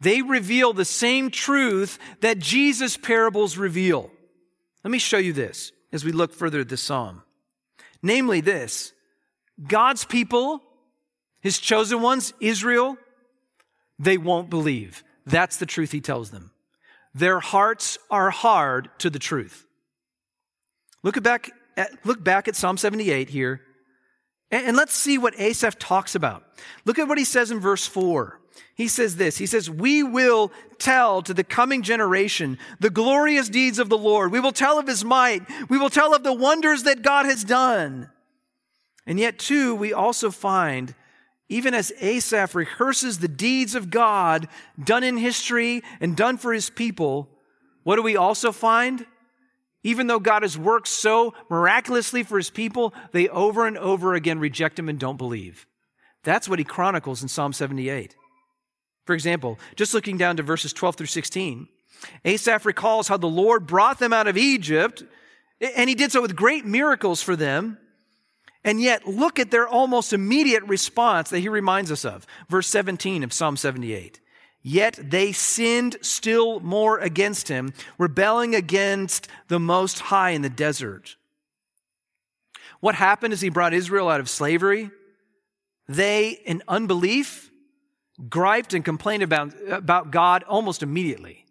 they 0.00 0.20
reveal 0.20 0.72
the 0.72 0.84
same 0.84 1.30
truth 1.30 1.98
that 2.20 2.38
Jesus' 2.38 2.96
parables 2.96 3.56
reveal. 3.56 4.10
Let 4.84 4.90
me 4.90 4.98
show 4.98 5.18
you 5.18 5.32
this 5.32 5.72
as 5.92 6.04
we 6.04 6.12
look 6.12 6.34
further 6.34 6.60
at 6.60 6.68
the 6.68 6.76
psalm. 6.76 7.22
Namely, 8.02 8.42
this 8.42 8.92
God's 9.66 10.04
people, 10.04 10.62
his 11.40 11.58
chosen 11.58 12.02
ones, 12.02 12.34
Israel, 12.38 12.98
they 13.98 14.18
won't 14.18 14.50
believe. 14.50 15.02
That's 15.26 15.56
the 15.56 15.66
truth 15.66 15.92
he 15.92 16.00
tells 16.00 16.30
them. 16.30 16.50
Their 17.14 17.40
hearts 17.40 17.96
are 18.10 18.30
hard 18.30 18.90
to 18.98 19.08
the 19.08 19.18
truth. 19.18 19.66
Look 21.02 21.20
back 21.22 21.50
at, 21.76 21.90
look 22.04 22.22
back 22.22 22.48
at 22.48 22.56
Psalm 22.56 22.76
78 22.76 23.30
here, 23.30 23.60
and, 24.50 24.68
and 24.68 24.76
let's 24.76 24.94
see 24.94 25.16
what 25.16 25.38
Asaph 25.38 25.78
talks 25.78 26.14
about. 26.14 26.44
Look 26.84 26.98
at 26.98 27.08
what 27.08 27.18
he 27.18 27.24
says 27.24 27.50
in 27.50 27.60
verse 27.60 27.86
4 27.86 28.40
he 28.74 28.88
says 28.88 29.16
this 29.16 29.38
He 29.38 29.46
says, 29.46 29.70
We 29.70 30.02
will 30.02 30.52
tell 30.78 31.22
to 31.22 31.34
the 31.34 31.44
coming 31.44 31.82
generation 31.82 32.58
the 32.80 32.90
glorious 32.90 33.48
deeds 33.48 33.78
of 33.78 33.88
the 33.88 33.98
Lord. 33.98 34.32
We 34.32 34.40
will 34.40 34.52
tell 34.52 34.78
of 34.78 34.86
his 34.86 35.04
might. 35.04 35.42
We 35.68 35.78
will 35.78 35.90
tell 35.90 36.14
of 36.14 36.22
the 36.22 36.32
wonders 36.32 36.82
that 36.82 37.02
God 37.02 37.26
has 37.26 37.44
done. 37.44 38.10
And 39.06 39.20
yet, 39.20 39.38
too, 39.38 39.74
we 39.74 39.92
also 39.92 40.30
find, 40.30 40.94
even 41.48 41.74
as 41.74 41.92
Asaph 42.00 42.54
rehearses 42.54 43.18
the 43.18 43.28
deeds 43.28 43.74
of 43.74 43.90
God 43.90 44.48
done 44.82 45.04
in 45.04 45.18
history 45.18 45.82
and 46.00 46.16
done 46.16 46.38
for 46.38 46.52
his 46.52 46.70
people, 46.70 47.28
what 47.82 47.96
do 47.96 48.02
we 48.02 48.16
also 48.16 48.50
find? 48.50 49.06
Even 49.82 50.06
though 50.06 50.18
God 50.18 50.42
has 50.42 50.56
worked 50.56 50.88
so 50.88 51.34
miraculously 51.50 52.22
for 52.22 52.38
his 52.38 52.48
people, 52.48 52.94
they 53.12 53.28
over 53.28 53.66
and 53.66 53.76
over 53.76 54.14
again 54.14 54.38
reject 54.38 54.78
him 54.78 54.88
and 54.88 54.98
don't 54.98 55.18
believe. 55.18 55.66
That's 56.22 56.48
what 56.48 56.58
he 56.58 56.64
chronicles 56.64 57.22
in 57.22 57.28
Psalm 57.28 57.52
78. 57.52 58.16
For 59.04 59.14
example, 59.14 59.58
just 59.76 59.94
looking 59.94 60.16
down 60.16 60.36
to 60.36 60.42
verses 60.42 60.72
12 60.72 60.96
through 60.96 61.06
16, 61.06 61.68
Asaph 62.24 62.66
recalls 62.66 63.08
how 63.08 63.16
the 63.16 63.26
Lord 63.26 63.66
brought 63.66 63.98
them 63.98 64.12
out 64.12 64.26
of 64.26 64.36
Egypt, 64.36 65.02
and 65.60 65.88
he 65.88 65.94
did 65.94 66.12
so 66.12 66.22
with 66.22 66.36
great 66.36 66.64
miracles 66.64 67.22
for 67.22 67.36
them. 67.36 67.78
And 68.62 68.80
yet, 68.80 69.06
look 69.06 69.38
at 69.38 69.50
their 69.50 69.68
almost 69.68 70.14
immediate 70.14 70.62
response 70.64 71.28
that 71.30 71.40
he 71.40 71.50
reminds 71.50 71.92
us 71.92 72.04
of. 72.04 72.26
Verse 72.48 72.66
17 72.68 73.22
of 73.22 73.32
Psalm 73.32 73.56
78. 73.58 74.20
Yet 74.62 74.98
they 75.02 75.32
sinned 75.32 75.98
still 76.00 76.60
more 76.60 76.98
against 76.98 77.48
him, 77.48 77.74
rebelling 77.98 78.54
against 78.54 79.28
the 79.48 79.60
Most 79.60 79.98
High 80.00 80.30
in 80.30 80.40
the 80.40 80.48
desert. 80.48 81.16
What 82.80 82.94
happened 82.94 83.34
as 83.34 83.42
he 83.42 83.50
brought 83.50 83.74
Israel 83.74 84.08
out 84.08 84.20
of 84.20 84.30
slavery? 84.30 84.90
they, 85.88 86.30
in 86.30 86.62
unbelief, 86.66 87.50
griped 88.28 88.74
and 88.74 88.84
complained 88.84 89.22
about, 89.22 89.54
about 89.68 90.10
God 90.10 90.42
almost 90.44 90.82
immediately. 90.82 91.44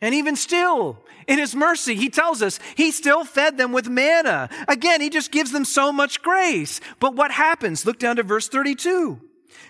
And 0.00 0.16
even 0.16 0.34
still, 0.34 0.98
in 1.28 1.38
his 1.38 1.54
mercy, 1.54 1.94
he 1.94 2.10
tells 2.10 2.42
us 2.42 2.58
he 2.76 2.90
still 2.90 3.24
fed 3.24 3.56
them 3.56 3.72
with 3.72 3.88
manna. 3.88 4.48
Again, 4.66 5.00
he 5.00 5.08
just 5.08 5.30
gives 5.30 5.52
them 5.52 5.64
so 5.64 5.92
much 5.92 6.22
grace. 6.22 6.80
But 6.98 7.14
what 7.14 7.30
happens? 7.30 7.86
Look 7.86 8.00
down 8.00 8.16
to 8.16 8.24
verse 8.24 8.48
32. 8.48 9.20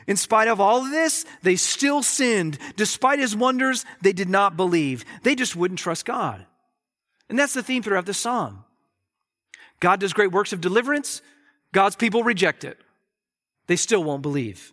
In 0.07 0.16
spite 0.16 0.49
of 0.49 0.59
all 0.59 0.84
of 0.84 0.90
this, 0.90 1.26
they 1.43 1.57
still 1.57 2.03
sinned. 2.03 2.59
Despite 2.76 3.18
his 3.18 3.36
wonders, 3.36 3.84
they 4.01 4.14
did 4.14 4.30
not 4.30 4.57
believe. 4.57 5.05
They 5.22 5.34
just 5.34 5.55
wouldn't 5.55 5.80
trust 5.80 6.07
God. 6.07 6.47
And 7.28 7.38
that's 7.38 7.55
the 7.55 7.62
theme 7.62 7.82
throughout 7.82 8.07
the 8.07 8.14
psalm. 8.14 8.64
God 9.80 10.01
does 10.01 10.14
great 10.14 10.32
works 10.32 10.55
of 10.55 10.62
deliverance. 10.62 11.20
God's 11.72 11.97
people 11.97 12.22
reject 12.22 12.64
it. 12.64 12.78
They 13.66 13.76
still 13.76 14.03
won't 14.03 14.22
believe. 14.22 14.72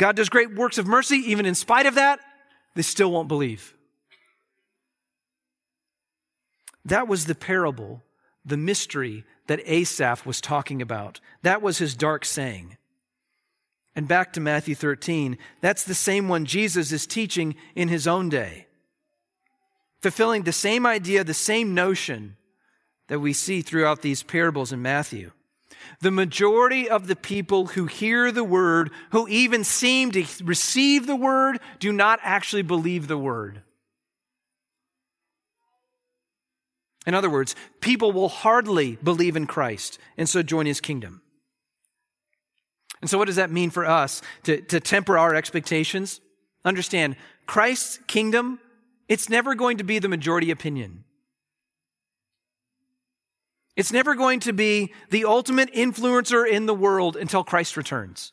God 0.00 0.16
does 0.16 0.30
great 0.30 0.54
works 0.54 0.78
of 0.78 0.86
mercy. 0.86 1.16
Even 1.16 1.44
in 1.44 1.54
spite 1.54 1.84
of 1.84 1.96
that, 1.96 2.20
they 2.74 2.80
still 2.80 3.12
won't 3.12 3.28
believe. 3.28 3.74
That 6.86 7.06
was 7.06 7.26
the 7.26 7.34
parable, 7.34 8.02
the 8.42 8.56
mystery 8.56 9.24
that 9.46 9.60
Asaph 9.66 10.24
was 10.24 10.40
talking 10.40 10.80
about. 10.80 11.20
That 11.42 11.60
was 11.60 11.76
his 11.76 11.94
dark 11.94 12.24
saying. 12.24 12.78
And 13.94 14.08
back 14.08 14.32
to 14.32 14.40
Matthew 14.40 14.74
13, 14.74 15.36
that's 15.60 15.84
the 15.84 15.94
same 15.94 16.28
one 16.28 16.46
Jesus 16.46 16.92
is 16.92 17.06
teaching 17.06 17.54
in 17.74 17.88
his 17.88 18.06
own 18.06 18.30
day, 18.30 18.68
fulfilling 20.00 20.44
the 20.44 20.52
same 20.52 20.86
idea, 20.86 21.24
the 21.24 21.34
same 21.34 21.74
notion 21.74 22.38
that 23.08 23.20
we 23.20 23.34
see 23.34 23.60
throughout 23.60 24.00
these 24.00 24.22
parables 24.22 24.72
in 24.72 24.80
Matthew. 24.80 25.32
The 26.00 26.10
majority 26.10 26.88
of 26.88 27.06
the 27.06 27.16
people 27.16 27.66
who 27.66 27.86
hear 27.86 28.32
the 28.32 28.44
word, 28.44 28.90
who 29.10 29.28
even 29.28 29.64
seem 29.64 30.10
to 30.12 30.24
receive 30.42 31.06
the 31.06 31.16
word, 31.16 31.60
do 31.78 31.92
not 31.92 32.20
actually 32.22 32.62
believe 32.62 33.08
the 33.08 33.18
word. 33.18 33.62
In 37.06 37.14
other 37.14 37.30
words, 37.30 37.56
people 37.80 38.12
will 38.12 38.28
hardly 38.28 38.96
believe 39.02 39.36
in 39.36 39.46
Christ 39.46 39.98
and 40.16 40.28
so 40.28 40.42
join 40.42 40.66
his 40.66 40.80
kingdom. 40.80 41.22
And 43.00 43.08
so, 43.08 43.16
what 43.16 43.26
does 43.26 43.36
that 43.36 43.50
mean 43.50 43.70
for 43.70 43.86
us 43.86 44.20
to, 44.44 44.60
to 44.60 44.80
temper 44.80 45.16
our 45.16 45.34
expectations? 45.34 46.20
Understand, 46.64 47.16
Christ's 47.46 47.98
kingdom, 48.06 48.60
it's 49.08 49.28
never 49.30 49.54
going 49.54 49.78
to 49.78 49.84
be 49.84 49.98
the 49.98 50.08
majority 50.08 50.50
opinion. 50.50 51.04
It's 53.76 53.92
never 53.92 54.14
going 54.14 54.40
to 54.40 54.52
be 54.52 54.92
the 55.10 55.24
ultimate 55.24 55.72
influencer 55.72 56.48
in 56.48 56.66
the 56.66 56.74
world 56.74 57.16
until 57.16 57.44
Christ 57.44 57.76
returns. 57.76 58.32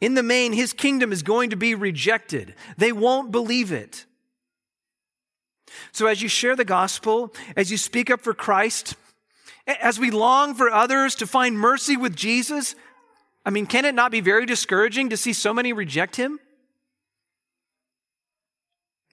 In 0.00 0.14
the 0.14 0.22
main, 0.22 0.52
his 0.52 0.72
kingdom 0.72 1.12
is 1.12 1.22
going 1.22 1.50
to 1.50 1.56
be 1.56 1.74
rejected. 1.74 2.54
They 2.76 2.92
won't 2.92 3.30
believe 3.30 3.72
it. 3.72 4.06
So, 5.92 6.06
as 6.06 6.22
you 6.22 6.28
share 6.28 6.56
the 6.56 6.64
gospel, 6.64 7.34
as 7.56 7.70
you 7.70 7.76
speak 7.76 8.10
up 8.10 8.20
for 8.20 8.34
Christ, 8.34 8.94
as 9.66 9.98
we 9.98 10.10
long 10.10 10.54
for 10.54 10.70
others 10.70 11.14
to 11.16 11.26
find 11.26 11.58
mercy 11.58 11.96
with 11.96 12.14
Jesus, 12.14 12.74
I 13.46 13.50
mean, 13.50 13.66
can 13.66 13.84
it 13.84 13.94
not 13.94 14.10
be 14.10 14.20
very 14.20 14.46
discouraging 14.46 15.10
to 15.10 15.16
see 15.16 15.32
so 15.32 15.52
many 15.52 15.72
reject 15.72 16.16
him? 16.16 16.38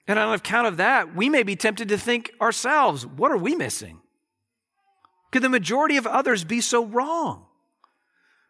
And 0.06 0.18
on 0.18 0.34
account 0.34 0.66
of 0.66 0.78
that, 0.78 1.14
we 1.14 1.28
may 1.28 1.42
be 1.42 1.56
tempted 1.56 1.88
to 1.88 1.98
think 1.98 2.32
ourselves, 2.40 3.06
what 3.06 3.30
are 3.30 3.36
we 3.36 3.54
missing? 3.54 4.00
Could 5.30 5.42
the 5.42 5.48
majority 5.48 5.96
of 5.96 6.06
others 6.06 6.44
be 6.44 6.60
so 6.60 6.84
wrong? 6.84 7.46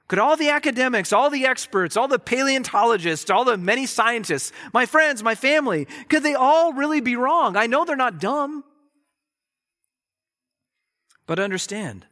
Could 0.08 0.18
all 0.18 0.36
the 0.36 0.50
academics, 0.50 1.12
all 1.12 1.30
the 1.30 1.46
experts, 1.46 1.96
all 1.96 2.08
the 2.08 2.18
paleontologists, 2.18 3.30
all 3.30 3.44
the 3.44 3.56
many 3.56 3.86
scientists, 3.86 4.52
my 4.72 4.84
friends, 4.84 5.22
my 5.22 5.34
family, 5.34 5.86
could 6.08 6.22
they 6.22 6.34
all 6.34 6.72
really 6.72 7.00
be 7.00 7.16
wrong? 7.16 7.56
I 7.56 7.66
know 7.66 7.84
they're 7.84 7.96
not 7.96 8.20
dumb. 8.20 8.64
But 11.26 11.38
understand, 11.38 12.06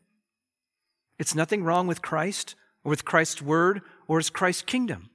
it's 1.18 1.34
nothing 1.34 1.62
wrong 1.62 1.86
with 1.86 2.00
Christ 2.00 2.54
or 2.84 2.90
with 2.90 3.04
Christ's 3.04 3.42
word 3.42 3.82
or 4.06 4.16
with 4.16 4.32
Christ's 4.32 4.62
kingdom. 4.62 5.09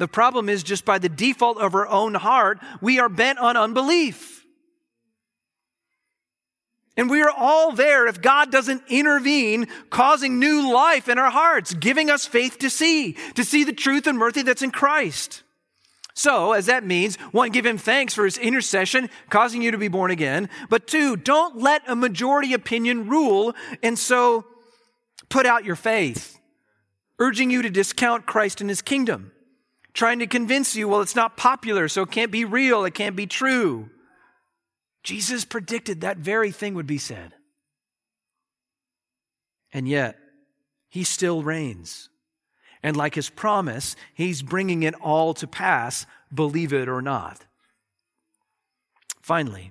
The 0.00 0.08
problem 0.08 0.48
is 0.48 0.62
just 0.62 0.86
by 0.86 0.98
the 0.98 1.10
default 1.10 1.58
of 1.58 1.74
our 1.74 1.86
own 1.86 2.14
heart, 2.14 2.58
we 2.80 2.98
are 2.98 3.10
bent 3.10 3.38
on 3.38 3.58
unbelief. 3.58 4.46
And 6.96 7.10
we 7.10 7.20
are 7.20 7.30
all 7.30 7.72
there 7.72 8.06
if 8.06 8.22
God 8.22 8.50
doesn't 8.50 8.82
intervene, 8.88 9.68
causing 9.90 10.38
new 10.38 10.72
life 10.72 11.10
in 11.10 11.18
our 11.18 11.30
hearts, 11.30 11.74
giving 11.74 12.08
us 12.08 12.26
faith 12.26 12.56
to 12.60 12.70
see, 12.70 13.12
to 13.34 13.44
see 13.44 13.62
the 13.62 13.74
truth 13.74 14.06
and 14.06 14.16
mercy 14.16 14.40
that's 14.40 14.62
in 14.62 14.70
Christ. 14.70 15.42
So, 16.14 16.52
as 16.52 16.64
that 16.64 16.82
means, 16.82 17.16
one, 17.32 17.50
give 17.50 17.66
him 17.66 17.76
thanks 17.76 18.14
for 18.14 18.24
his 18.24 18.38
intercession, 18.38 19.10
causing 19.28 19.60
you 19.60 19.70
to 19.70 19.78
be 19.78 19.88
born 19.88 20.10
again. 20.10 20.48
But 20.70 20.86
two, 20.86 21.14
don't 21.14 21.58
let 21.58 21.82
a 21.86 21.94
majority 21.94 22.54
opinion 22.54 23.06
rule, 23.06 23.54
and 23.82 23.98
so 23.98 24.46
put 25.28 25.44
out 25.44 25.66
your 25.66 25.76
faith, 25.76 26.40
urging 27.18 27.50
you 27.50 27.60
to 27.60 27.68
discount 27.68 28.24
Christ 28.24 28.62
and 28.62 28.70
his 28.70 28.80
kingdom, 28.80 29.32
trying 30.00 30.20
to 30.20 30.26
convince 30.26 30.74
you, 30.74 30.88
well, 30.88 31.02
it's 31.02 31.14
not 31.14 31.36
popular, 31.36 31.86
so 31.86 32.00
it 32.00 32.10
can't 32.10 32.32
be 32.32 32.46
real, 32.46 32.86
it 32.86 32.94
can't 32.94 33.14
be 33.14 33.26
true. 33.26 33.90
Jesus 35.02 35.44
predicted 35.44 36.00
that 36.00 36.16
very 36.16 36.50
thing 36.50 36.72
would 36.72 36.86
be 36.86 36.96
said. 36.96 37.34
And 39.74 39.86
yet, 39.86 40.16
he 40.88 41.04
still 41.04 41.42
reigns. 41.42 42.08
And 42.82 42.96
like 42.96 43.14
his 43.14 43.28
promise, 43.28 43.94
he's 44.14 44.40
bringing 44.40 44.84
it 44.84 44.94
all 45.02 45.34
to 45.34 45.46
pass, 45.46 46.06
believe 46.32 46.72
it 46.72 46.88
or 46.88 47.02
not. 47.02 47.44
Finally, 49.20 49.70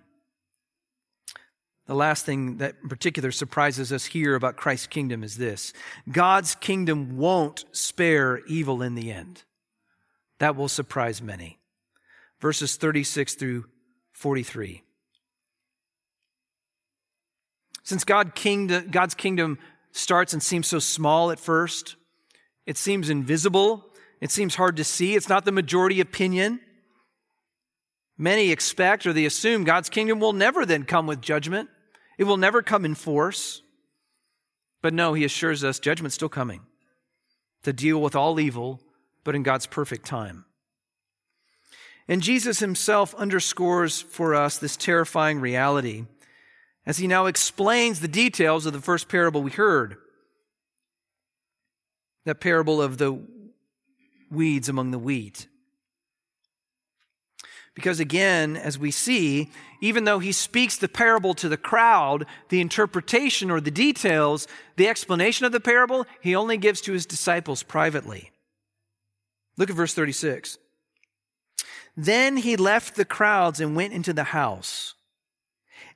the 1.88 1.96
last 1.96 2.24
thing 2.24 2.58
that 2.58 2.76
in 2.84 2.88
particular 2.88 3.32
surprises 3.32 3.92
us 3.92 4.06
here 4.06 4.36
about 4.36 4.58
Christ's 4.58 4.86
kingdom 4.86 5.24
is 5.24 5.38
this 5.38 5.74
God's 6.12 6.54
kingdom 6.54 7.18
won't 7.18 7.66
spare 7.72 8.46
evil 8.46 8.84
in 8.84 8.94
the 8.94 9.12
end. 9.12 9.42
That 10.40 10.56
will 10.56 10.68
surprise 10.68 11.22
many. 11.22 11.60
Verses 12.40 12.78
36 12.78 13.36
through 13.36 13.66
43. 14.14 14.84
Since 17.84 18.04
God 18.04 18.34
God's 18.92 19.16
kingdom 19.16 19.58
starts 19.92 20.34
and 20.34 20.44
seems 20.44 20.68
so 20.68 20.80
small 20.80 21.32
at 21.32 21.40
first, 21.40 21.96
it 22.66 22.78
seems 22.78 23.10
invisible. 23.10 23.86
It 24.22 24.32
seems 24.32 24.56
hard 24.56 24.78
to 24.78 24.84
see. 24.84 25.16
It's 25.16 25.30
not 25.30 25.46
the 25.46 25.52
majority 25.52 26.00
opinion. 26.00 26.60
Many 28.18 28.52
expect 28.52 29.06
or 29.06 29.14
they 29.14 29.26
assume 29.26 29.64
God's 29.64 29.90
kingdom 29.90 30.20
will 30.20 30.34
never 30.34 30.66
then 30.66 30.84
come 30.84 31.08
with 31.08 31.22
judgment. 31.22 31.70
It 32.18 32.26
will 32.26 32.38
never 32.38 32.62
come 32.62 32.86
in 32.86 32.96
force. 32.96 33.62
But 34.82 34.94
no, 34.94 35.14
he 35.14 35.24
assures 35.24 35.64
us 35.64 35.80
judgment's 35.80 36.16
still 36.16 36.30
coming 36.30 36.62
to 37.64 37.74
deal 37.74 38.02
with 38.02 38.16
all 38.16 38.40
evil, 38.40 38.82
but 39.30 39.36
in 39.36 39.44
God's 39.44 39.68
perfect 39.68 40.08
time. 40.08 40.44
And 42.08 42.20
Jesus 42.20 42.58
himself 42.58 43.14
underscores 43.14 44.02
for 44.02 44.34
us 44.34 44.58
this 44.58 44.76
terrifying 44.76 45.40
reality 45.40 46.06
as 46.88 46.98
he 46.98 47.06
now 47.06 47.28
explains 47.28 48.00
the 48.00 48.08
details 48.08 48.66
of 48.66 48.74
the 48.74 48.82
first 48.82 49.08
parable 49.08 49.44
we 49.44 49.52
heard 49.52 49.98
that 52.26 52.40
parable 52.40 52.82
of 52.82 52.98
the 52.98 53.22
weeds 54.32 54.68
among 54.68 54.90
the 54.90 54.98
wheat. 54.98 55.48
Because 57.76 58.00
again, 58.00 58.58
as 58.58 58.80
we 58.80 58.90
see, 58.90 59.52
even 59.80 60.06
though 60.06 60.18
he 60.18 60.32
speaks 60.32 60.76
the 60.76 60.90
parable 60.90 61.36
to 61.36 61.48
the 61.48 61.56
crowd, 61.56 62.26
the 62.50 62.62
interpretation 62.62 63.52
or 63.52 63.62
the 63.62 63.70
details, 63.70 64.48
the 64.76 64.88
explanation 64.88 65.46
of 65.46 65.52
the 65.52 65.60
parable, 65.60 66.08
he 66.20 66.34
only 66.34 66.58
gives 66.58 66.82
to 66.82 66.94
his 66.94 67.06
disciples 67.06 67.62
privately. 67.62 68.32
Look 69.60 69.70
at 69.70 69.76
verse 69.76 69.94
36. 69.94 70.58
Then 71.96 72.38
he 72.38 72.56
left 72.56 72.96
the 72.96 73.06
crowds 73.06 73.60
and 73.60 73.76
went 73.76 73.94
into 73.94 74.14
the 74.14 74.24
house. 74.24 74.96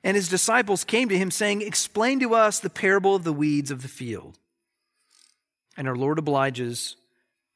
And 0.04 0.16
his 0.16 0.28
disciples 0.28 0.84
came 0.84 1.08
to 1.08 1.16
him, 1.16 1.30
saying, 1.30 1.62
Explain 1.62 2.20
to 2.20 2.34
us 2.34 2.60
the 2.60 2.68
parable 2.68 3.16
of 3.16 3.24
the 3.24 3.32
weeds 3.32 3.70
of 3.70 3.80
the 3.80 3.88
field. 3.88 4.38
And 5.78 5.88
our 5.88 5.96
Lord 5.96 6.18
obliges 6.18 6.96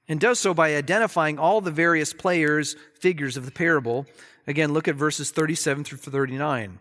and 0.08 0.18
does 0.18 0.40
so 0.40 0.54
by 0.54 0.74
identifying 0.74 1.38
all 1.38 1.60
the 1.60 1.70
various 1.70 2.14
players, 2.14 2.74
figures 2.98 3.36
of 3.36 3.44
the 3.44 3.52
parable. 3.52 4.06
Again, 4.46 4.72
look 4.72 4.88
at 4.88 4.94
verses 4.94 5.30
37 5.30 5.84
through 5.84 5.98
39. 5.98 6.78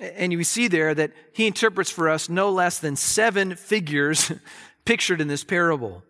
And 0.00 0.32
you 0.32 0.44
see 0.44 0.68
there 0.68 0.94
that 0.94 1.12
he 1.32 1.48
interprets 1.48 1.90
for 1.90 2.08
us 2.08 2.28
no 2.28 2.48
less 2.48 2.78
than 2.78 2.94
seven 2.94 3.56
figures 3.56 4.30
pictured 4.84 5.20
in 5.20 5.26
this 5.26 5.42
parable. 5.42 6.04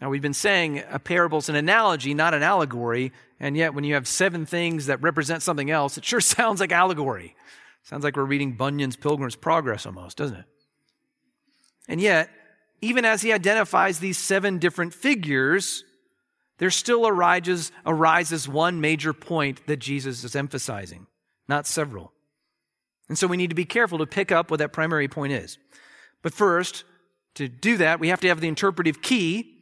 Now, 0.00 0.08
we've 0.08 0.22
been 0.22 0.32
saying 0.32 0.82
a 0.90 0.98
parable 0.98 1.38
is 1.38 1.48
an 1.48 1.56
analogy, 1.56 2.14
not 2.14 2.32
an 2.32 2.42
allegory. 2.42 3.12
And 3.38 3.56
yet, 3.56 3.74
when 3.74 3.84
you 3.84 3.94
have 3.94 4.08
seven 4.08 4.46
things 4.46 4.86
that 4.86 5.02
represent 5.02 5.42
something 5.42 5.70
else, 5.70 5.98
it 5.98 6.04
sure 6.04 6.20
sounds 6.22 6.60
like 6.60 6.72
allegory. 6.72 7.36
Sounds 7.82 8.04
like 8.04 8.16
we're 8.16 8.24
reading 8.24 8.52
Bunyan's 8.52 8.96
Pilgrim's 8.96 9.36
Progress 9.36 9.86
almost, 9.86 10.16
doesn't 10.16 10.36
it? 10.36 10.44
And 11.88 12.00
yet, 12.00 12.30
even 12.80 13.04
as 13.04 13.22
he 13.22 13.32
identifies 13.32 13.98
these 13.98 14.16
seven 14.16 14.58
different 14.58 14.94
figures, 14.94 15.84
there 16.58 16.70
still 16.70 17.06
arises, 17.06 17.72
arises 17.84 18.48
one 18.48 18.80
major 18.80 19.12
point 19.12 19.66
that 19.66 19.78
Jesus 19.78 20.24
is 20.24 20.36
emphasizing, 20.36 21.06
not 21.48 21.66
several. 21.66 22.12
And 23.08 23.18
so 23.18 23.26
we 23.26 23.36
need 23.36 23.50
to 23.50 23.56
be 23.56 23.64
careful 23.64 23.98
to 23.98 24.06
pick 24.06 24.30
up 24.30 24.50
what 24.50 24.58
that 24.58 24.72
primary 24.72 25.08
point 25.08 25.32
is. 25.32 25.58
But 26.22 26.32
first, 26.32 26.84
to 27.34 27.48
do 27.48 27.76
that, 27.78 27.98
we 27.98 28.08
have 28.08 28.20
to 28.20 28.28
have 28.28 28.40
the 28.40 28.48
interpretive 28.48 29.02
key. 29.02 29.56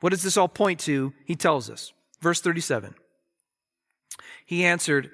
What 0.00 0.10
does 0.10 0.22
this 0.22 0.36
all 0.36 0.48
point 0.48 0.80
to? 0.80 1.12
He 1.24 1.36
tells 1.36 1.70
us. 1.70 1.92
Verse 2.20 2.40
37. 2.40 2.94
He 4.44 4.64
answered, 4.64 5.10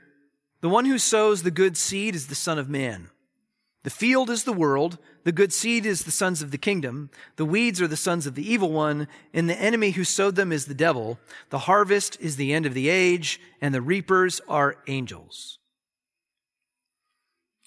The 0.61 0.69
one 0.69 0.85
who 0.85 0.99
sows 0.99 1.43
the 1.43 1.51
good 1.51 1.77
seed 1.77 2.15
is 2.15 2.27
the 2.27 2.35
Son 2.35 2.59
of 2.59 2.69
Man. 2.69 3.11
The 3.85 3.91
field 3.91 4.31
is 4.31 4.45
the 4.45 4.53
world, 4.53 4.99
the 5.25 5.33
good 5.33 5.53
seed 5.53 5.87
is 5.87 6.05
the 6.05 6.13
sons 6.13 6.41
of 6.41 6.53
the 6.53 6.59
kingdom, 6.59 7.11
the 7.35 7.45
weeds 7.45 7.83
are 7.83 7.89
the 7.89 7.97
sons 7.97 8.29
of 8.29 8.37
the 8.37 8.49
evil 8.49 8.71
one, 8.71 9.09
and 9.35 9.51
the 9.51 9.61
enemy 9.61 9.91
who 9.91 10.05
sowed 10.05 10.37
them 10.37 10.53
is 10.53 10.67
the 10.67 10.75
devil. 10.75 11.19
The 11.51 11.61
harvest 11.61 12.17
is 12.21 12.37
the 12.37 12.53
end 12.53 12.65
of 12.65 12.75
the 12.75 12.89
age, 12.89 13.41
and 13.61 13.75
the 13.75 13.83
reapers 13.83 14.41
are 14.49 14.77
angels. 14.87 15.59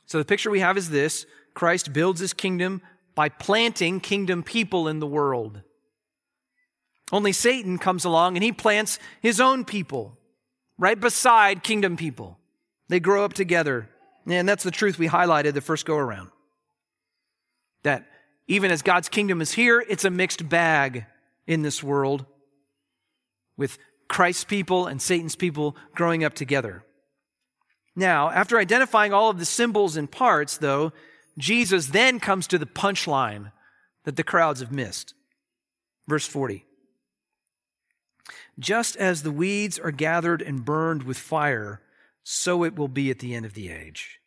So 0.06 0.18
the 0.18 0.26
picture 0.26 0.50
we 0.50 0.62
have 0.62 0.78
is 0.78 0.90
this 0.90 1.26
Christ 1.54 1.92
builds 1.92 2.22
his 2.22 2.34
kingdom 2.34 2.82
by 3.14 3.28
planting 3.28 4.00
kingdom 4.00 4.42
people 4.44 4.88
in 4.88 5.00
the 5.00 5.08
world. 5.08 5.64
Only 7.12 7.32
Satan 7.32 7.78
comes 7.78 8.06
along 8.06 8.36
and 8.36 8.44
he 8.44 8.52
plants 8.52 9.00
his 9.22 9.40
own 9.40 9.66
people 9.66 10.18
right 10.78 11.00
beside 11.00 11.64
kingdom 11.64 11.98
people. 11.98 12.40
They 12.90 13.00
grow 13.00 13.24
up 13.26 13.34
together. 13.34 13.90
And 14.28 14.50
that's 14.50 14.64
the 14.64 14.72
truth 14.72 14.98
we 14.98 15.08
highlighted 15.08 15.54
the 15.54 15.62
first 15.62 15.86
go 15.86 15.96
around. 15.96 16.32
That 17.84 18.08
even 18.48 18.72
as 18.72 18.82
God's 18.82 19.10
kingdom 19.10 19.42
is 19.42 19.52
here, 19.52 19.84
it's 19.88 20.06
a 20.06 20.10
mixed 20.10 20.50
bag 20.50 21.06
in 21.48 21.62
this 21.62 21.84
world 21.84 22.26
with 23.58 23.78
Christ's 24.08 24.44
people 24.44 24.88
and 24.88 25.02
Satan's 25.02 25.36
people 25.36 25.76
growing 25.94 26.24
up 26.24 26.34
together. 26.34 26.84
Now, 27.96 28.30
after 28.30 28.60
identifying 28.60 29.14
all 29.14 29.30
of 29.30 29.40
the 29.40 29.46
symbols 29.46 29.96
and 29.96 30.12
parts, 30.12 30.58
though, 30.58 30.92
Jesus 31.38 31.88
then 31.88 32.20
comes 32.20 32.48
to 32.48 32.58
the 32.58 32.66
punchline 32.66 33.52
that 34.04 34.16
the 34.16 34.24
crowds 34.24 34.60
have 34.60 34.72
missed. 34.72 35.14
Verse 36.08 36.28
40. 36.28 36.66
Just 38.58 38.96
as 38.96 39.24
the 39.24 39.32
weeds 39.32 39.78
are 39.78 39.92
gathered 39.92 40.42
and 40.42 40.64
burned 40.64 41.04
with 41.04 41.18
fire, 41.18 41.82
so 42.24 42.64
it 42.64 42.76
will 42.76 42.88
be 42.88 43.12
at 43.12 43.20
the 43.20 43.36
end 43.36 43.46
of 43.46 43.54
the 43.54 43.70
age. 43.70 44.20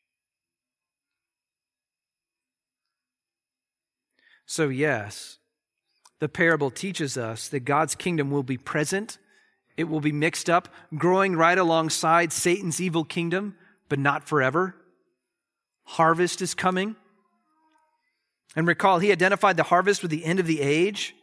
So, 4.46 4.68
yes, 4.68 5.38
the 6.20 6.28
parable 6.28 6.70
teaches 6.70 7.16
us 7.16 7.48
that 7.48 7.60
God's 7.60 7.94
kingdom 7.94 8.30
will 8.30 8.42
be 8.42 8.56
present, 8.56 9.18
it 9.76 9.84
will 9.84 10.00
be 10.00 10.12
mixed 10.12 10.50
up, 10.50 10.68
growing 10.96 11.36
right 11.36 11.56
alongside 11.56 12.32
Satan's 12.32 12.80
evil 12.80 13.04
kingdom, 13.04 13.56
but 13.88 13.98
not 13.98 14.26
forever. 14.26 14.74
Harvest 15.84 16.42
is 16.42 16.54
coming. 16.54 16.96
And 18.56 18.66
recall, 18.66 18.98
he 18.98 19.12
identified 19.12 19.56
the 19.56 19.62
harvest 19.64 20.02
with 20.02 20.10
the 20.10 20.24
end 20.24 20.40
of 20.40 20.46
the 20.46 20.60
age. 20.60 21.14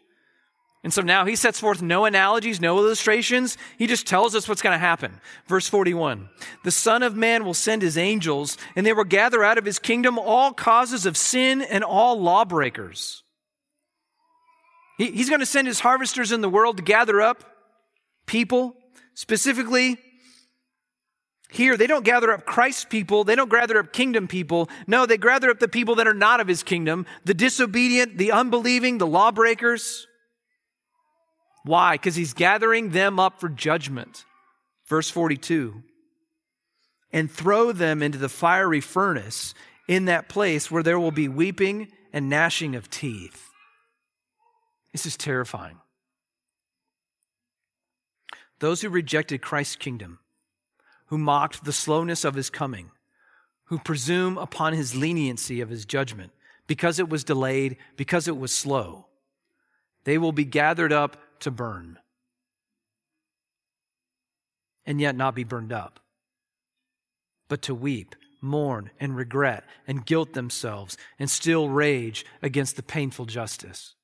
And 0.86 0.94
so 0.94 1.02
now 1.02 1.26
he 1.26 1.36
sets 1.36 1.60
forth 1.60 1.82
no 1.82 2.06
analogies, 2.06 2.62
no 2.62 2.78
illustrations. 2.78 3.58
He 3.76 3.88
just 3.88 4.06
tells 4.06 4.36
us 4.36 4.48
what's 4.48 4.62
going 4.62 4.76
to 4.76 4.78
happen. 4.78 5.20
Verse 5.48 5.68
41 5.68 6.30
The 6.64 6.70
Son 6.70 7.02
of 7.02 7.16
Man 7.16 7.44
will 7.44 7.56
send 7.56 7.82
his 7.82 7.98
angels, 7.98 8.56
and 8.76 8.86
they 8.86 8.94
will 8.94 9.04
gather 9.04 9.44
out 9.44 9.58
of 9.58 9.66
his 9.66 9.80
kingdom 9.80 10.20
all 10.20 10.54
causes 10.54 11.08
of 11.08 11.18
sin 11.18 11.64
and 11.64 11.84
all 11.84 12.22
lawbreakers. 12.22 13.24
he's 15.00 15.28
going 15.28 15.40
to 15.40 15.46
send 15.48 15.66
his 15.66 15.80
harvesters 15.80 16.32
in 16.32 16.42
the 16.42 16.50
world 16.50 16.78
to 16.78 16.84
gather 16.84 17.20
up 17.20 17.44
people, 18.28 18.78
specifically 19.16 19.98
here, 21.50 21.78
they 21.78 21.88
don't 21.88 22.06
gather 22.06 22.32
up 22.32 22.46
Christ's 22.46 22.86
people. 22.86 23.24
They 23.24 23.36
don't 23.36 23.50
gather 23.50 23.80
up 23.80 23.92
kingdom 23.92 24.28
people. 24.28 24.70
No, 24.86 25.08
they 25.08 25.18
gather 25.18 25.50
up 25.50 25.60
the 25.60 25.68
people 25.68 25.96
that 25.96 26.08
are 26.08 26.14
not 26.14 26.42
of 26.42 26.48
his 26.48 26.62
kingdom, 26.62 27.08
the 27.24 27.34
disobedient, 27.34 28.20
the 28.20 28.34
unbelieving, 28.34 29.00
the 29.00 29.08
lawbreakers. 29.08 30.06
Why? 31.66 31.96
Because 31.96 32.16
he's 32.16 32.34
gathering 32.34 32.92
them 32.92 33.20
up 33.20 33.40
for 33.40 33.50
judgment. 33.50 34.24
Verse 34.88 35.10
42 35.10 35.84
and 37.16 37.32
throw 37.32 37.72
them 37.72 38.04
into 38.04 38.18
the 38.18 38.28
fiery 38.28 38.82
furnace 38.82 39.54
in 39.88 40.04
that 40.04 40.28
place 40.28 40.70
where 40.70 40.84
there 40.84 41.00
will 41.00 41.12
be 41.12 41.30
weeping 41.30 41.88
and 42.12 42.30
gnashing 42.30 42.76
of 42.76 42.90
teeth. 42.90 43.52
This 44.92 45.06
is 45.06 45.16
terrifying. 45.16 45.78
Those 48.60 48.82
who 48.82 48.90
rejected 48.90 49.42
Christ's 49.42 49.78
kingdom, 49.78 50.20
who 51.06 51.18
mocked 51.18 51.64
the 51.64 51.72
slowness 51.72 52.26
of 52.26 52.36
his 52.36 52.50
coming, 52.50 52.92
who 53.66 53.80
presume 53.80 54.38
upon 54.38 54.74
his 54.74 54.94
leniency 54.94 55.62
of 55.62 55.70
his 55.70 55.86
judgment, 55.86 56.34
because 56.68 57.00
it 57.00 57.08
was 57.08 57.24
delayed, 57.24 57.78
because 57.96 58.28
it 58.28 58.38
was 58.38 58.54
slow, 58.54 59.08
they 60.04 60.18
will 60.18 60.34
be 60.34 60.44
gathered 60.44 60.92
up 60.92 61.16
to 61.42 61.52
burn 61.52 62.00
and 64.86 65.02
yet 65.02 65.16
not 65.16 65.36
be 65.36 65.44
burned 65.44 65.74
up, 65.74 66.00
but 67.48 67.62
to 67.64 67.74
weep, 67.74 68.16
mourn, 68.42 68.92
and 69.00 69.16
regret 69.16 69.64
and 69.88 70.06
guilt 70.06 70.34
themselves 70.34 70.98
and 71.18 71.30
still 71.30 71.70
rage 71.70 72.26
against 72.42 72.76
the 72.76 72.84
painful 72.84 73.26
justice. 73.26 73.96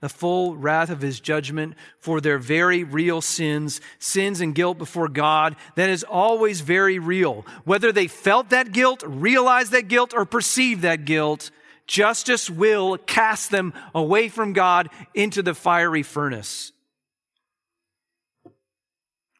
The 0.00 0.08
full 0.08 0.56
wrath 0.56 0.88
of 0.88 1.02
his 1.02 1.20
judgment 1.20 1.74
for 1.98 2.22
their 2.22 2.38
very 2.38 2.84
real 2.84 3.20
sins, 3.20 3.82
sins 3.98 4.40
and 4.40 4.54
guilt 4.54 4.78
before 4.78 5.08
God, 5.08 5.56
that 5.74 5.90
is 5.90 6.04
always 6.04 6.62
very 6.62 6.98
real. 6.98 7.44
Whether 7.64 7.92
they 7.92 8.06
felt 8.06 8.48
that 8.48 8.72
guilt, 8.72 9.02
realized 9.06 9.72
that 9.72 9.88
guilt, 9.88 10.14
or 10.14 10.24
perceived 10.24 10.82
that 10.82 11.04
guilt, 11.04 11.50
Justice 11.90 12.48
will 12.48 12.98
cast 12.98 13.50
them 13.50 13.74
away 13.96 14.28
from 14.28 14.52
God 14.52 14.90
into 15.12 15.42
the 15.42 15.54
fiery 15.54 16.04
furnace 16.04 16.70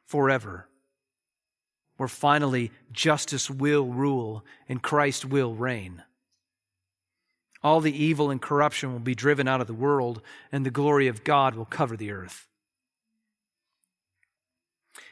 forever. 0.04 0.66
Where 1.96 2.08
finally 2.08 2.72
justice 2.90 3.48
will 3.48 3.86
rule 3.86 4.44
and 4.68 4.82
Christ 4.82 5.24
will 5.24 5.54
reign. 5.54 6.02
All 7.62 7.80
the 7.80 7.96
evil 7.96 8.32
and 8.32 8.42
corruption 8.42 8.90
will 8.90 8.98
be 8.98 9.14
driven 9.14 9.46
out 9.46 9.60
of 9.60 9.68
the 9.68 9.72
world, 9.72 10.20
and 10.50 10.66
the 10.66 10.72
glory 10.72 11.06
of 11.06 11.22
God 11.22 11.54
will 11.54 11.66
cover 11.66 11.96
the 11.96 12.10
earth. 12.10 12.48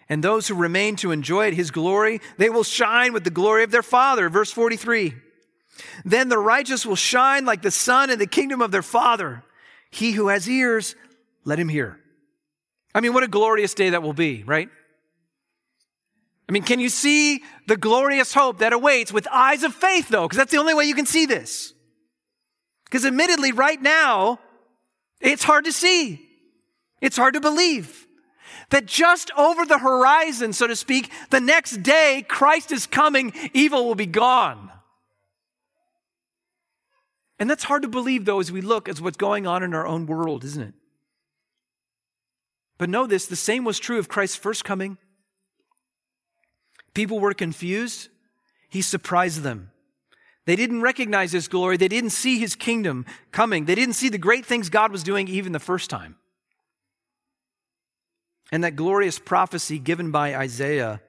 And 0.09 0.25
those 0.25 0.49
who 0.49 0.57
remain 0.57 0.97
to 0.97 1.13
enjoy 1.13 1.47
it, 1.47 1.55
his 1.55 1.71
glory, 1.71 2.21
they 2.37 2.51
will 2.51 2.65
shine 2.65 3.13
with 3.13 3.23
the 3.23 3.31
glory 3.31 3.63
of 3.63 3.71
their 3.71 3.85
Father. 3.85 4.29
Verse 4.29 4.51
43. 4.51 5.15
Then 6.05 6.29
the 6.29 6.39
righteous 6.39 6.85
will 6.85 6.97
shine 6.97 7.45
like 7.45 7.63
the 7.63 7.71
sun 7.71 8.11
in 8.11 8.19
the 8.19 8.27
kingdom 8.27 8.61
of 8.61 8.71
their 8.71 8.83
Father. 8.83 9.43
He 9.91 10.13
who 10.13 10.29
has 10.29 10.49
ears, 10.49 10.95
let 11.45 11.59
him 11.59 11.69
hear. 11.69 11.99
I 12.95 13.01
mean, 13.01 13.15
what 13.15 13.23
a 13.23 13.29
glorious 13.29 13.75
day 13.75 13.91
that 13.91 14.03
will 14.03 14.13
be, 14.13 14.43
right? 14.45 14.69
I 16.49 16.53
mean, 16.53 16.63
can 16.63 16.81
you 16.81 16.89
see 16.89 17.43
the 17.67 17.77
glorious 17.77 18.33
hope 18.33 18.59
that 18.59 18.73
awaits 18.73 19.13
with 19.13 19.29
eyes 19.31 19.63
of 19.63 19.75
faith, 19.75 20.09
though? 20.09 20.27
Because 20.27 20.39
that's 20.39 20.51
the 20.51 20.59
only 20.59 20.75
way 20.75 20.85
you 20.85 20.95
can 20.95 21.07
see 21.07 21.27
this. 21.27 21.75
Because 22.85 23.05
admittedly, 23.05 23.53
right 23.53 23.81
now, 23.81 24.41
it's 25.21 25.45
hard 25.45 25.67
to 25.67 25.73
see. 25.73 26.27
It's 27.01 27.17
hard 27.17 27.35
to 27.35 27.41
believe 27.41 28.07
that 28.71 28.87
just 28.87 29.31
over 29.37 29.65
the 29.65 29.79
horizon, 29.79 30.53
so 30.53 30.67
to 30.67 30.77
speak, 30.77 31.11
the 31.31 31.41
next 31.41 31.83
day 31.83 32.25
Christ 32.29 32.73
is 32.73 32.87
coming, 32.87 33.33
evil 33.53 33.87
will 33.87 33.95
be 33.95 34.07
gone. 34.07 34.71
And 37.39 37.49
that's 37.49 37.65
hard 37.65 37.83
to 37.83 37.89
believe, 37.89 38.25
though, 38.25 38.41
as 38.41 38.51
we 38.51 38.61
look 38.61 38.89
at 38.89 39.01
what's 39.01 39.17
going 39.17 39.47
on 39.47 39.63
in 39.63 39.75
our 39.75 39.87
own 39.87 40.07
world, 40.07 40.45
isn't 40.45 40.63
it? 40.63 40.75
But 42.79 42.89
know 42.89 43.07
this 43.07 43.27
the 43.27 43.37
same 43.37 43.65
was 43.65 43.79
true 43.79 43.99
of 43.99 44.09
Christ's 44.09 44.37
first 44.37 44.65
coming. 44.65 44.99
People 46.95 47.21
were 47.21 47.35
confused, 47.35 48.09
he 48.69 48.83
surprised 48.83 49.43
them. 49.43 49.71
They 50.47 50.57
didn't 50.57 50.81
recognize 50.81 51.33
his 51.33 51.47
glory, 51.47 51.77
they 51.77 51.89
didn't 51.89 52.11
see 52.11 52.39
his 52.39 52.57
kingdom 52.57 53.05
coming, 53.33 53.67
they 53.67 53.75
didn't 53.75 53.95
see 53.95 54.09
the 54.09 54.19
great 54.19 54.47
things 54.47 54.71
God 54.71 54.91
was 54.91 55.03
doing 55.03 55.29
even 55.29 55.53
the 55.53 55.59
first 55.59 55.91
time. 55.91 56.17
And 58.51 58.65
that 58.65 58.77
glorious 58.77 59.19
prophecy 59.19 59.79
given 59.79 60.11
by 60.11 60.35
Isaiah 60.35 61.03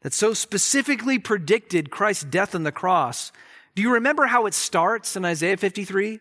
that 0.00 0.12
so 0.12 0.32
specifically 0.32 1.18
predicted 1.18 1.90
Christ's 1.90 2.24
death 2.24 2.54
on 2.54 2.62
the 2.62 2.72
cross 2.72 3.30
do 3.74 3.82
you 3.82 3.94
remember 3.94 4.26
how 4.26 4.46
it 4.46 4.54
starts 4.54 5.16
in 5.16 5.24
Isaiah 5.24 5.56
53? 5.56 6.20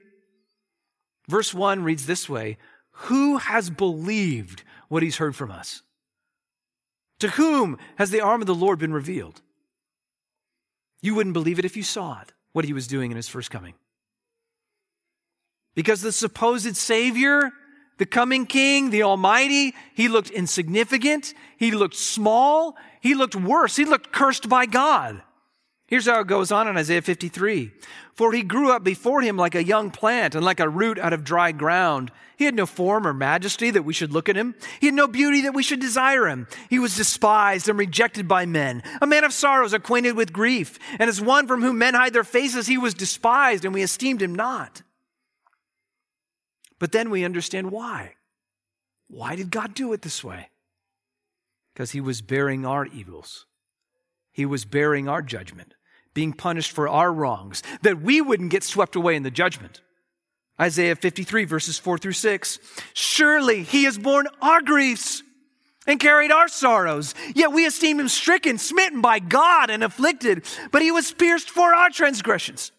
Verse 1.28 1.54
1 1.54 1.84
reads 1.84 2.06
this 2.06 2.30
way 2.30 2.58
Who 2.92 3.38
has 3.38 3.70
believed 3.70 4.64
what 4.88 5.04
he's 5.04 5.18
heard 5.18 5.36
from 5.36 5.52
us? 5.52 5.82
To 7.20 7.30
whom 7.30 7.78
has 7.98 8.10
the 8.10 8.22
arm 8.22 8.42
of 8.42 8.48
the 8.48 8.56
Lord 8.56 8.80
been 8.80 8.94
revealed? 8.94 9.42
You 11.02 11.16
wouldn't 11.16 11.34
believe 11.34 11.60
it 11.60 11.66
if 11.66 11.76
you 11.76 11.84
saw 11.84 12.22
it, 12.22 12.34
what 12.52 12.66
he 12.66 12.74
was 12.74 12.88
doing 12.88 13.12
in 13.12 13.18
his 13.18 13.28
first 13.28 13.52
coming. 13.52 13.74
Because 15.76 16.02
the 16.02 16.12
supposed 16.12 16.76
Savior, 16.76 17.52
the 17.98 18.06
coming 18.06 18.46
King, 18.46 18.90
the 18.90 19.04
Almighty, 19.04 19.74
he 19.94 20.08
looked 20.08 20.30
insignificant. 20.30 21.34
He 21.58 21.72
looked 21.72 21.96
small. 21.96 22.76
He 23.00 23.16
looked 23.16 23.36
worse. 23.36 23.76
He 23.76 23.86
looked 23.86 24.12
cursed 24.12 24.50
by 24.50 24.66
God. 24.66 25.22
Here's 25.92 26.06
how 26.06 26.22
it 26.22 26.28
goes 26.28 26.54
on 26.54 26.70
in 26.70 26.78
Isaiah 26.78 27.02
53. 27.02 27.70
For 28.14 28.32
he 28.32 28.44
grew 28.44 28.72
up 28.72 28.82
before 28.82 29.22
him 29.22 29.36
like 29.36 29.56
a 29.56 29.64
young 29.64 29.92
plant 29.92 30.36
and 30.36 30.46
like 30.46 30.62
a 30.62 30.70
root 30.70 30.98
out 30.98 31.12
of 31.12 31.26
dry 31.26 31.52
ground. 31.52 32.14
He 32.38 32.46
had 32.46 32.56
no 32.56 32.66
form 32.66 33.06
or 33.06 33.14
majesty 33.14 33.72
that 33.72 33.84
we 33.84 33.92
should 33.92 34.14
look 34.14 34.30
at 34.30 34.38
him. 34.38 34.56
He 34.80 34.86
had 34.86 34.96
no 34.96 35.06
beauty 35.06 35.42
that 35.42 35.54
we 35.54 35.64
should 35.64 35.82
desire 35.82 36.30
him. 36.30 36.48
He 36.70 36.80
was 36.80 36.96
despised 36.96 37.68
and 37.68 37.78
rejected 37.78 38.26
by 38.26 38.46
men, 38.46 38.84
a 39.02 39.06
man 39.06 39.26
of 39.26 39.34
sorrows, 39.34 39.74
acquainted 39.74 40.16
with 40.16 40.32
grief. 40.32 40.80
And 40.98 41.10
as 41.10 41.20
one 41.20 41.46
from 41.46 41.62
whom 41.62 41.80
men 41.80 41.94
hide 41.94 42.14
their 42.14 42.24
faces, 42.24 42.68
he 42.68 42.78
was 42.78 42.94
despised 42.94 43.66
and 43.66 43.74
we 43.74 43.84
esteemed 43.84 44.22
him 44.22 44.34
not. 44.34 44.84
But 46.80 46.94
then 46.94 47.10
we 47.10 47.26
understand 47.26 47.70
why. 47.70 48.16
Why 49.10 49.36
did 49.36 49.52
God 49.52 49.74
do 49.74 49.92
it 49.92 50.04
this 50.04 50.24
way? 50.24 50.52
Because 51.74 51.92
he 51.92 52.00
was 52.00 52.22
bearing 52.22 52.66
our 52.66 52.86
evils. 52.86 53.46
He 54.32 54.46
was 54.46 54.64
bearing 54.64 55.10
our 55.10 55.22
judgment, 55.22 55.76
being 56.14 56.34
punished 56.34 56.72
for 56.72 56.88
our 56.88 57.12
wrongs, 57.12 57.64
that 57.82 58.02
we 58.02 58.22
wouldn't 58.22 58.52
get 58.52 58.64
swept 58.64 58.96
away 58.96 59.16
in 59.16 59.24
the 59.24 59.32
judgment. 59.32 59.82
Isaiah 60.60 60.96
53, 60.96 61.46
verses 61.46 61.80
4 61.80 61.98
through 61.98 62.12
6. 62.12 62.60
Surely 62.94 63.64
he 63.64 63.86
has 63.86 63.98
borne 63.98 64.28
our 64.42 64.62
griefs 64.62 65.24
and 65.88 66.00
carried 66.00 66.32
our 66.32 66.48
sorrows. 66.48 67.16
Yet 67.34 67.52
we 67.52 67.66
esteem 67.66 68.00
him 68.00 68.08
stricken, 68.08 68.58
smitten 68.58 69.02
by 69.02 69.20
God, 69.20 69.70
and 69.70 69.84
afflicted. 69.84 70.46
But 70.72 70.82
he 70.82 70.92
was 70.92 71.12
pierced 71.12 71.50
for 71.50 71.74
our 71.74 71.90
transgressions. 71.90 72.72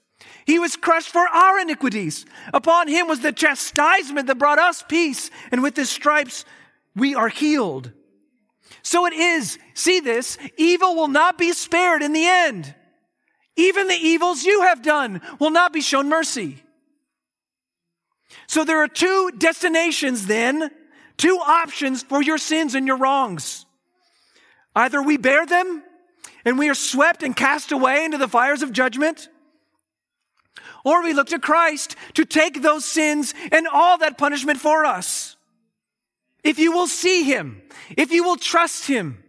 He 0.47 0.59
was 0.59 0.77
crushed 0.77 1.11
for 1.11 1.27
our 1.27 1.59
iniquities. 1.59 2.27
Upon 2.53 2.89
him 2.89 3.09
was 3.09 3.21
the 3.21 3.33
chastisement 3.33 4.27
that 4.27 4.39
brought 4.39 4.59
us 4.59 4.85
peace, 4.87 5.31
and 5.51 5.63
with 5.63 5.77
his 5.77 5.91
stripes 5.91 6.45
we 6.95 7.15
are 7.15 7.29
healed. 7.29 7.93
So 8.83 9.07
it 9.07 9.13
is, 9.13 9.59
see 9.75 10.01
this, 10.01 10.39
evil 10.57 10.95
will 10.95 11.09
not 11.09 11.39
be 11.39 11.53
spared 11.53 12.03
in 12.03 12.13
the 12.13 12.27
end. 12.27 12.75
Even 13.57 13.89
the 13.89 13.95
evils 13.95 14.45
you 14.45 14.63
have 14.63 14.83
done 14.83 15.21
will 15.39 15.51
not 15.51 15.73
be 15.73 15.81
shown 15.81 16.09
mercy. 16.09 16.63
So 18.47 18.65
there 18.65 18.83
are 18.83 18.89
two 18.89 19.31
destinations 19.37 20.27
then, 20.27 20.71
two 21.17 21.39
options 21.39 22.03
for 22.03 22.23
your 22.23 22.39
sins 22.39 22.75
and 22.75 22.87
your 22.87 22.97
wrongs. 22.97 23.67
Either 24.75 25.03
we 25.03 25.17
bear 25.17 25.45
them 25.45 25.83
and 26.45 26.59
we 26.59 26.69
are 26.69 26.75
swept 26.75 27.23
and 27.23 27.37
cast 27.37 27.73
away 27.73 28.05
into 28.05 28.19
the 28.19 28.29
fires 28.29 28.63
of 28.63 28.73
judgment, 28.73 29.29
or 30.85 31.03
we 31.03 31.13
look 31.13 31.29
to 31.29 31.39
Christ 31.39 31.95
to 32.15 32.25
take 32.25 32.63
those 32.63 32.85
sins 32.85 33.35
and 33.53 33.69
all 33.69 33.99
that 33.99 34.19
punishment 34.19 34.59
for 34.59 34.85
us. 34.85 35.37
If 36.43 36.59
you 36.59 36.73
will 36.73 36.89
see 36.89 37.23
Him, 37.23 37.63
if 37.97 38.11
you 38.11 38.25
will 38.25 38.37
trust 38.37 38.87
Him. 38.87 39.22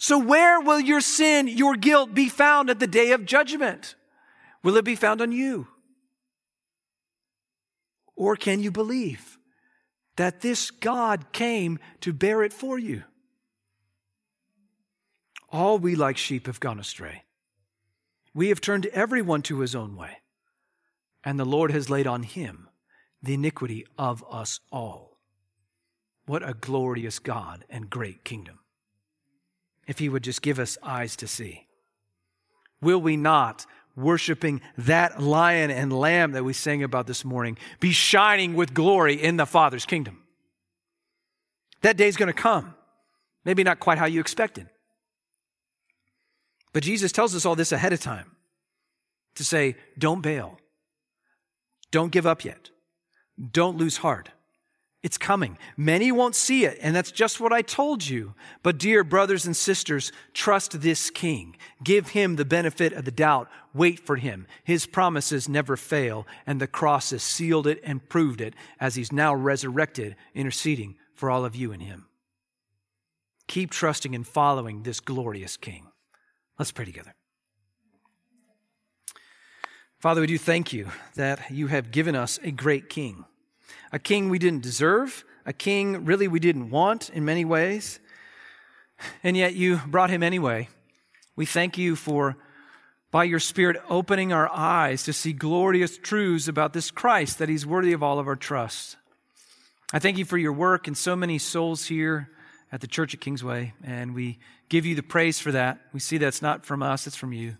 So 0.00 0.16
where 0.16 0.58
will 0.58 0.80
your 0.80 1.02
sin, 1.02 1.46
your 1.46 1.76
guilt 1.76 2.14
be 2.14 2.30
found 2.30 2.70
at 2.70 2.80
the 2.80 2.86
day 2.86 3.12
of 3.12 3.26
judgment? 3.26 3.96
Will 4.64 4.78
it 4.78 4.84
be 4.86 4.94
found 4.96 5.20
on 5.20 5.30
you? 5.30 5.68
Or 8.16 8.34
can 8.34 8.60
you 8.60 8.70
believe 8.70 9.36
that 10.16 10.40
this 10.40 10.70
God 10.70 11.32
came 11.32 11.78
to 12.00 12.14
bear 12.14 12.42
it 12.42 12.54
for 12.54 12.78
you? 12.78 13.04
All 15.50 15.78
we 15.78 15.94
like 15.94 16.16
sheep 16.16 16.46
have 16.46 16.60
gone 16.60 16.80
astray. 16.80 17.24
We 18.32 18.48
have 18.48 18.62
turned 18.62 18.86
everyone 18.86 19.42
to 19.42 19.60
his 19.60 19.74
own 19.74 19.96
way 19.96 20.16
and 21.22 21.38
the 21.38 21.44
Lord 21.44 21.72
has 21.72 21.90
laid 21.90 22.06
on 22.06 22.22
him 22.22 22.70
the 23.22 23.34
iniquity 23.34 23.86
of 23.98 24.24
us 24.30 24.60
all. 24.72 25.18
What 26.24 26.48
a 26.48 26.54
glorious 26.54 27.18
God 27.18 27.66
and 27.68 27.90
great 27.90 28.24
kingdom. 28.24 28.59
If 29.86 29.98
he 29.98 30.08
would 30.08 30.22
just 30.22 30.42
give 30.42 30.58
us 30.58 30.78
eyes 30.82 31.16
to 31.16 31.26
see. 31.26 31.66
Will 32.80 33.00
we 33.00 33.16
not, 33.16 33.66
worshiping 33.96 34.60
that 34.78 35.20
lion 35.20 35.70
and 35.70 35.92
lamb 35.92 36.32
that 36.32 36.44
we 36.44 36.52
sang 36.52 36.82
about 36.82 37.06
this 37.06 37.24
morning, 37.24 37.58
be 37.80 37.92
shining 37.92 38.54
with 38.54 38.72
glory 38.72 39.14
in 39.14 39.36
the 39.36 39.46
Father's 39.46 39.84
kingdom? 39.84 40.22
That 41.82 41.96
day's 41.96 42.16
going 42.16 42.28
to 42.28 42.32
come. 42.32 42.74
Maybe 43.44 43.64
not 43.64 43.80
quite 43.80 43.98
how 43.98 44.06
you 44.06 44.20
expected. 44.20 44.68
But 46.72 46.82
Jesus 46.82 47.10
tells 47.10 47.34
us 47.34 47.44
all 47.44 47.56
this 47.56 47.72
ahead 47.72 47.92
of 47.92 48.00
time 48.00 48.36
to 49.34 49.44
say, 49.44 49.76
don't 49.98 50.20
bail. 50.20 50.58
Don't 51.90 52.12
give 52.12 52.26
up 52.26 52.44
yet. 52.44 52.70
Don't 53.50 53.76
lose 53.76 53.96
heart. 53.98 54.28
It's 55.02 55.16
coming. 55.16 55.56
Many 55.78 56.12
won't 56.12 56.34
see 56.34 56.66
it, 56.66 56.78
and 56.82 56.94
that's 56.94 57.10
just 57.10 57.40
what 57.40 57.54
I 57.54 57.62
told 57.62 58.06
you. 58.06 58.34
But, 58.62 58.76
dear 58.76 59.02
brothers 59.02 59.46
and 59.46 59.56
sisters, 59.56 60.12
trust 60.34 60.82
this 60.82 61.08
king. 61.08 61.56
Give 61.82 62.08
him 62.08 62.36
the 62.36 62.44
benefit 62.44 62.92
of 62.92 63.06
the 63.06 63.10
doubt. 63.10 63.48
Wait 63.72 63.98
for 63.98 64.16
him. 64.16 64.46
His 64.62 64.84
promises 64.84 65.48
never 65.48 65.78
fail, 65.78 66.26
and 66.46 66.60
the 66.60 66.66
cross 66.66 67.10
has 67.10 67.22
sealed 67.22 67.66
it 67.66 67.80
and 67.82 68.06
proved 68.10 68.42
it 68.42 68.54
as 68.78 68.94
he's 68.94 69.10
now 69.10 69.34
resurrected, 69.34 70.16
interceding 70.34 70.96
for 71.14 71.30
all 71.30 71.46
of 71.46 71.56
you 71.56 71.72
in 71.72 71.80
him. 71.80 72.06
Keep 73.48 73.70
trusting 73.70 74.14
and 74.14 74.26
following 74.26 74.82
this 74.82 75.00
glorious 75.00 75.56
king. 75.56 75.86
Let's 76.58 76.72
pray 76.72 76.84
together. 76.84 77.14
Father, 79.98 80.20
we 80.20 80.26
do 80.26 80.38
thank 80.38 80.72
you 80.72 80.88
that 81.14 81.50
you 81.50 81.66
have 81.66 81.90
given 81.90 82.14
us 82.14 82.38
a 82.42 82.50
great 82.50 82.88
king, 82.88 83.24
a 83.92 83.98
king 83.98 84.28
we 84.28 84.38
didn't 84.38 84.62
deserve, 84.62 85.24
a 85.46 85.52
king 85.52 86.04
really 86.04 86.28
we 86.28 86.40
didn't 86.40 86.70
want 86.70 87.10
in 87.10 87.24
many 87.24 87.44
ways, 87.44 88.00
and 89.22 89.36
yet 89.36 89.54
you 89.54 89.80
brought 89.86 90.10
him 90.10 90.22
anyway. 90.22 90.68
We 91.36 91.46
thank 91.46 91.78
you 91.78 91.96
for, 91.96 92.36
by 93.10 93.24
your 93.24 93.40
Spirit, 93.40 93.76
opening 93.88 94.32
our 94.32 94.50
eyes 94.50 95.02
to 95.04 95.12
see 95.12 95.32
glorious 95.32 95.96
truths 95.96 96.48
about 96.48 96.72
this 96.72 96.90
Christ, 96.90 97.38
that 97.38 97.48
he's 97.48 97.66
worthy 97.66 97.92
of 97.92 98.02
all 98.02 98.18
of 98.18 98.26
our 98.26 98.36
trust. 98.36 98.96
I 99.92 99.98
thank 99.98 100.18
you 100.18 100.24
for 100.24 100.38
your 100.38 100.52
work 100.52 100.86
in 100.86 100.94
so 100.94 101.16
many 101.16 101.38
souls 101.38 101.86
here 101.86 102.30
at 102.70 102.80
the 102.80 102.86
Church 102.86 103.14
at 103.14 103.20
Kingsway, 103.20 103.74
and 103.82 104.14
we 104.14 104.38
give 104.68 104.86
you 104.86 104.94
the 104.94 105.02
praise 105.02 105.40
for 105.40 105.50
that. 105.52 105.80
We 105.92 106.00
see 106.00 106.18
that's 106.18 106.42
not 106.42 106.64
from 106.64 106.82
us, 106.82 107.06
it's 107.06 107.16
from 107.16 107.32
you. 107.32 107.56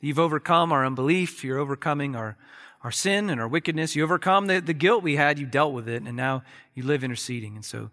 You've 0.00 0.18
overcome 0.18 0.70
our 0.70 0.84
unbelief. 0.84 1.42
You're 1.42 1.58
overcoming 1.58 2.14
our, 2.14 2.36
our 2.84 2.92
sin 2.92 3.30
and 3.30 3.40
our 3.40 3.48
wickedness. 3.48 3.96
You 3.96 4.04
overcome 4.04 4.46
the, 4.46 4.60
the 4.60 4.74
guilt 4.74 5.02
we 5.02 5.16
had. 5.16 5.38
You 5.38 5.46
dealt 5.46 5.72
with 5.72 5.88
it, 5.88 6.02
and 6.02 6.16
now 6.16 6.44
you 6.74 6.84
live 6.84 7.02
interceding. 7.02 7.56
And 7.56 7.64
so, 7.64 7.90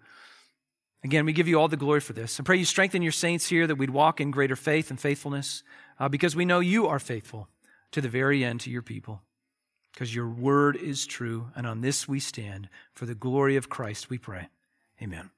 again, 1.03 1.25
we 1.25 1.33
give 1.33 1.47
you 1.47 1.59
all 1.59 1.69
the 1.69 1.77
glory 1.77 2.01
for 2.01 2.13
this. 2.13 2.39
I 2.39 2.43
pray 2.43 2.57
you 2.57 2.65
strengthen 2.65 3.01
your 3.01 3.13
saints 3.13 3.47
here 3.47 3.65
that 3.65 3.75
we'd 3.75 3.89
walk 3.89 4.19
in 4.19 4.29
greater 4.29 4.57
faith 4.57 4.91
and 4.91 4.99
faithfulness 4.99 5.63
uh, 5.99 6.09
because 6.09 6.35
we 6.35 6.45
know 6.45 6.59
you 6.59 6.87
are 6.87 6.99
faithful 6.99 7.47
to 7.91 8.01
the 8.01 8.09
very 8.09 8.43
end 8.43 8.59
to 8.61 8.69
your 8.69 8.81
people. 8.81 9.21
Because 9.93 10.13
your 10.13 10.29
word 10.29 10.75
is 10.75 11.05
true, 11.05 11.47
and 11.55 11.65
on 11.65 11.81
this 11.81 12.07
we 12.07 12.19
stand. 12.19 12.69
For 12.93 13.05
the 13.05 13.15
glory 13.15 13.55
of 13.55 13.69
Christ, 13.69 14.09
we 14.09 14.17
pray. 14.17 14.47
Amen. 15.01 15.31